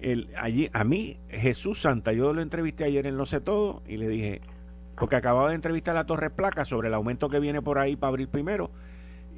el, 0.00 0.30
allí, 0.36 0.70
a 0.72 0.84
mí, 0.84 1.18
Jesús 1.28 1.82
Santa, 1.82 2.12
yo 2.12 2.32
lo 2.32 2.40
entrevisté 2.40 2.84
ayer 2.84 3.06
en 3.06 3.16
Lo 3.16 3.26
sé 3.26 3.40
todo 3.40 3.82
y 3.86 3.98
le 3.98 4.08
dije, 4.08 4.40
porque 4.96 5.16
acababa 5.16 5.50
de 5.50 5.56
entrevistar 5.56 5.96
a 5.96 6.06
Torres 6.06 6.30
Placa 6.30 6.64
sobre 6.64 6.88
el 6.88 6.94
aumento 6.94 7.28
que 7.28 7.40
viene 7.40 7.60
por 7.60 7.78
ahí 7.78 7.96
para 7.96 8.08
abril 8.08 8.28
primero, 8.28 8.70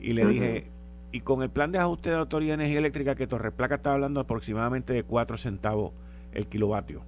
y 0.01 0.13
le 0.13 0.27
dije, 0.27 0.71
y 1.13 1.21
con 1.21 1.43
el 1.43 1.51
plan 1.51 1.73
de 1.73 1.79
ajuste 1.79 2.11
de 2.11 2.17
la 2.17 2.23
Autoridad 2.23 2.53
de 2.53 2.63
Energía 2.63 2.79
Eléctrica 2.79 3.15
que 3.15 3.27
Torres 3.27 3.53
Placa 3.53 3.77
está 3.77 3.93
hablando 3.93 4.21
aproximadamente 4.21 4.93
de 4.93 5.03
4 5.03 5.39
centavos 5.39 5.93
el 6.33 6.47
kilovatio 6.47 7.03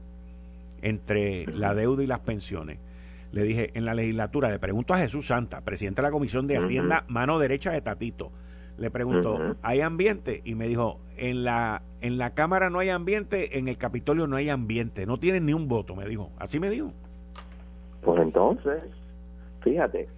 entre 0.83 1.47
la 1.47 1.75
deuda 1.75 2.03
y 2.03 2.07
las 2.07 2.21
pensiones. 2.21 2.79
Le 3.33 3.43
dije, 3.43 3.71
en 3.75 3.85
la 3.85 3.95
legislatura, 3.95 4.51
le 4.51 4.59
pregunto 4.59 4.95
a 4.95 4.99
Jesús 4.99 5.27
Santa, 5.27 5.63
presidente 5.63 6.03
de 6.03 6.09
la 6.09 6.13
Comisión 6.13 6.47
de 6.47 6.59
Hacienda, 6.59 7.05
mano 7.09 7.39
derecha 7.39 7.73
de 7.73 7.81
Tatito, 7.81 8.31
le 8.79 8.91
pregunto, 8.91 9.39
¿hay 9.63 9.81
ambiente? 9.81 10.43
Y 10.45 10.55
me 10.55 10.67
dijo, 10.67 10.99
en 11.17 11.45
la, 11.45 11.83
en 12.01 12.19
la 12.19 12.31
Cámara 12.31 12.71
no 12.71 12.81
hay 12.81 12.91
ambiente, 12.91 13.59
en 13.59 13.69
el 13.69 13.79
Capitolio 13.79 14.27
no 14.27 14.37
hay 14.37 14.51
ambiente, 14.51 15.07
no 15.07 15.19
tienen 15.19 15.47
ni 15.47 15.53
un 15.53 15.69
voto, 15.69 15.95
me 15.95 16.07
dijo. 16.07 16.31
Así 16.39 16.59
me 16.59 16.71
dijo. 16.71 16.93
Pues 18.03 18.21
entonces, 18.21 18.83
fíjate, 19.63 20.09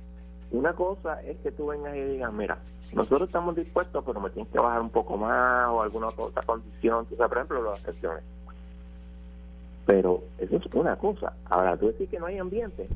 una 0.50 0.72
cosa 0.72 1.22
es 1.22 1.36
que 1.38 1.52
tú 1.52 1.66
vengas 1.66 1.94
y 1.96 2.00
digas, 2.00 2.32
mira, 2.32 2.58
nosotros 2.94 3.28
estamos 3.28 3.56
dispuestos, 3.56 4.02
pero 4.04 4.20
me 4.20 4.30
tienes 4.30 4.50
que 4.52 4.58
bajar 4.58 4.80
un 4.80 4.90
poco 4.90 5.16
más 5.16 5.68
o 5.68 5.82
alguna 5.82 6.08
otra 6.08 6.42
condición, 6.42 7.06
o 7.12 7.16
sea, 7.16 7.28
por 7.28 7.38
ejemplo, 7.38 7.62
las 7.62 7.78
excepciones. 7.78 8.22
Pero 9.84 10.22
eso 10.38 10.56
es 10.56 10.74
una 10.74 10.96
cosa. 10.96 11.32
Ahora, 11.44 11.76
tú 11.76 11.86
decís 11.86 12.08
que 12.08 12.18
no 12.18 12.26
hay 12.26 12.38
ambiente. 12.38 12.88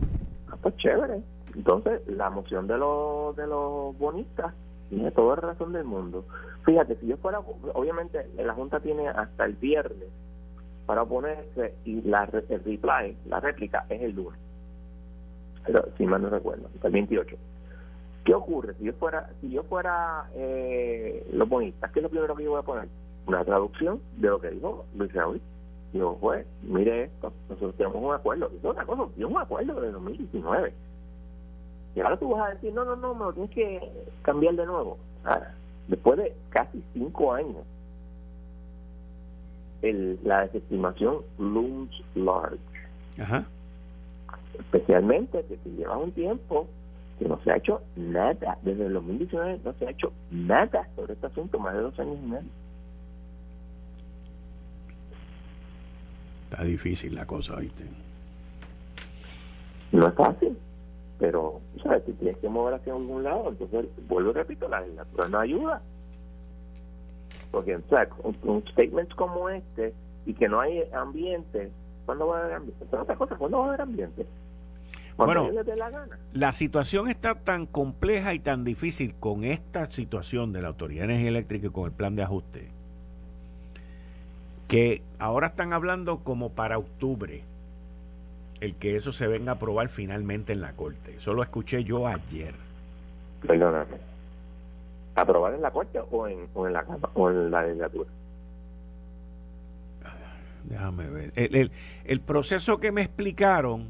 Ah, 0.49 0.57
pues 0.61 0.77
chévere. 0.77 1.23
Entonces, 1.55 2.01
la 2.09 2.31
moción 2.31 2.67
de 2.67 2.79
los, 2.79 3.37
de 3.37 3.47
los 3.47 3.97
bonistas 3.97 4.55
tiene 4.91 5.11
toda 5.13 5.37
la 5.37 5.43
razón 5.53 5.73
del 5.73 5.85
mundo. 5.85 6.27
Fíjate, 6.65 6.97
si 6.97 7.07
yo 7.07 7.17
fuera, 7.17 7.41
obviamente 7.73 8.29
la 8.37 8.53
Junta 8.53 8.81
tiene 8.81 9.09
hasta 9.09 9.47
el 9.47 9.55
viernes 9.55 10.09
para 10.85 11.03
oponerse 11.03 11.75
y 11.85 12.03
la, 12.03 12.29
el 12.49 12.65
reply, 12.65 13.17
la 13.27 13.41
réplica, 13.41 13.87
es 13.89 14.03
el 14.03 14.17
lunes. 14.17 14.39
Pero, 15.65 15.85
si 15.97 16.05
mal 16.05 16.21
no 16.21 16.29
recuerdo, 16.29 16.69
el 16.83 16.93
28. 16.93 17.37
¿Qué 18.25 18.35
ocurre? 18.35 18.75
Si 18.75 18.85
yo 18.85 18.93
fuera, 18.95 19.31
si 19.41 19.51
yo 19.51 19.63
fuera 19.63 20.29
eh, 20.35 21.27
los 21.33 21.49
bonistas, 21.49 21.91
¿qué 21.93 22.01
es 22.01 22.03
lo 22.03 22.11
primero 22.11 22.37
que 22.37 22.45
yo 22.45 22.51
voy 22.51 22.61
a 22.61 22.65
poner? 22.65 22.89
Una 23.27 23.45
traducción 23.45 24.01
de 24.17 24.29
lo 24.29 24.41
que 24.41 24.51
dijo 24.51 24.85
Luis 24.95 25.13
Raúl 25.13 25.41
Digo, 25.93 26.17
pues, 26.21 26.47
mire 26.63 27.05
esto, 27.05 27.33
nosotros 27.49 27.75
tenemos 27.77 28.03
un 28.03 28.15
acuerdo. 28.15 28.49
Y 28.53 28.59
es 28.59 28.65
otra 28.65 28.85
cosa, 28.85 29.03
un 29.03 29.39
acuerdo 29.39 29.81
de 29.81 29.91
2019. 29.91 30.73
Y 31.95 32.01
ahora 32.01 32.17
tú 32.17 32.31
vas 32.31 32.49
a 32.49 32.55
decir, 32.55 32.73
no, 32.73 32.85
no, 32.85 32.97
no, 32.97 33.15
me 33.15 33.25
lo 33.25 33.33
tienes 33.33 33.51
que 33.51 33.81
cambiar 34.23 34.55
de 34.55 34.67
nuevo. 34.67 34.99
Ahora, 35.25 35.55
después 35.89 36.19
de 36.19 36.35
casi 36.51 36.83
cinco 36.93 37.33
años, 37.33 37.65
el, 39.83 40.19
la 40.23 40.43
desestimación 40.43 41.19
looms 41.39 41.91
large. 42.15 42.59
Ajá. 43.19 43.45
Especialmente 44.59 45.45
que 45.45 45.71
lleva 45.71 45.97
un 45.97 46.13
tiempo 46.13 46.69
que 47.19 47.29
no 47.29 47.41
se 47.43 47.51
ha 47.51 47.57
hecho 47.57 47.83
nada, 47.97 48.59
desde 48.63 48.87
el 48.87 48.95
2019 48.95 49.61
no 49.65 49.73
se 49.75 49.87
ha 49.87 49.91
hecho 49.91 50.13
nada 50.31 50.89
sobre 50.97 51.15
este 51.15 51.27
asunto, 51.27 51.59
más 51.59 51.75
de 51.75 51.81
dos 51.81 51.99
años 51.99 52.19
y 52.23 52.27
medio. 52.27 52.49
Está 56.51 56.65
difícil 56.65 57.15
la 57.15 57.27
cosa, 57.27 57.57
¿viste? 57.57 57.85
No 59.93 60.07
es 60.09 60.15
fácil, 60.15 60.57
pero, 61.21 61.61
¿sabes? 61.83 62.03
Si 62.07 62.13
tienes 62.15 62.39
que 62.39 62.49
mover 62.49 62.75
hacia 62.75 62.95
algún 62.95 63.23
lado, 63.23 63.51
entonces, 63.51 63.87
vuelvo 64.09 64.31
y 64.31 64.33
repito, 64.33 64.69
la 64.69 64.81
legislatura 64.81 65.29
no 65.29 65.39
ayuda. 65.39 65.83
Porque, 67.53 67.77
o 67.77 67.83
sea, 67.91 68.09
con, 68.09 68.65
statements 68.69 69.15
como 69.15 69.51
este 69.51 69.93
y 70.25 70.33
que 70.33 70.49
no 70.49 70.61
hay 70.61 70.83
ambiente, 70.95 71.71
¿cuándo 72.07 72.29
va 72.29 72.39
a 72.39 72.41
haber 72.45 72.55
ambiente? 72.55 72.85
otra 72.91 73.17
cosa, 73.17 73.37
¿cuándo 73.37 73.59
va 73.59 73.65
a 73.65 73.69
haber 73.69 73.81
ambiente? 73.83 74.27
Bueno, 75.19 75.51
la, 75.51 75.91
gana. 75.91 76.19
la 76.33 76.53
situación 76.53 77.09
está 77.09 77.35
tan 77.35 77.67
compleja 77.67 78.33
y 78.33 78.39
tan 78.39 78.65
difícil 78.65 79.15
con 79.21 79.45
esta 79.45 79.91
situación 79.91 80.55
de 80.55 80.63
la 80.63 80.69
Autoridad 80.69 81.01
de 81.01 81.13
Energía 81.13 81.29
Eléctrica 81.29 81.67
y 81.67 81.71
con 81.71 81.85
el 81.85 81.93
plan 81.93 82.17
de 82.17 82.23
ajuste 82.23 82.69
que 84.67 85.03
ahora 85.19 85.49
están 85.49 85.75
hablando 85.75 86.21
como 86.21 86.51
para 86.53 86.79
octubre 86.79 87.43
el 88.61 88.75
que 88.77 88.97
eso 88.97 89.13
se 89.13 89.27
venga 89.27 89.53
a 89.53 89.55
aprobar 89.55 89.89
finalmente 89.89 90.53
en 90.53 90.61
la 90.61 90.73
Corte. 90.73 91.17
Eso 91.17 91.33
lo 91.33 91.43
escuché 91.43 91.83
yo 91.83 92.07
ayer. 92.07 92.55
Perdóname. 93.47 93.97
¿Aprobar 95.15 95.55
en 95.55 95.63
la 95.63 95.71
Corte 95.71 96.01
o 96.11 96.29
en, 96.29 96.47
o 96.55 96.67
en, 96.67 96.75
la, 96.75 96.85
o 97.15 97.31
en 97.31 97.51
la 97.51 97.63
legislatura? 97.63 98.11
Déjame 100.65 101.09
ver. 101.09 101.33
El, 101.37 101.73
el, 102.05 102.21
proceso 102.21 102.79
que 102.79 102.93
me 102.93 103.01
explicaron 103.01 103.89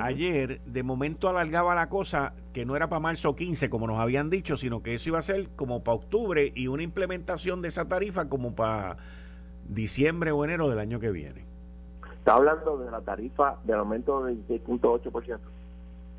ayer, 0.00 0.60
de 0.64 0.82
momento 0.84 1.28
alargaba 1.28 1.74
la 1.74 1.88
cosa 1.88 2.32
que 2.52 2.64
no 2.64 2.76
era 2.76 2.88
para 2.88 3.00
marzo 3.00 3.34
15, 3.34 3.68
como 3.70 3.88
nos 3.88 3.98
habían 3.98 4.30
dicho, 4.30 4.56
sino 4.56 4.82
que 4.82 4.94
eso 4.94 5.08
iba 5.08 5.18
a 5.18 5.22
ser 5.22 5.48
como 5.56 5.82
para 5.82 5.96
octubre 5.96 6.52
y 6.54 6.68
una 6.68 6.84
implementación 6.84 7.60
de 7.60 7.68
esa 7.68 7.86
tarifa 7.86 8.28
como 8.28 8.54
para 8.54 8.98
diciembre 9.68 10.30
o 10.30 10.44
enero 10.44 10.68
del 10.68 10.78
año 10.78 11.00
que 11.00 11.10
viene. 11.10 11.49
Está 12.20 12.34
hablando 12.34 12.76
de 12.76 12.90
la 12.90 13.00
tarifa 13.00 13.56
del 13.64 13.78
aumento 13.78 14.22
del 14.24 14.46
16.8%. 14.46 15.38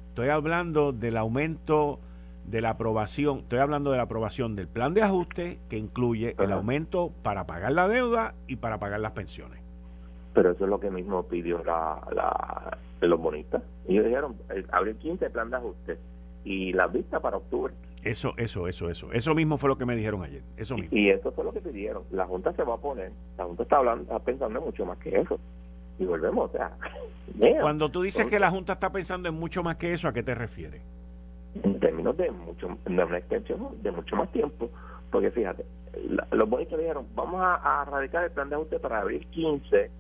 Estoy 0.09 0.29
hablando 0.29 0.91
del 0.91 1.15
aumento 1.15 1.99
de 2.45 2.59
la 2.59 2.71
aprobación, 2.71 3.39
estoy 3.39 3.59
hablando 3.59 3.91
de 3.91 3.97
la 3.97 4.03
aprobación 4.03 4.55
del 4.55 4.67
plan 4.67 4.95
de 4.95 5.03
ajuste 5.03 5.59
que 5.69 5.77
incluye 5.77 6.35
el 6.39 6.51
aumento 6.53 7.11
para 7.21 7.45
pagar 7.45 7.73
la 7.73 7.87
deuda 7.87 8.33
y 8.47 8.55
para 8.55 8.79
pagar 8.79 8.99
las 8.99 9.11
pensiones. 9.11 9.59
Pero 10.33 10.51
eso 10.51 10.63
es 10.63 10.69
lo 10.71 10.79
que 10.79 10.89
mismo 10.89 11.21
pidió 11.23 11.63
la, 11.63 12.01
la 12.11 12.77
los 12.99 13.19
bonistas. 13.19 13.61
Ellos 13.87 14.03
dijeron, 14.03 14.35
abril 14.71 14.95
15 14.95 15.25
el 15.25 15.31
plan 15.31 15.51
de 15.51 15.57
ajuste 15.57 15.99
y 16.43 16.73
la 16.73 16.87
vista 16.87 17.19
para 17.19 17.37
octubre. 17.37 17.75
Eso, 18.03 18.33
eso, 18.37 18.67
eso, 18.67 18.89
eso. 18.89 19.11
Eso 19.13 19.35
mismo 19.35 19.59
fue 19.59 19.69
lo 19.69 19.77
que 19.77 19.85
me 19.85 19.95
dijeron 19.95 20.23
ayer. 20.23 20.41
Eso 20.57 20.75
mismo. 20.75 20.97
Y, 20.97 21.09
eso 21.09 21.31
fue 21.31 21.43
lo 21.43 21.53
que 21.53 21.61
pidieron. 21.61 22.03
La 22.09 22.25
Junta 22.25 22.51
se 22.53 22.63
va 22.63 22.73
a 22.73 22.77
poner. 22.77 23.11
La 23.37 23.45
Junta 23.45 23.63
está 23.63 23.77
hablando, 23.77 24.03
está 24.03 24.17
pensando 24.19 24.57
en 24.57 24.65
mucho 24.65 24.85
más 24.85 24.97
que 24.97 25.19
eso. 25.19 25.39
Y 26.01 26.05
volvemos, 26.05 26.49
o 26.49 26.51
sea. 26.51 26.71
Cuando 27.61 27.89
tú 27.89 28.01
dices 28.01 28.27
que 28.27 28.39
la 28.39 28.49
Junta 28.49 28.73
está 28.73 28.91
pensando 28.91 29.29
en 29.29 29.35
mucho 29.35 29.61
más 29.61 29.75
que 29.75 29.93
eso, 29.93 30.07
¿a 30.07 30.13
qué 30.13 30.23
te 30.23 30.33
refieres? 30.33 30.81
En 31.61 31.79
términos 31.79 32.17
de 32.17 32.31
mucho, 32.31 32.75
de 32.85 33.03
una 33.03 33.17
extensión 33.17 33.67
de 33.83 33.91
mucho 33.91 34.15
más 34.15 34.31
tiempo. 34.31 34.69
Porque 35.11 35.29
fíjate, 35.29 35.63
los 36.31 36.49
bonistas 36.49 36.79
dijeron, 36.79 37.05
vamos 37.13 37.39
a, 37.43 37.85
radicar 37.85 38.23
el 38.23 38.31
plan 38.31 38.49
de 38.49 38.55
ajuste 38.55 38.79
para 38.79 39.01
abril 39.01 39.27
15, 39.29 39.91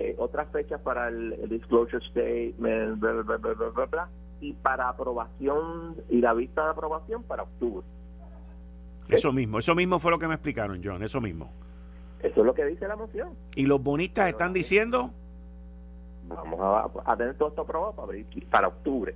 eh, 0.00 0.16
otras 0.18 0.50
fechas 0.50 0.80
para 0.80 1.08
el, 1.08 1.48
disclosure 1.48 2.04
statement, 2.08 2.98
bla, 2.98 3.12
bla, 3.12 3.36
bla, 3.36 3.54
bla, 3.54 3.68
bla, 3.68 3.86
bla 3.86 4.08
y 4.40 4.52
para 4.52 4.88
aprobación 4.88 5.96
y 6.10 6.20
la 6.20 6.34
vista 6.34 6.64
de 6.64 6.70
aprobación 6.70 7.22
para 7.22 7.44
octubre. 7.44 7.86
Eso 9.08 9.32
mismo, 9.32 9.60
eso 9.60 9.76
mismo 9.76 10.00
fue 10.00 10.10
lo 10.10 10.18
que 10.18 10.26
me 10.26 10.34
explicaron, 10.34 10.80
John, 10.82 11.02
eso 11.04 11.20
mismo. 11.20 11.52
Eso 12.20 12.40
es 12.40 12.46
lo 12.46 12.54
que 12.54 12.64
dice 12.64 12.88
la 12.88 12.96
moción. 12.96 13.28
¿Y 13.54 13.66
los 13.66 13.80
bonistas 13.82 14.28
están 14.28 14.52
diciendo? 14.52 15.12
Vamos 16.28 16.92
a, 17.04 17.16
tener 17.16 17.34
todo 17.36 17.50
esto 17.50 17.62
aprobado 17.62 17.92
para, 17.94 18.12
para 18.50 18.68
octubre. 18.68 19.14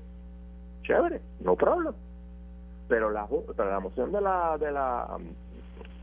Chévere, 0.83 1.21
no 1.41 1.57
problema. 1.57 1.95
Pero 2.89 3.11
la, 3.11 3.27
pero 3.57 3.71
la 3.71 3.81
moción 3.81 4.13
de 4.13 4.21
la 4.21 4.59
de 4.59 4.73
la 4.73 5.19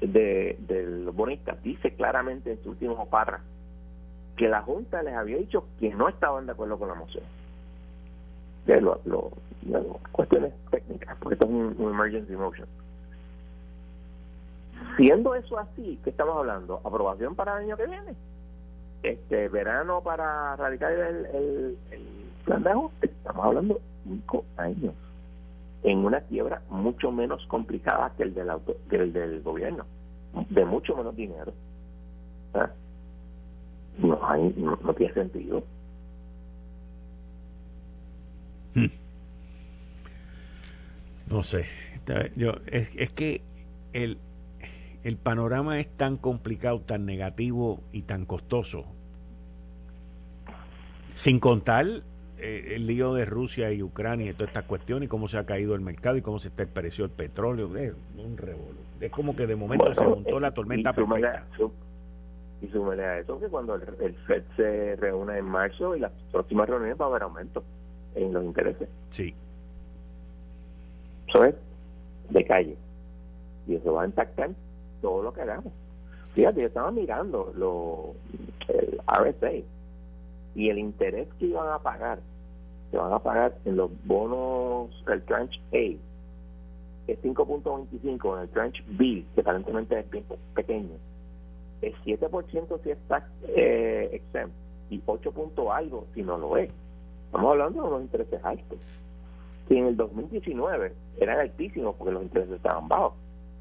de, 0.01 0.57
de 0.59 0.83
los 0.83 1.15
bonistas 1.15 1.61
dice 1.63 1.93
claramente 1.95 2.51
en 2.51 2.63
su 2.63 2.69
último 2.69 3.05
párrafo 3.09 3.43
que 4.37 4.47
la 4.47 4.61
Junta 4.61 5.01
les 5.01 5.15
había 5.15 5.37
dicho 5.37 5.65
que 5.79 5.93
no 5.93 6.07
estaban 6.07 6.45
de 6.45 6.51
acuerdo 6.51 6.77
con 6.77 6.87
la 6.87 6.93
moción 6.93 7.23
de 8.67 8.81
lo, 8.81 8.99
cuestiones 10.11 10.53
técnicas, 10.69 11.17
porque 11.19 11.35
esto 11.35 11.45
es 11.45 11.51
un, 11.51 11.89
emergency 11.89 12.33
motion. 12.33 12.67
Siendo 14.97 15.33
eso 15.35 15.57
así, 15.57 15.99
¿qué 16.03 16.09
estamos 16.09 16.37
hablando? 16.37 16.81
¿Aprobación 16.83 17.33
para 17.33 17.53
el 17.53 17.65
año 17.65 17.77
que 17.77 17.87
viene? 17.87 18.13
Este 19.03 19.47
¿Verano 19.49 20.01
para 20.01 20.55
radicar 20.55 20.91
el, 20.91 21.25
el, 21.33 21.77
plan 22.45 22.63
de 22.63 22.69
ajuste? 22.71 23.07
Estamos 23.07 23.45
hablando 23.45 23.79
cinco 24.03 24.45
años 24.57 24.93
en 25.83 25.99
una 25.99 26.21
quiebra 26.21 26.61
mucho 26.69 27.11
menos 27.11 27.45
complicada 27.47 28.11
que 28.17 28.23
el 28.23 28.33
del, 28.33 28.49
auto, 28.49 28.75
que 28.89 28.97
el 28.97 29.13
del 29.13 29.41
gobierno, 29.41 29.85
de 30.49 30.65
mucho 30.65 30.95
menos 30.95 31.15
dinero. 31.15 31.53
No, 33.99 34.19
hay, 34.21 34.53
no 34.57 34.93
tiene 34.93 35.13
sentido. 35.13 35.63
Hmm. 38.75 38.85
No 41.29 41.43
sé. 41.43 41.65
Yo, 42.35 42.53
es, 42.67 42.95
es 42.95 43.09
que 43.11 43.41
el, 43.93 44.17
el 45.07 45.15
panorama 45.15 45.79
es 45.79 45.87
tan 45.87 46.17
complicado, 46.17 46.81
tan 46.81 47.05
negativo 47.05 47.79
y 47.93 48.01
tan 48.01 48.25
costoso 48.25 48.83
Sin 51.13 51.39
contar 51.39 51.85
eh, 52.39 52.73
el 52.75 52.87
lío 52.87 53.13
de 53.13 53.23
Rusia 53.23 53.71
y 53.71 53.81
Ucrania 53.81 54.29
y 54.29 54.33
toda 54.33 54.47
esta 54.47 54.63
cuestión 54.63 55.03
y 55.03 55.07
cómo 55.07 55.29
se 55.29 55.37
ha 55.37 55.45
caído 55.45 55.75
el 55.75 55.81
mercado 55.81 56.17
y 56.17 56.21
cómo 56.21 56.39
se 56.39 56.49
está 56.49 56.63
el 56.63 56.69
precio 56.69 57.07
del 57.07 57.15
petróleo. 57.15 57.73
Es 57.77 57.93
un 58.17 58.35
revuelo. 58.35 58.79
Es 58.99 59.09
como 59.09 59.33
que 59.33 59.47
de 59.47 59.55
momento 59.55 59.95
se 59.95 60.05
montó 60.05 60.41
la 60.41 60.51
tormenta 60.51 60.91
perfecta. 60.91 61.47
y 62.61 62.67
súmele 62.67 63.05
a 63.05 63.19
eso 63.19 63.39
que 63.39 63.47
cuando 63.47 63.75
el, 63.75 64.13
FED 64.27 64.43
se 64.57 64.95
reúne 64.97 65.37
en 65.37 65.45
marzo 65.45 65.95
y 65.95 66.01
las 66.01 66.11
próximas 66.33 66.67
reuniones 66.67 66.99
va 66.99 67.05
a 67.05 67.07
haber 67.07 67.23
aumento 67.23 67.63
en 68.13 68.33
los 68.33 68.43
intereses. 68.43 68.89
Sí. 69.11 69.33
Eso 71.29 71.45
es 71.45 71.55
de 72.29 72.45
calle. 72.45 72.77
Y 73.67 73.75
eso 73.75 73.93
va 73.93 74.03
a 74.03 74.05
impactar 74.05 74.49
todo 75.01 75.23
lo 75.23 75.33
que 75.33 75.41
hagamos. 75.41 75.73
Fíjate, 76.33 76.61
yo 76.61 76.67
estaba 76.67 76.91
mirando 76.91 77.51
lo, 77.55 78.13
el 78.67 78.99
RSA 79.07 79.63
y 80.55 80.69
el 80.69 80.77
interés 80.77 81.27
que 81.39 81.45
iban 81.45 81.67
a 81.69 81.79
pagar, 81.79 82.19
que 82.91 82.97
van 82.97 83.13
a 83.13 83.19
pagar 83.19 83.57
en 83.65 83.77
los 83.77 83.89
bonos, 84.05 84.91
el 85.07 85.23
tranche 85.23 85.59
A, 85.73 87.11
es 87.11 87.23
5.25, 87.23 88.35
en 88.35 88.41
el 88.41 88.49
tranche 88.49 88.83
B, 88.87 89.23
que 89.33 89.41
aparentemente 89.41 89.97
es 89.99 90.05
pequeño, 90.53 90.95
es 91.81 91.95
7% 92.05 92.79
si 92.83 92.91
está 92.91 93.27
eh, 93.47 94.09
exempt 94.11 94.53
y 94.89 95.01
8 95.05 95.33
algo 95.71 96.05
si 96.13 96.21
no 96.21 96.37
lo 96.37 96.57
es. 96.57 96.69
Estamos 97.25 97.51
hablando 97.51 97.81
de 97.81 97.87
unos 97.87 98.01
intereses 98.01 98.39
altos. 98.43 98.79
Y 99.69 99.77
en 99.77 99.87
el 99.87 99.97
2019 99.97 100.93
eran 101.19 101.39
altísimos 101.39 101.95
porque 101.95 102.13
los 102.13 102.23
intereses 102.23 102.55
estaban 102.55 102.87
bajos. 102.87 103.13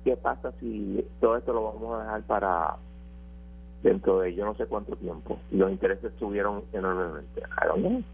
¿Qué 0.07 0.17
pasa 0.17 0.53
si 0.61 1.05
todo 1.21 1.37
esto 1.37 1.53
lo 1.53 1.65
vamos 1.65 1.99
a 1.99 2.05
dejar 2.05 2.23
para 2.23 2.77
dentro 3.83 4.21
de 4.21 4.37
yo 4.37 4.45
no 4.45 4.55
sé 4.55 4.67
cuánto 4.67 4.95
tiempo 4.95 5.41
y 5.51 5.57
los 5.57 5.69
intereses 5.69 6.13
subieron 6.17 6.63
enormemente? 6.73 7.41
I 7.41 7.67
don't 7.67 7.81
know. 7.81 8.05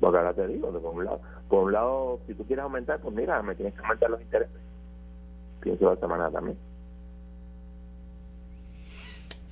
Porque 0.00 0.18
ahora 0.18 0.34
te 0.34 0.48
digo, 0.48 0.72
por 0.72 0.94
un 0.94 1.04
lado, 1.04 1.20
por 1.48 1.62
un 1.62 1.72
lado, 1.72 2.18
si 2.26 2.34
tú 2.34 2.44
quieres 2.44 2.64
aumentar, 2.64 2.98
pues 2.98 3.14
mira, 3.14 3.40
me 3.40 3.54
tienes 3.54 3.72
que 3.72 3.82
aumentar 3.82 4.10
los 4.10 4.20
intereses. 4.20 4.60
Pienso 5.60 5.92
esta 5.92 6.08
manera 6.08 6.28
también. 6.28 6.58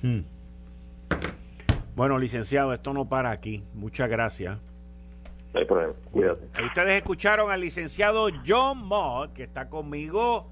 Hmm. 0.01 0.19
Bueno, 1.95 2.19
licenciado, 2.19 2.73
esto 2.73 2.91
no 2.91 3.07
para 3.07 3.31
aquí. 3.31 3.63
Muchas 3.73 4.09
gracias. 4.09 4.59
No 5.53 5.59
hay 5.61 5.65
problema, 5.65 5.93
cuídate. 6.11 6.65
Ustedes 6.65 6.97
escucharon 6.97 7.49
al 7.49 7.61
licenciado 7.61 8.27
John 8.45 8.79
Mott, 8.79 9.31
que 9.31 9.43
está 9.43 9.69
conmigo 9.69 10.47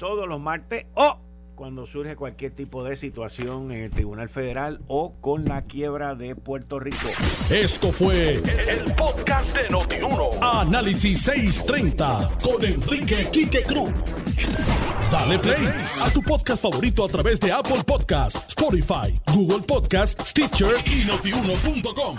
todos 0.00 0.26
los 0.26 0.40
martes 0.40 0.86
o 0.94 1.18
cuando 1.54 1.84
surge 1.84 2.16
cualquier 2.16 2.52
tipo 2.52 2.82
de 2.82 2.96
situación 2.96 3.70
en 3.70 3.84
el 3.84 3.90
Tribunal 3.90 4.30
Federal 4.30 4.80
o 4.88 5.12
con 5.20 5.44
la 5.44 5.60
quiebra 5.60 6.14
de 6.14 6.34
Puerto 6.34 6.80
Rico. 6.80 7.06
Esto 7.50 7.92
fue 7.92 8.36
el, 8.36 8.94
podcast 8.94 9.54
de 9.54 9.68
Notiuno. 9.68 10.30
Análisis 10.40 11.20
630 11.20 12.38
con 12.42 12.64
Enrique 12.64 13.28
Quique 13.30 13.62
Cruz. 13.62 13.92
Dale 15.12 15.38
play 15.38 15.68
a 16.00 16.10
tu 16.10 16.22
podcast 16.22 16.62
favorito 16.62 17.04
a 17.04 17.08
través 17.08 17.38
de 17.38 17.52
Apple 17.52 17.84
Podcasts, 17.84 18.48
Spotify, 18.48 19.14
Google 19.34 19.66
Podcasts, 19.66 20.30
Stitcher 20.30 20.76
y 20.86 21.04
notiuno.com. 21.04 22.16